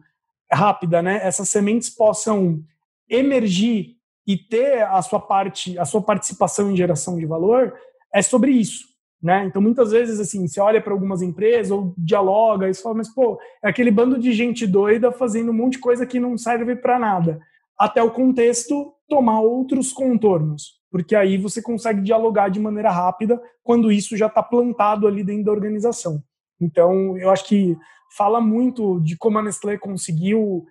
rápida, 0.51 1.01
né? 1.01 1.19
Essas 1.23 1.49
sementes 1.49 1.89
possam 1.89 2.63
emergir 3.09 3.95
e 4.27 4.37
ter 4.37 4.83
a 4.83 5.01
sua 5.01 5.19
parte, 5.19 5.79
a 5.79 5.85
sua 5.85 6.01
participação 6.01 6.69
em 6.69 6.75
geração 6.75 7.17
de 7.17 7.25
valor, 7.25 7.73
é 8.13 8.21
sobre 8.21 8.51
isso. 8.51 8.96
Né? 9.21 9.45
Então, 9.45 9.61
muitas 9.61 9.91
vezes, 9.91 10.19
assim, 10.19 10.47
você 10.47 10.59
olha 10.59 10.79
para 10.79 10.93
algumas 10.93 11.21
empresas 11.21 11.71
ou 11.71 11.93
dialoga 11.97 12.69
e 12.69 12.73
fala, 12.73 12.95
mas, 12.95 13.13
pô, 13.13 13.39
é 13.63 13.69
aquele 13.69 13.89
bando 13.89 14.19
de 14.19 14.31
gente 14.31 14.67
doida 14.67 15.11
fazendo 15.11 15.49
um 15.49 15.55
monte 15.55 15.73
de 15.73 15.79
coisa 15.79 16.05
que 16.05 16.19
não 16.19 16.37
serve 16.37 16.75
para 16.75 16.99
nada. 16.99 17.39
Até 17.77 18.01
o 18.01 18.11
contexto 18.11 18.93
tomar 19.09 19.41
outros 19.41 19.91
contornos, 19.91 20.79
porque 20.91 21.15
aí 21.15 21.37
você 21.37 21.61
consegue 21.61 22.01
dialogar 22.01 22.49
de 22.49 22.59
maneira 22.59 22.91
rápida 22.91 23.41
quando 23.63 23.91
isso 23.91 24.15
já 24.15 24.27
está 24.27 24.43
plantado 24.43 25.07
ali 25.07 25.23
dentro 25.23 25.45
da 25.45 25.51
organização. 25.51 26.21
Então, 26.61 27.17
eu 27.17 27.29
acho 27.29 27.45
que 27.45 27.77
fala 28.15 28.39
muito 28.39 28.99
de 28.99 29.17
como 29.17 29.39
a 29.39 29.43
Nestlé 29.43 29.77
conseguiu, 29.77 30.65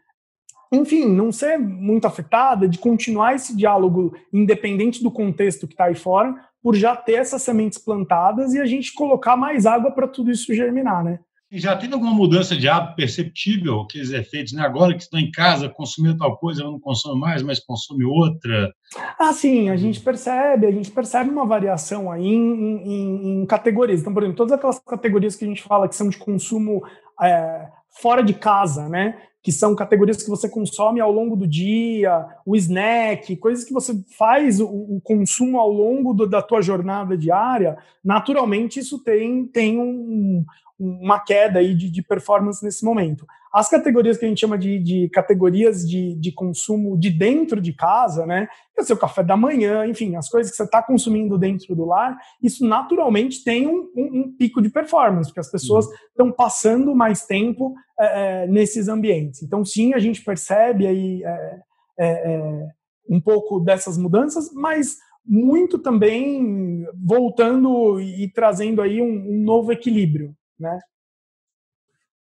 enfim, 0.72 1.06
não 1.06 1.32
ser 1.32 1.58
muito 1.58 2.06
afetada, 2.06 2.68
de 2.68 2.78
continuar 2.78 3.34
esse 3.34 3.56
diálogo 3.56 4.14
independente 4.32 5.02
do 5.02 5.10
contexto 5.10 5.66
que 5.66 5.74
está 5.74 5.86
aí 5.86 5.94
fora, 5.94 6.34
por 6.66 6.74
já 6.74 6.96
ter 6.96 7.12
essas 7.12 7.42
sementes 7.42 7.78
plantadas 7.78 8.52
e 8.52 8.58
a 8.58 8.66
gente 8.66 8.92
colocar 8.92 9.36
mais 9.36 9.66
água 9.66 9.92
para 9.92 10.08
tudo 10.08 10.32
isso 10.32 10.52
germinar, 10.52 11.04
né? 11.04 11.20
E 11.48 11.60
já 11.60 11.76
tem 11.76 11.92
alguma 11.92 12.12
mudança 12.12 12.56
de 12.56 12.68
hábito 12.68 12.96
perceptível, 12.96 13.82
aqueles 13.82 14.10
efeitos, 14.10 14.52
né? 14.52 14.62
Agora 14.62 14.92
que 14.92 15.00
estão 15.00 15.20
em 15.20 15.30
casa, 15.30 15.68
consumindo 15.68 16.18
tal 16.18 16.36
coisa, 16.36 16.64
eu 16.64 16.72
não 16.72 16.80
consumo 16.80 17.14
mais, 17.14 17.40
mas 17.40 17.60
consome 17.60 18.04
outra. 18.04 18.74
Ah, 19.16 19.32
sim, 19.32 19.70
a 19.70 19.76
gente 19.76 20.00
percebe, 20.00 20.66
a 20.66 20.72
gente 20.72 20.90
percebe 20.90 21.30
uma 21.30 21.46
variação 21.46 22.10
aí 22.10 22.26
em, 22.26 22.34
em, 22.34 23.42
em 23.42 23.46
categorias. 23.46 24.00
Então, 24.00 24.12
por 24.12 24.24
exemplo, 24.24 24.38
todas 24.38 24.52
aquelas 24.52 24.80
categorias 24.80 25.36
que 25.36 25.44
a 25.44 25.48
gente 25.48 25.62
fala 25.62 25.88
que 25.88 25.94
são 25.94 26.08
de 26.08 26.18
consumo 26.18 26.82
é, 27.22 27.68
fora 28.02 28.24
de 28.24 28.34
casa, 28.34 28.88
né? 28.88 29.16
Que 29.46 29.52
são 29.52 29.76
categorias 29.76 30.24
que 30.24 30.28
você 30.28 30.48
consome 30.48 31.00
ao 31.00 31.12
longo 31.12 31.36
do 31.36 31.46
dia, 31.46 32.26
o 32.44 32.56
snack, 32.56 33.36
coisas 33.36 33.64
que 33.64 33.72
você 33.72 33.96
faz 34.18 34.58
o, 34.60 34.66
o 34.66 35.00
consumo 35.00 35.60
ao 35.60 35.70
longo 35.70 36.12
do, 36.12 36.26
da 36.26 36.42
tua 36.42 36.60
jornada 36.60 37.16
diária, 37.16 37.78
naturalmente 38.04 38.80
isso 38.80 38.98
tem, 38.98 39.46
tem 39.46 39.78
um, 39.78 40.44
uma 40.78 41.18
queda 41.18 41.58
aí 41.58 41.74
de, 41.74 41.90
de, 41.90 42.02
performance 42.02 42.62
nesse 42.62 42.84
momento. 42.84 43.26
As 43.52 43.68
categorias 43.68 44.18
que 44.18 44.26
a 44.26 44.28
gente 44.28 44.40
chama 44.40 44.58
de, 44.58 44.78
de 44.78 45.08
categorias 45.08 45.88
de, 45.88 46.14
de, 46.16 46.30
consumo 46.30 46.98
de 46.98 47.08
dentro 47.08 47.60
de 47.60 47.72
casa, 47.72 48.26
né? 48.26 48.46
O 48.78 48.82
seu 48.84 48.96
café 48.96 49.22
da 49.22 49.36
manhã, 49.36 49.86
enfim, 49.86 50.16
as 50.16 50.28
coisas 50.28 50.50
que 50.50 50.56
você 50.56 50.64
está 50.64 50.82
consumindo 50.82 51.38
dentro 51.38 51.74
do 51.74 51.86
lar, 51.86 52.18
isso 52.42 52.66
naturalmente 52.66 53.42
tem 53.42 53.66
um, 53.66 53.90
um, 53.96 54.20
um 54.20 54.36
pico 54.36 54.60
de 54.60 54.68
performance, 54.68 55.30
porque 55.30 55.40
as 55.40 55.50
pessoas 55.50 55.86
estão 56.08 56.26
uhum. 56.26 56.32
passando 56.32 56.94
mais 56.94 57.24
tempo 57.24 57.74
é, 57.98 58.46
nesses 58.46 58.88
ambientes. 58.88 59.42
Então, 59.42 59.64
sim, 59.64 59.94
a 59.94 59.98
gente 59.98 60.22
percebe 60.22 60.86
aí 60.86 61.22
é, 61.24 61.60
é 61.98 62.68
um 63.08 63.20
pouco 63.20 63.60
dessas 63.60 63.96
mudanças, 63.96 64.52
mas 64.52 64.98
muito 65.24 65.78
também 65.78 66.86
voltando 66.94 67.98
e 68.00 68.30
trazendo 68.32 68.82
aí 68.82 69.00
um, 69.00 69.06
um 69.06 69.42
novo 69.42 69.72
equilíbrio 69.72 70.34
né? 70.58 70.78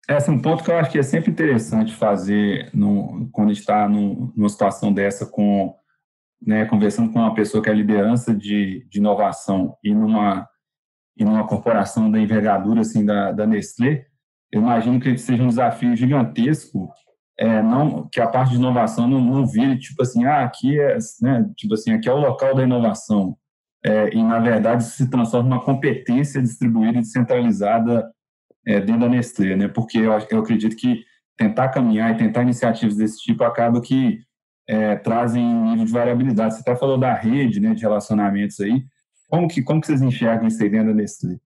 É 0.09 0.15
assim, 0.15 0.33
um 0.33 0.43
ponto 0.43 0.65
que 0.65 0.71
eu 0.71 0.77
acho 0.77 0.91
que 0.91 0.99
é 0.99 1.03
sempre 1.03 1.31
interessante 1.31 1.95
fazer 1.95 2.69
no, 2.75 3.29
quando 3.31 3.53
está 3.53 3.89
numa 3.89 4.49
situação 4.49 4.93
dessa 4.93 5.25
com 5.25 5.77
né, 6.45 6.65
conversando 6.65 7.13
com 7.13 7.19
uma 7.19 7.35
pessoa 7.35 7.63
que 7.63 7.69
é 7.69 7.75
liderança 7.75 8.35
de, 8.35 8.87
de 8.89 8.99
inovação 8.99 9.77
e 9.85 9.95
numa 9.95 10.49
e 11.17 11.25
numa 11.25 11.47
corporação 11.47 12.11
da 12.11 12.19
envergadura 12.19 12.81
assim 12.81 13.05
da, 13.05 13.31
da 13.31 13.47
Nestlé, 13.47 14.07
eu 14.51 14.63
imagino 14.63 14.99
que 14.99 15.19
seja 15.19 15.43
um 15.43 15.49
desafio 15.49 15.95
gigantesco 15.95 16.91
é, 17.39 17.63
não 17.63 18.09
que 18.09 18.21
a 18.21 18.27
parte 18.27 18.51
de 18.51 18.57
inovação 18.57 19.07
não, 19.07 19.21
não 19.21 19.47
vire 19.47 19.79
tipo 19.79 20.03
assim 20.03 20.25
ah 20.25 20.43
aqui 20.43 20.81
é 20.81 20.97
né, 21.21 21.49
tipo 21.57 21.75
assim 21.75 21.93
aqui 21.93 22.09
é 22.09 22.13
o 22.13 22.19
local 22.19 22.55
da 22.55 22.65
inovação 22.65 23.37
é, 23.85 24.15
e 24.15 24.23
na 24.23 24.41
verdade 24.41 24.85
se 24.85 25.09
transforma 25.09 25.51
numa 25.51 25.65
competência 25.65 26.43
distribuída 26.43 26.99
e 26.99 27.03
descentralizada 27.03 28.11
é, 28.67 28.81
dentro 28.81 29.01
da 29.01 29.09
Nestlé, 29.09 29.57
né? 29.57 29.69
Porque 29.69 29.99
eu, 29.99 30.13
eu, 30.31 30.39
acredito 30.39 30.77
que 30.77 31.05
tentar 31.37 31.69
caminhar 31.71 32.13
e 32.13 32.19
tentar 32.19 32.43
iniciativas 32.43 32.97
desse 32.97 33.19
tipo 33.19 33.43
acaba 33.45 33.81
que 33.81 34.21
é, 34.69 34.97
trazem 34.97 35.45
um 35.45 35.71
nível 35.71 35.87
de 35.87 35.93
variabilidade. 35.93 36.55
Você 36.55 36.61
até 36.61 36.77
falou 36.77 36.99
da 36.99 37.15
rede, 37.15 37.61
né, 37.61 37.75
de 37.75 37.83
relacionamentos 37.83 38.61
aí. 38.61 38.85
Como 39.29 39.49
que 39.49 39.63
como 39.63 39.81
que 39.81 39.87
vocês 39.87 40.03
enxergam 40.03 40.49
isso 40.49 40.63
aí 40.63 40.69
dentro 40.69 40.89
da 40.89 40.95
Nestlé? 40.95 41.37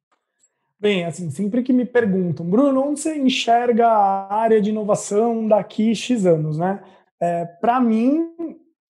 Bem, 0.80 1.04
assim, 1.04 1.30
sempre 1.30 1.62
que 1.62 1.72
me 1.72 1.84
perguntam, 1.84 2.44
Bruno, 2.44 2.82
onde 2.82 3.00
você 3.00 3.16
enxerga 3.16 3.86
a 3.86 4.34
área 4.34 4.60
de 4.60 4.70
inovação 4.70 5.46
daqui 5.48 5.94
X 5.94 6.26
anos, 6.26 6.58
né? 6.58 6.82
É, 7.20 7.44
Para 7.44 7.80
mim, 7.80 8.28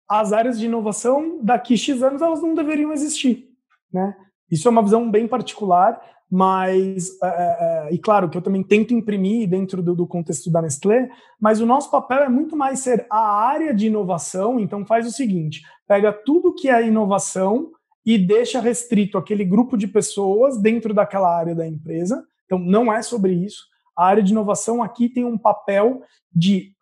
as 0.08 0.32
áreas 0.32 0.58
de 0.58 0.66
inovação 0.66 1.38
daqui 1.42 1.76
X 1.76 2.02
anos 2.02 2.20
elas 2.20 2.42
não 2.42 2.54
deveriam 2.54 2.92
existir, 2.92 3.48
né? 3.92 4.16
Isso 4.50 4.66
é 4.66 4.70
uma 4.70 4.82
visão 4.82 5.10
bem 5.10 5.28
particular 5.28 6.00
mas 6.34 7.10
é, 7.22 7.26
é, 7.26 7.30
é, 7.30 7.94
e 7.94 7.98
claro 7.98 8.28
que 8.28 8.36
eu 8.36 8.42
também 8.42 8.64
tento 8.64 8.92
imprimir 8.92 9.48
dentro 9.48 9.80
do, 9.80 9.94
do, 9.94 10.04
contexto 10.04 10.50
da 10.50 10.60
Nestlé, 10.60 11.08
mas 11.40 11.60
o 11.60 11.66
nosso 11.66 11.88
papel 11.92 12.24
é 12.24 12.28
muito 12.28 12.56
mais 12.56 12.80
ser 12.80 13.06
a 13.08 13.46
área 13.46 13.72
de 13.72 13.86
inovação. 13.86 14.58
Então 14.58 14.84
faz 14.84 15.06
o 15.06 15.12
seguinte: 15.12 15.62
pega 15.86 16.12
tudo 16.12 16.52
que 16.52 16.68
é 16.68 16.88
inovação 16.88 17.70
e 18.04 18.18
deixa 18.18 18.58
restrito 18.58 19.16
aquele 19.16 19.44
grupo 19.44 19.76
de 19.76 19.86
pessoas 19.86 20.60
dentro 20.60 20.92
daquela 20.92 21.32
área 21.32 21.54
da 21.54 21.68
empresa. 21.68 22.24
Então 22.46 22.58
não 22.58 22.92
é 22.92 23.00
sobre 23.00 23.32
isso. 23.32 23.62
A 23.96 24.04
área 24.04 24.22
de 24.22 24.32
inovação 24.32 24.82
aqui 24.82 25.08
tem 25.08 25.24
um 25.24 25.38
papel 25.38 26.02
de 26.34 26.72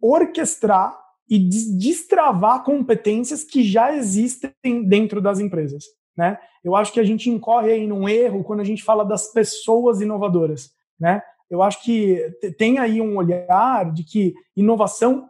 orquestrar 0.00 0.96
e 1.28 1.36
destravar 1.36 2.62
competências 2.62 3.42
que 3.42 3.64
já 3.64 3.92
existem 3.92 4.52
dentro 4.86 5.20
das 5.20 5.40
empresas. 5.40 5.82
Né? 6.16 6.38
Eu 6.62 6.76
acho 6.76 6.92
que 6.92 7.00
a 7.00 7.04
gente 7.04 7.28
incorre 7.28 7.72
aí 7.72 7.86
num 7.86 8.08
erro 8.08 8.44
quando 8.44 8.60
a 8.60 8.64
gente 8.64 8.82
fala 8.82 9.04
das 9.04 9.32
pessoas 9.32 10.00
inovadoras. 10.00 10.70
Né? 10.98 11.22
Eu 11.50 11.62
acho 11.62 11.82
que 11.82 12.22
tem 12.56 12.78
aí 12.78 13.00
um 13.00 13.16
olhar 13.16 13.92
de 13.92 14.04
que 14.04 14.34
inovação 14.56 15.28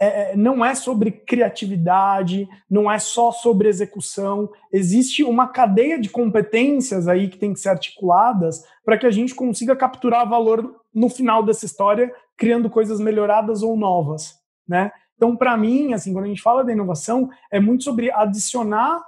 é, 0.00 0.32
é, 0.32 0.36
não 0.36 0.64
é 0.64 0.74
sobre 0.74 1.10
criatividade, 1.10 2.48
não 2.68 2.90
é 2.90 2.98
só 2.98 3.30
sobre 3.30 3.68
execução. 3.68 4.50
Existe 4.72 5.22
uma 5.22 5.48
cadeia 5.48 5.98
de 5.98 6.08
competências 6.08 7.06
aí 7.06 7.28
que 7.28 7.38
tem 7.38 7.52
que 7.52 7.60
ser 7.60 7.68
articuladas 7.68 8.64
para 8.84 8.98
que 8.98 9.06
a 9.06 9.10
gente 9.10 9.34
consiga 9.34 9.76
capturar 9.76 10.28
valor 10.28 10.80
no 10.92 11.08
final 11.08 11.42
dessa 11.42 11.64
história, 11.64 12.12
criando 12.36 12.68
coisas 12.68 12.98
melhoradas 13.00 13.62
ou 13.62 13.76
novas, 13.76 14.34
né? 14.68 14.90
Então, 15.16 15.36
para 15.36 15.56
mim, 15.56 15.92
assim, 15.92 16.12
quando 16.12 16.24
a 16.24 16.28
gente 16.28 16.42
fala 16.42 16.64
da 16.64 16.72
inovação, 16.72 17.30
é 17.50 17.60
muito 17.60 17.84
sobre 17.84 18.10
adicionar 18.10 19.00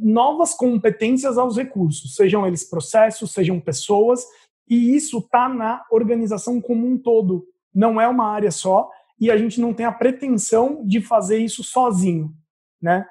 novas 0.00 0.54
competências 0.54 1.38
aos 1.38 1.56
recursos, 1.56 2.14
sejam 2.14 2.46
eles 2.46 2.64
processos, 2.68 3.32
sejam 3.32 3.60
pessoas, 3.60 4.24
e 4.68 4.96
isso 4.96 5.18
está 5.18 5.48
na 5.48 5.84
organização 5.90 6.60
como 6.60 6.86
um 6.86 6.96
todo, 6.96 7.46
não 7.74 8.00
é 8.00 8.08
uma 8.08 8.28
área 8.28 8.50
só, 8.50 8.90
e 9.20 9.30
a 9.30 9.36
gente 9.36 9.60
não 9.60 9.72
tem 9.72 9.86
a 9.86 9.92
pretensão 9.92 10.82
de 10.84 11.00
fazer 11.00 11.38
isso 11.38 11.62
sozinho, 11.62 12.34
né? 12.80 13.06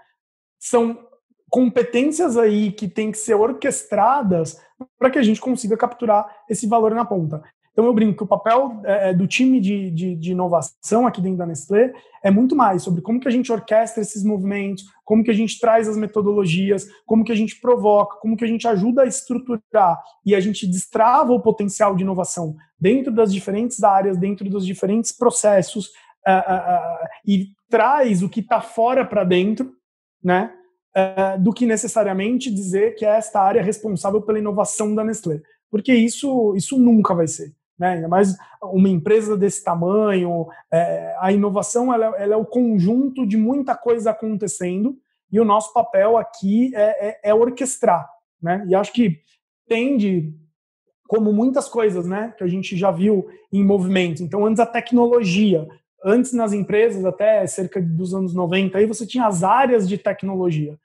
São 0.59 1.07
competências 1.49 2.37
aí 2.37 2.71
que 2.71 2.87
têm 2.87 3.11
que 3.11 3.17
ser 3.17 3.35
orquestradas 3.35 4.59
para 4.97 5.09
que 5.09 5.19
a 5.19 5.23
gente 5.23 5.41
consiga 5.41 5.77
capturar 5.77 6.43
esse 6.49 6.67
valor 6.67 6.95
na 6.95 7.05
ponta. 7.05 7.43
Então 7.71 7.85
eu 7.85 7.93
brinco 7.93 8.17
que 8.17 8.23
o 8.23 8.27
papel 8.27 8.81
é, 8.83 9.13
do 9.13 9.25
time 9.25 9.61
de, 9.61 9.89
de, 9.91 10.15
de, 10.15 10.31
inovação 10.31 11.07
aqui 11.07 11.21
dentro 11.21 11.37
da 11.37 11.45
Nestlé 11.45 11.93
é 12.21 12.29
muito 12.29 12.53
mais 12.53 12.83
sobre 12.83 13.01
como 13.01 13.19
que 13.19 13.27
a 13.29 13.31
gente 13.31 13.51
orquestra 13.51 14.01
esses 14.01 14.23
movimentos, 14.25 14.83
como 15.05 15.23
que 15.23 15.31
a 15.31 15.33
gente 15.33 15.57
traz 15.57 15.87
as 15.87 15.95
metodologias, 15.95 16.85
como 17.05 17.23
que 17.23 17.31
a 17.31 17.35
gente 17.35 17.59
provoca, 17.61 18.17
como 18.19 18.35
que 18.35 18.43
a 18.43 18.47
gente 18.47 18.67
ajuda 18.67 19.03
a 19.03 19.07
estruturar. 19.07 20.01
E 20.25 20.35
a 20.35 20.39
gente 20.41 20.67
destrava 20.67 21.31
o 21.31 21.41
potencial 21.41 21.95
de 21.95 22.03
inovação 22.03 22.55
dentro 22.79 23.11
das 23.11 23.33
diferentes 23.33 23.81
áreas, 23.83 24.17
dentro 24.17 24.49
dos 24.49 24.65
diferentes 24.65 25.13
processos 25.13 25.87
uh, 26.27 26.31
uh, 26.31 27.03
uh, 27.03 27.07
e 27.25 27.47
traz 27.69 28.21
o 28.21 28.27
que 28.27 28.41
está 28.41 28.59
fora 28.59 29.05
para 29.05 29.23
dentro, 29.23 29.71
né? 30.23 30.53
do 31.39 31.53
que 31.53 31.65
necessariamente 31.65 32.53
dizer 32.53 32.95
que 32.95 33.05
é 33.05 33.15
esta 33.15 33.39
área 33.39 33.63
responsável 33.63 34.21
pela 34.21 34.39
inovação 34.39 34.93
da 34.93 35.05
Nestlé, 35.05 35.39
porque 35.69 35.93
isso 35.93 36.53
isso 36.53 36.77
nunca 36.77 37.15
vai 37.15 37.29
ser 37.29 37.53
né? 37.81 37.93
Ainda 37.93 38.07
mais 38.07 38.37
uma 38.61 38.87
empresa 38.87 39.35
desse 39.35 39.63
tamanho, 39.63 40.47
é, 40.71 41.15
a 41.19 41.31
inovação 41.31 41.91
ela, 41.91 42.15
ela, 42.15 42.35
é 42.35 42.37
o 42.37 42.45
conjunto 42.45 43.25
de 43.25 43.35
muita 43.35 43.75
coisa 43.75 44.11
acontecendo 44.11 44.95
e 45.31 45.39
o 45.39 45.45
nosso 45.45 45.73
papel 45.73 46.15
aqui 46.15 46.71
é, 46.75 47.07
é, 47.07 47.19
é 47.23 47.33
orquestrar, 47.33 48.07
né? 48.39 48.63
E 48.67 48.75
acho 48.75 48.93
que 48.93 49.19
tende, 49.67 50.31
como 51.07 51.33
muitas 51.33 51.67
coisas, 51.67 52.05
né, 52.05 52.35
que 52.37 52.43
a 52.43 52.47
gente 52.47 52.77
já 52.77 52.91
viu 52.91 53.27
em 53.51 53.63
movimento. 53.63 54.21
Então, 54.21 54.45
antes 54.45 54.59
a 54.59 54.65
tecnologia, 54.65 55.67
antes 56.05 56.33
nas 56.33 56.53
empresas, 56.53 57.03
até 57.03 57.47
cerca 57.47 57.81
dos 57.81 58.13
anos 58.13 58.35
90, 58.35 58.77
aí 58.77 58.85
você 58.85 59.07
tinha 59.07 59.25
as 59.25 59.43
áreas 59.43 59.89
de 59.89 59.97
tecnologia. 59.97 60.77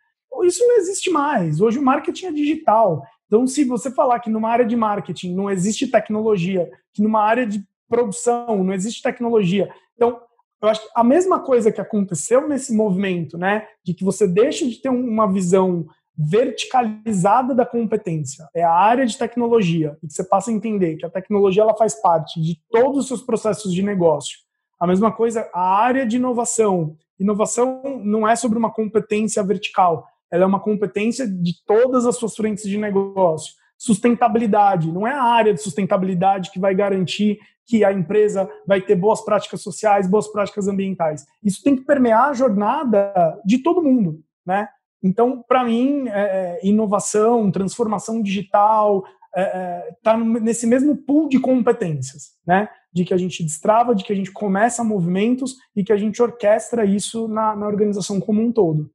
Isso 0.44 0.66
não 0.66 0.78
existe 0.78 1.10
mais. 1.10 1.60
Hoje 1.60 1.78
o 1.78 1.82
marketing 1.82 2.26
é 2.26 2.32
digital. 2.32 3.04
Então, 3.26 3.46
se 3.46 3.64
você 3.64 3.90
falar 3.90 4.20
que 4.20 4.30
numa 4.30 4.48
área 4.48 4.64
de 4.64 4.76
marketing 4.76 5.34
não 5.34 5.50
existe 5.50 5.88
tecnologia, 5.88 6.70
que 6.92 7.02
numa 7.02 7.20
área 7.20 7.46
de 7.46 7.64
produção 7.88 8.62
não 8.62 8.72
existe 8.72 9.02
tecnologia, 9.02 9.68
então 9.94 10.20
eu 10.62 10.68
acho 10.68 10.82
que 10.82 10.90
a 10.94 11.04
mesma 11.04 11.40
coisa 11.40 11.70
que 11.70 11.80
aconteceu 11.80 12.48
nesse 12.48 12.74
movimento, 12.74 13.36
né, 13.36 13.66
de 13.84 13.92
que 13.94 14.04
você 14.04 14.26
deixa 14.26 14.66
de 14.66 14.80
ter 14.80 14.88
uma 14.88 15.30
visão 15.30 15.86
verticalizada 16.16 17.54
da 17.54 17.66
competência, 17.66 18.48
é 18.54 18.62
a 18.62 18.72
área 18.72 19.04
de 19.04 19.18
tecnologia, 19.18 19.98
e 20.02 20.06
que 20.06 20.14
você 20.14 20.24
passa 20.24 20.50
a 20.50 20.54
entender 20.54 20.96
que 20.96 21.04
a 21.04 21.10
tecnologia 21.10 21.62
ela 21.62 21.76
faz 21.76 22.00
parte 22.00 22.40
de 22.40 22.58
todos 22.70 23.00
os 23.00 23.08
seus 23.08 23.22
processos 23.22 23.72
de 23.72 23.82
negócio. 23.82 24.38
A 24.80 24.86
mesma 24.86 25.12
coisa, 25.12 25.48
a 25.52 25.78
área 25.78 26.06
de 26.06 26.16
inovação. 26.16 26.96
Inovação 27.18 28.00
não 28.02 28.26
é 28.26 28.34
sobre 28.34 28.58
uma 28.58 28.72
competência 28.72 29.42
vertical, 29.42 30.06
ela 30.36 30.44
é 30.44 30.46
uma 30.46 30.60
competência 30.60 31.26
de 31.26 31.52
todas 31.66 32.06
as 32.06 32.16
suas 32.16 32.36
frentes 32.36 32.68
de 32.68 32.78
negócio. 32.78 33.54
Sustentabilidade, 33.78 34.90
não 34.90 35.06
é 35.06 35.12
a 35.12 35.22
área 35.22 35.52
de 35.52 35.60
sustentabilidade 35.60 36.50
que 36.50 36.58
vai 36.58 36.74
garantir 36.74 37.38
que 37.66 37.84
a 37.84 37.92
empresa 37.92 38.48
vai 38.66 38.80
ter 38.80 38.94
boas 38.94 39.20
práticas 39.22 39.60
sociais, 39.60 40.06
boas 40.06 40.28
práticas 40.28 40.68
ambientais. 40.68 41.26
Isso 41.42 41.62
tem 41.62 41.74
que 41.74 41.84
permear 41.84 42.30
a 42.30 42.32
jornada 42.32 43.12
de 43.44 43.58
todo 43.58 43.82
mundo, 43.82 44.20
né? 44.46 44.68
Então, 45.02 45.44
para 45.46 45.64
mim, 45.64 46.08
é, 46.08 46.20
é, 46.20 46.60
inovação, 46.66 47.50
transformação 47.50 48.22
digital, 48.22 49.04
está 49.36 49.40
é, 49.40 49.42
é, 49.42 49.96
tá 50.02 50.16
nesse 50.16 50.66
mesmo 50.66 50.96
pool 50.96 51.28
de 51.28 51.38
competências, 51.38 52.30
né? 52.46 52.68
De 52.92 53.04
que 53.04 53.12
a 53.12 53.16
gente 53.16 53.42
destrava, 53.42 53.94
de 53.94 54.04
que 54.04 54.12
a 54.12 54.16
gente 54.16 54.32
começa 54.32 54.82
movimentos 54.82 55.56
e 55.74 55.84
que 55.84 55.92
a 55.92 55.96
gente 55.96 56.22
orquestra 56.22 56.84
isso 56.84 57.28
na, 57.28 57.54
na 57.54 57.66
organização 57.66 58.18
como 58.20 58.40
um 58.40 58.50
todo. 58.50 58.90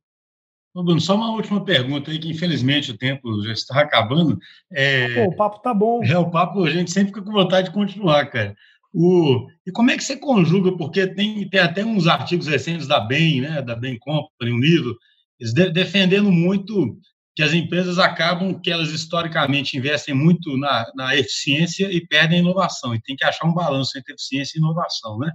Ô, 0.73 0.83
Bruno, 0.83 1.01
só 1.01 1.15
uma 1.15 1.31
última 1.31 1.63
pergunta 1.63 2.11
aí, 2.11 2.19
que 2.19 2.29
infelizmente 2.29 2.91
o 2.91 2.97
tempo 2.97 3.43
já 3.43 3.51
está 3.51 3.81
acabando. 3.81 4.39
É... 4.71 5.25
Pô, 5.25 5.31
o 5.31 5.35
papo 5.35 5.59
tá 5.59 5.73
bom. 5.73 6.03
É, 6.03 6.17
o 6.17 6.29
papo 6.29 6.63
a 6.63 6.69
gente 6.69 6.91
sempre 6.91 7.09
fica 7.09 7.21
com 7.21 7.31
vontade 7.31 7.67
de 7.67 7.73
continuar, 7.73 8.25
cara. 8.27 8.55
O... 8.93 9.47
E 9.65 9.71
como 9.71 9.91
é 9.91 9.97
que 9.97 10.03
você 10.03 10.15
conjuga? 10.15 10.75
Porque 10.77 11.07
tem, 11.07 11.49
tem 11.49 11.59
até 11.59 11.83
uns 11.83 12.07
artigos 12.07 12.47
recentes 12.47 12.87
da 12.87 12.99
BEM, 12.99 13.41
né, 13.41 13.61
da 13.61 13.75
BEM 13.75 13.97
Company, 13.99 14.51
um 14.51 14.59
livro, 14.59 14.97
de, 15.39 15.69
defendendo 15.71 16.31
muito 16.31 16.97
que 17.35 17.43
as 17.43 17.53
empresas 17.53 17.97
acabam 17.97 18.59
que 18.59 18.69
elas 18.69 18.91
historicamente 18.91 19.77
investem 19.77 20.13
muito 20.13 20.57
na, 20.57 20.85
na 20.95 21.15
eficiência 21.15 21.91
e 21.91 22.05
perdem 22.05 22.39
a 22.39 22.41
inovação, 22.41 22.93
e 22.93 23.01
tem 23.01 23.15
que 23.15 23.23
achar 23.23 23.47
um 23.47 23.53
balanço 23.53 23.97
entre 23.97 24.13
eficiência 24.13 24.57
e 24.57 24.59
inovação, 24.59 25.17
né? 25.17 25.31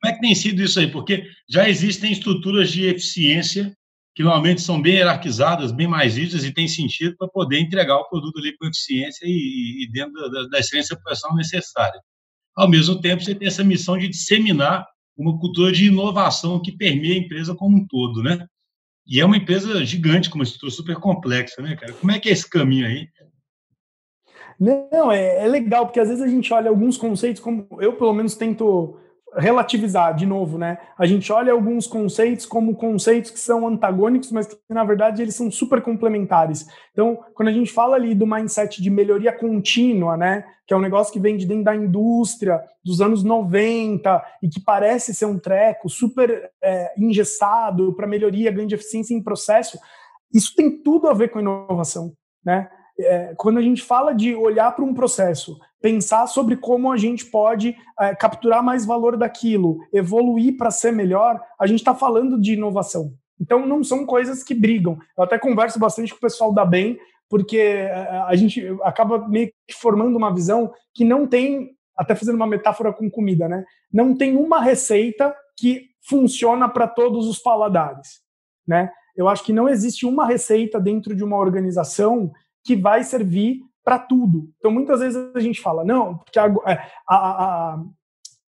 Como 0.00 0.12
é 0.12 0.14
que 0.14 0.20
tem 0.20 0.34
sido 0.34 0.62
isso 0.62 0.78
aí? 0.78 0.90
Porque 0.90 1.26
já 1.48 1.68
existem 1.68 2.12
estruturas 2.12 2.70
de 2.70 2.86
eficiência 2.86 3.74
que 4.20 4.24
normalmente 4.24 4.60
são 4.60 4.82
bem 4.82 4.96
hierarquizadas, 4.96 5.72
bem 5.72 5.86
mais 5.86 6.18
rígidas 6.18 6.44
e 6.44 6.52
tem 6.52 6.68
sentido 6.68 7.16
para 7.16 7.26
poder 7.26 7.58
entregar 7.58 7.96
o 7.96 8.06
produto 8.06 8.38
ali 8.38 8.54
com 8.54 8.66
eficiência 8.66 9.24
e, 9.24 9.84
e 9.84 9.90
dentro 9.90 10.12
da, 10.30 10.46
da 10.46 10.58
excelência 10.58 10.94
profissional 10.94 11.38
necessária. 11.38 11.98
Ao 12.54 12.68
mesmo 12.68 13.00
tempo, 13.00 13.22
você 13.22 13.34
tem 13.34 13.48
essa 13.48 13.64
missão 13.64 13.96
de 13.96 14.08
disseminar 14.08 14.86
uma 15.16 15.38
cultura 15.38 15.72
de 15.72 15.86
inovação 15.86 16.60
que 16.60 16.70
permeia 16.70 17.14
a 17.14 17.18
empresa 17.18 17.54
como 17.54 17.78
um 17.78 17.86
todo, 17.86 18.22
né? 18.22 18.46
E 19.06 19.20
é 19.20 19.24
uma 19.24 19.38
empresa 19.38 19.82
gigante, 19.86 20.28
com 20.28 20.36
uma 20.36 20.44
estrutura 20.44 20.70
super 20.70 20.96
complexa, 20.96 21.62
né, 21.62 21.74
cara? 21.74 21.94
Como 21.94 22.12
é 22.12 22.20
que 22.20 22.28
é 22.28 22.32
esse 22.32 22.48
caminho 22.48 22.86
aí? 22.86 23.08
Não, 24.58 25.10
é, 25.10 25.46
é 25.46 25.48
legal, 25.48 25.86
porque 25.86 26.00
às 26.00 26.08
vezes 26.08 26.22
a 26.22 26.28
gente 26.28 26.52
olha 26.52 26.68
alguns 26.68 26.98
conceitos, 26.98 27.40
como 27.40 27.66
eu 27.80 27.94
pelo 27.94 28.12
menos 28.12 28.34
tento 28.34 28.98
relativizar 29.36 30.14
de 30.14 30.26
novo, 30.26 30.58
né? 30.58 30.78
A 30.98 31.06
gente 31.06 31.32
olha 31.32 31.52
alguns 31.52 31.86
conceitos 31.86 32.46
como 32.46 32.74
conceitos 32.74 33.30
que 33.30 33.38
são 33.38 33.66
antagônicos, 33.66 34.32
mas 34.32 34.46
que 34.46 34.56
na 34.68 34.84
verdade 34.84 35.22
eles 35.22 35.34
são 35.34 35.50
super 35.50 35.80
complementares. 35.80 36.66
Então, 36.92 37.18
quando 37.34 37.48
a 37.48 37.52
gente 37.52 37.72
fala 37.72 37.96
ali 37.96 38.14
do 38.14 38.26
mindset 38.26 38.82
de 38.82 38.90
melhoria 38.90 39.32
contínua, 39.32 40.16
né, 40.16 40.44
que 40.66 40.74
é 40.74 40.76
um 40.76 40.80
negócio 40.80 41.12
que 41.12 41.20
vem 41.20 41.36
de 41.36 41.46
dentro 41.46 41.64
da 41.64 41.76
indústria 41.76 42.62
dos 42.84 43.00
anos 43.00 43.22
90 43.22 44.22
e 44.42 44.48
que 44.48 44.60
parece 44.60 45.14
ser 45.14 45.26
um 45.26 45.38
treco 45.38 45.88
super 45.88 46.50
é, 46.62 46.92
engessado 46.98 47.94
para 47.94 48.06
melhoria, 48.06 48.50
ganho 48.50 48.68
de 48.68 48.74
eficiência 48.74 49.14
em 49.14 49.22
processo, 49.22 49.78
isso 50.32 50.54
tem 50.54 50.82
tudo 50.82 51.08
a 51.08 51.14
ver 51.14 51.28
com 51.28 51.40
inovação, 51.40 52.12
né? 52.44 52.68
É, 53.04 53.34
quando 53.36 53.58
a 53.58 53.62
gente 53.62 53.82
fala 53.82 54.12
de 54.12 54.34
olhar 54.34 54.74
para 54.74 54.84
um 54.84 54.94
processo 54.94 55.58
pensar 55.80 56.26
sobre 56.26 56.56
como 56.56 56.92
a 56.92 56.96
gente 56.96 57.26
pode 57.26 57.76
é, 57.98 58.14
capturar 58.14 58.62
mais 58.62 58.84
valor 58.84 59.16
daquilo, 59.16 59.78
evoluir 59.92 60.56
para 60.56 60.70
ser 60.70 60.92
melhor, 60.92 61.40
a 61.58 61.66
gente 61.66 61.78
está 61.78 61.94
falando 61.94 62.40
de 62.40 62.52
inovação. 62.52 63.12
Então, 63.40 63.66
não 63.66 63.82
são 63.82 64.04
coisas 64.04 64.42
que 64.42 64.54
brigam. 64.54 64.98
Eu 65.16 65.24
até 65.24 65.38
converso 65.38 65.78
bastante 65.78 66.12
com 66.12 66.18
o 66.18 66.20
pessoal 66.20 66.52
da 66.52 66.64
BEM, 66.64 66.98
porque 67.28 67.58
é, 67.58 67.92
a 68.26 68.36
gente 68.36 68.62
acaba 68.82 69.26
meio 69.26 69.50
que 69.66 69.74
formando 69.74 70.16
uma 70.16 70.34
visão 70.34 70.72
que 70.92 71.04
não 71.04 71.26
tem, 71.26 71.70
até 71.96 72.14
fazendo 72.14 72.36
uma 72.36 72.46
metáfora 72.46 72.92
com 72.92 73.10
comida, 73.10 73.48
né? 73.48 73.64
Não 73.90 74.14
tem 74.14 74.36
uma 74.36 74.60
receita 74.60 75.34
que 75.56 75.86
funciona 76.06 76.68
para 76.68 76.86
todos 76.86 77.26
os 77.26 77.38
paladares, 77.38 78.20
né? 78.66 78.90
Eu 79.16 79.28
acho 79.28 79.44
que 79.44 79.52
não 79.52 79.68
existe 79.68 80.06
uma 80.06 80.26
receita 80.26 80.80
dentro 80.80 81.14
de 81.14 81.24
uma 81.24 81.36
organização 81.36 82.32
que 82.70 82.76
vai 82.76 83.02
servir 83.02 83.62
para 83.84 83.98
tudo. 83.98 84.48
Então, 84.58 84.70
muitas 84.70 85.00
vezes 85.00 85.34
a 85.34 85.40
gente 85.40 85.60
fala, 85.60 85.84
não, 85.84 86.18
porque 86.18 86.38
há, 86.38 86.46
é, 86.68 86.86
há, 87.08 87.82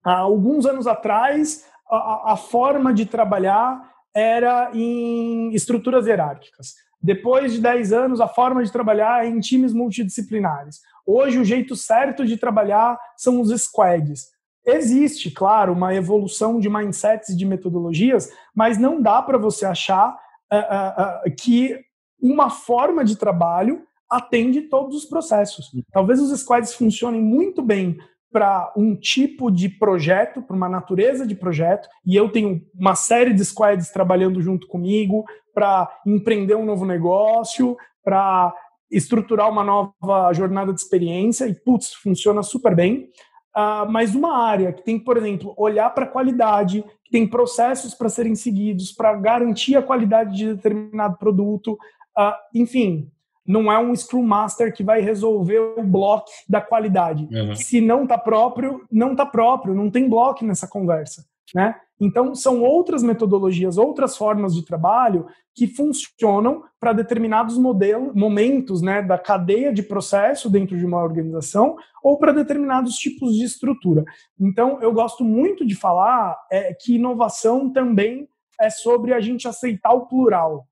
há 0.04 0.18
alguns 0.18 0.64
anos 0.64 0.86
atrás 0.86 1.66
a, 1.90 2.34
a, 2.34 2.36
forma 2.36 2.94
de 2.94 3.04
trabalhar 3.04 3.82
era 4.14 4.70
em 4.72 5.52
estruturas 5.52 6.06
hierárquicas. 6.06 6.74
Depois 7.02 7.52
de 7.52 7.60
10 7.60 7.92
anos, 7.92 8.20
a 8.20 8.28
forma 8.28 8.62
de 8.62 8.70
trabalhar 8.70 9.24
é 9.24 9.28
em 9.28 9.40
times 9.40 9.72
multidisciplinares. 9.72 10.78
Hoje, 11.04 11.40
o 11.40 11.44
jeito 11.44 11.74
certo 11.74 12.24
de 12.24 12.36
trabalhar 12.36 12.96
são 13.16 13.40
os 13.40 13.50
squads. 13.60 14.26
Existe, 14.64 15.32
claro, 15.32 15.72
uma 15.72 15.92
evolução 15.96 16.60
de 16.60 16.68
mindsets 16.68 17.30
e 17.30 17.36
de 17.36 17.44
metodologias, 17.44 18.30
mas 18.54 18.78
não 18.78 19.02
dá 19.02 19.20
para 19.20 19.36
você 19.36 19.66
achar 19.66 20.16
uh, 20.52 20.56
uh, 20.56 21.28
uh, 21.28 21.36
que 21.36 21.76
uma 22.20 22.48
forma 22.48 23.04
de 23.04 23.16
trabalho 23.16 23.84
atende 24.12 24.62
todos 24.62 24.94
os 24.94 25.04
processos. 25.06 25.72
Uhum. 25.72 25.82
Talvez 25.90 26.20
os 26.20 26.38
squads 26.38 26.74
funcionem 26.74 27.20
muito 27.20 27.62
bem 27.62 27.96
para 28.30 28.72
um 28.76 28.94
tipo 28.96 29.50
de 29.50 29.68
projeto, 29.68 30.42
para 30.42 30.56
uma 30.56 30.68
natureza 30.68 31.26
de 31.26 31.34
projeto, 31.34 31.88
e 32.04 32.16
eu 32.16 32.30
tenho 32.30 32.62
uma 32.74 32.94
série 32.94 33.32
de 33.32 33.44
squads 33.44 33.90
trabalhando 33.90 34.40
junto 34.40 34.66
comigo 34.66 35.24
para 35.54 35.88
empreender 36.06 36.54
um 36.54 36.64
novo 36.64 36.86
negócio, 36.86 37.76
para 38.02 38.54
estruturar 38.90 39.50
uma 39.50 39.64
nova 39.64 40.32
jornada 40.32 40.72
de 40.72 40.80
experiência, 40.80 41.46
e 41.46 41.54
putz, 41.54 41.94
funciona 41.94 42.42
super 42.42 42.74
bem. 42.74 43.08
Uh, 43.54 43.84
mas 43.90 44.14
uma 44.14 44.38
área 44.38 44.72
que 44.72 44.82
tem, 44.82 44.98
por 44.98 45.18
exemplo, 45.18 45.54
olhar 45.58 45.90
para 45.90 46.04
a 46.04 46.08
qualidade, 46.08 46.82
que 47.04 47.10
tem 47.10 47.26
processos 47.26 47.94
para 47.94 48.08
serem 48.08 48.34
seguidos, 48.34 48.92
para 48.92 49.14
garantir 49.14 49.76
a 49.76 49.82
qualidade 49.82 50.34
de 50.34 50.54
determinado 50.54 51.18
produto, 51.18 51.72
uh, 52.18 52.32
enfim, 52.54 53.10
não 53.46 53.70
é 53.70 53.78
um 53.78 53.94
Scrum 53.94 54.22
Master 54.22 54.72
que 54.72 54.84
vai 54.84 55.00
resolver 55.00 55.58
o 55.58 55.82
bloco 55.82 56.30
da 56.48 56.60
qualidade. 56.60 57.28
Uhum. 57.30 57.54
Se 57.54 57.80
não 57.80 58.04
está 58.04 58.16
próprio, 58.16 58.86
não 58.90 59.12
está 59.12 59.26
próprio, 59.26 59.74
não 59.74 59.90
tem 59.90 60.08
bloco 60.08 60.44
nessa 60.44 60.68
conversa. 60.68 61.24
Né? 61.54 61.74
Então, 62.00 62.34
são 62.34 62.62
outras 62.62 63.02
metodologias, 63.02 63.78
outras 63.78 64.16
formas 64.16 64.54
de 64.54 64.64
trabalho 64.64 65.26
que 65.54 65.66
funcionam 65.66 66.64
para 66.80 66.92
determinados 66.92 67.58
modelos, 67.58 68.14
momentos 68.14 68.80
né, 68.80 69.02
da 69.02 69.18
cadeia 69.18 69.72
de 69.72 69.82
processo 69.82 70.48
dentro 70.48 70.76
de 70.78 70.86
uma 70.86 71.02
organização 71.02 71.76
ou 72.02 72.18
para 72.18 72.32
determinados 72.32 72.96
tipos 72.96 73.34
de 73.34 73.44
estrutura. 73.44 74.04
Então, 74.40 74.80
eu 74.80 74.92
gosto 74.92 75.24
muito 75.24 75.66
de 75.66 75.74
falar 75.74 76.36
é, 76.50 76.74
que 76.74 76.96
inovação 76.96 77.70
também 77.70 78.26
é 78.60 78.70
sobre 78.70 79.12
a 79.12 79.20
gente 79.20 79.46
aceitar 79.46 79.92
o 79.92 80.06
plural, 80.06 80.66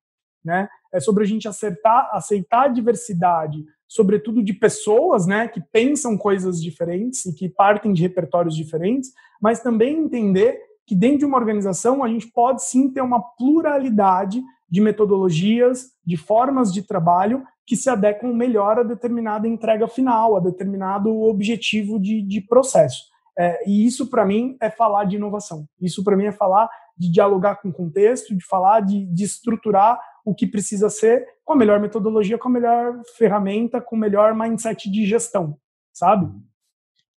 né? 0.45 0.69
É 0.93 1.01
sobre 1.01 1.25
a 1.25 1.27
gente 1.27 1.47
acertar, 1.49 2.11
aceitar 2.13 2.65
a 2.65 2.69
diversidade, 2.69 3.65
sobretudo 3.87 4.43
de 4.43 4.53
pessoas, 4.53 5.27
né, 5.27 5.49
que 5.49 5.61
pensam 5.61 6.17
coisas 6.17 6.63
diferentes 6.63 7.27
e 7.27 7.35
que 7.35 7.49
partem 7.49 7.93
de 7.93 8.03
repertórios 8.03 8.57
diferentes, 8.57 9.13
mas 9.41 9.61
também 9.61 9.99
entender 9.99 10.61
que 10.87 10.95
dentro 10.95 11.19
de 11.19 11.25
uma 11.25 11.39
organização 11.39 12.03
a 12.03 12.09
gente 12.09 12.27
pode 12.29 12.65
sim 12.65 12.91
ter 12.91 13.01
uma 13.01 13.21
pluralidade 13.21 14.43
de 14.69 14.81
metodologias, 14.81 15.91
de 16.05 16.17
formas 16.17 16.73
de 16.73 16.83
trabalho 16.83 17.45
que 17.67 17.77
se 17.77 17.89
adequam 17.89 18.33
melhor 18.33 18.79
a 18.79 18.83
determinada 18.83 19.47
entrega 19.47 19.87
final, 19.87 20.37
a 20.37 20.41
determinado 20.41 21.09
objetivo 21.23 22.01
de, 22.01 22.23
de 22.23 22.41
processo. 22.41 23.05
É, 23.39 23.69
e 23.69 23.87
isso, 23.87 24.09
para 24.11 24.27
mim, 24.27 24.57
é 24.61 24.69
falar 24.69 25.05
de 25.05 25.17
inovação. 25.17 25.65
Isso, 25.81 26.03
para 26.03 26.17
mim, 26.17 26.27
é 26.27 26.33
falar 26.33 26.69
de 26.97 27.11
dialogar 27.11 27.57
com 27.57 27.69
o 27.69 27.73
contexto, 27.73 28.37
de 28.37 28.45
falar 28.45 28.81
de, 28.81 29.07
de 29.07 29.25
estruturar 29.25 30.01
o 30.25 30.35
que 30.35 30.47
precisa 30.47 30.89
ser 30.89 31.27
com 31.45 31.53
a 31.53 31.57
melhor 31.57 31.81
metodologia, 31.81 32.39
com 32.39 32.49
a 32.49 32.53
melhor 32.53 33.01
ferramenta, 33.17 33.81
com 33.81 33.97
o 33.97 33.99
melhor 33.99 34.35
mindset 34.35 34.91
de 34.91 35.07
gestão, 35.07 35.57
sabe? 35.93 36.31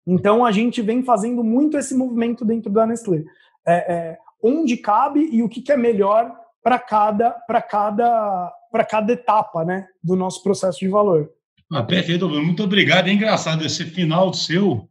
Então, 0.05 0.45
a 0.45 0.51
gente 0.51 0.81
vem 0.81 1.03
fazendo 1.03 1.43
muito 1.43 1.77
esse 1.77 1.95
movimento 1.95 2.43
dentro 2.43 2.71
da 2.71 2.85
Nestlé. 2.85 3.23
É, 3.65 3.93
é, 3.93 4.17
onde 4.41 4.75
cabe 4.75 5.29
e 5.31 5.41
o 5.41 5.47
que, 5.47 5.61
que 5.61 5.71
é 5.71 5.77
melhor 5.77 6.33
para 6.61 6.77
cada, 6.77 7.31
para 7.31 7.61
cada, 7.61 8.53
para 8.71 8.85
cada 8.85 9.13
etapa 9.13 9.63
né, 9.63 9.87
do 10.03 10.15
nosso 10.15 10.43
processo 10.43 10.79
de 10.79 10.87
valor. 10.87 11.29
Ah, 11.71 11.83
perfeito, 11.83 12.27
muito 12.29 12.63
obrigado. 12.63 13.07
É 13.07 13.13
engraçado 13.13 13.65
esse 13.65 13.85
final 13.85 14.33
seu. 14.33 14.87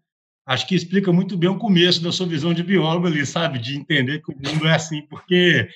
Acho 0.47 0.67
que 0.67 0.75
explica 0.75 1.13
muito 1.13 1.37
bem 1.37 1.49
o 1.49 1.59
começo 1.59 2.03
da 2.03 2.11
sua 2.11 2.27
visão 2.27 2.53
de 2.53 2.63
biólogo 2.63 3.07
ali, 3.07 3.25
sabe? 3.25 3.59
De 3.59 3.77
entender 3.77 4.21
que 4.21 4.33
o 4.33 4.37
mundo 4.37 4.67
é 4.67 4.75
assim, 4.75 5.03
porque 5.03 5.69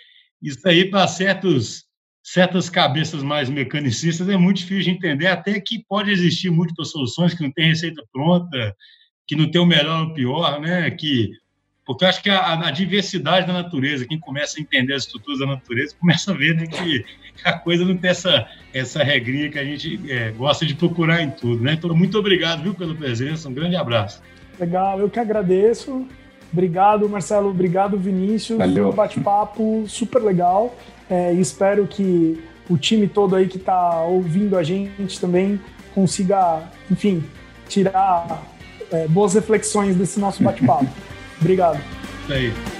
isso 0.43 0.66
aí, 0.66 0.91
para 0.91 1.07
certos, 1.07 1.86
certas 2.27 2.68
cabeças 2.68 3.22
mais 3.22 3.49
mecanicistas, 3.49 4.29
é 4.29 4.37
muito 4.37 4.57
difícil 4.57 4.83
de 4.83 4.91
entender, 4.91 5.29
até 5.29 5.61
que 5.61 5.85
pode 5.89 6.11
existir 6.11 6.51
múltiplas 6.51 6.91
soluções, 6.91 7.33
que 7.33 7.43
não 7.43 7.53
tem 7.53 7.68
receita 7.68 8.03
pronta, 8.12 8.74
que 9.29 9.37
não 9.37 9.49
tem 9.49 9.61
o 9.61 9.64
melhor 9.64 10.03
ou 10.03 10.09
o 10.09 10.14
pior, 10.14 10.61
né? 10.61 10.91
Que 10.91 11.31
porque 11.85 12.05
eu 12.05 12.09
acho 12.09 12.20
que 12.20 12.29
a, 12.29 12.66
a, 12.66 12.70
diversidade 12.72 13.47
da 13.47 13.53
natureza, 13.53 14.05
quem 14.05 14.18
começa 14.18 14.59
a 14.59 14.61
entender 14.61 14.93
as 14.93 15.05
estruturas 15.05 15.39
da 15.39 15.47
natureza, 15.47 15.95
começa 16.01 16.33
a 16.33 16.35
ver 16.35 16.57
né, 16.57 16.66
que 16.66 17.05
a 17.45 17.53
coisa 17.53 17.85
não 17.85 17.97
tem 17.97 18.11
essa, 18.11 18.45
essa 18.74 19.05
regrinha 19.05 19.49
que 19.49 19.57
a 19.57 19.64
gente 19.64 20.01
é, 20.11 20.33
gosta 20.33 20.66
de 20.66 20.74
procurar 20.74 21.22
em 21.22 21.31
tudo. 21.31 21.62
Né? 21.62 21.74
Então, 21.74 21.95
muito 21.95 22.18
obrigado 22.18 22.61
viu, 22.61 22.74
pela 22.74 22.93
presença, 22.93 23.49
um 23.49 23.55
grande 23.55 23.77
abraço. 23.77 24.20
Legal, 24.59 24.99
eu 24.99 25.09
que 25.09 25.20
agradeço. 25.20 26.09
Obrigado, 26.57 27.07
Marcelo. 27.07 27.50
Obrigado, 27.50 27.98
Vinícius. 27.98 28.59
Valeu. 28.59 28.88
Um 28.88 28.92
bate-papo 28.92 29.84
super 29.86 30.22
legal. 30.22 30.74
É, 31.11 31.34
espero 31.34 31.86
que 31.86 32.42
o 32.68 32.78
time 32.78 33.07
todo 33.07 33.36
aí 33.36 33.46
que 33.46 33.59
está 33.59 34.00
ouvindo 34.04 34.57
a 34.57 34.62
gente 34.62 35.20
também 35.20 35.61
consiga, 35.94 36.62
enfim, 36.90 37.22
tirar 37.68 38.42
é, 38.90 39.07
boas 39.07 39.34
reflexões 39.34 39.96
desse 39.96 40.18
nosso 40.18 40.42
bate-papo. 40.42 40.86
Obrigado. 41.38 41.78
Isso 42.24 42.32
aí. 42.32 42.76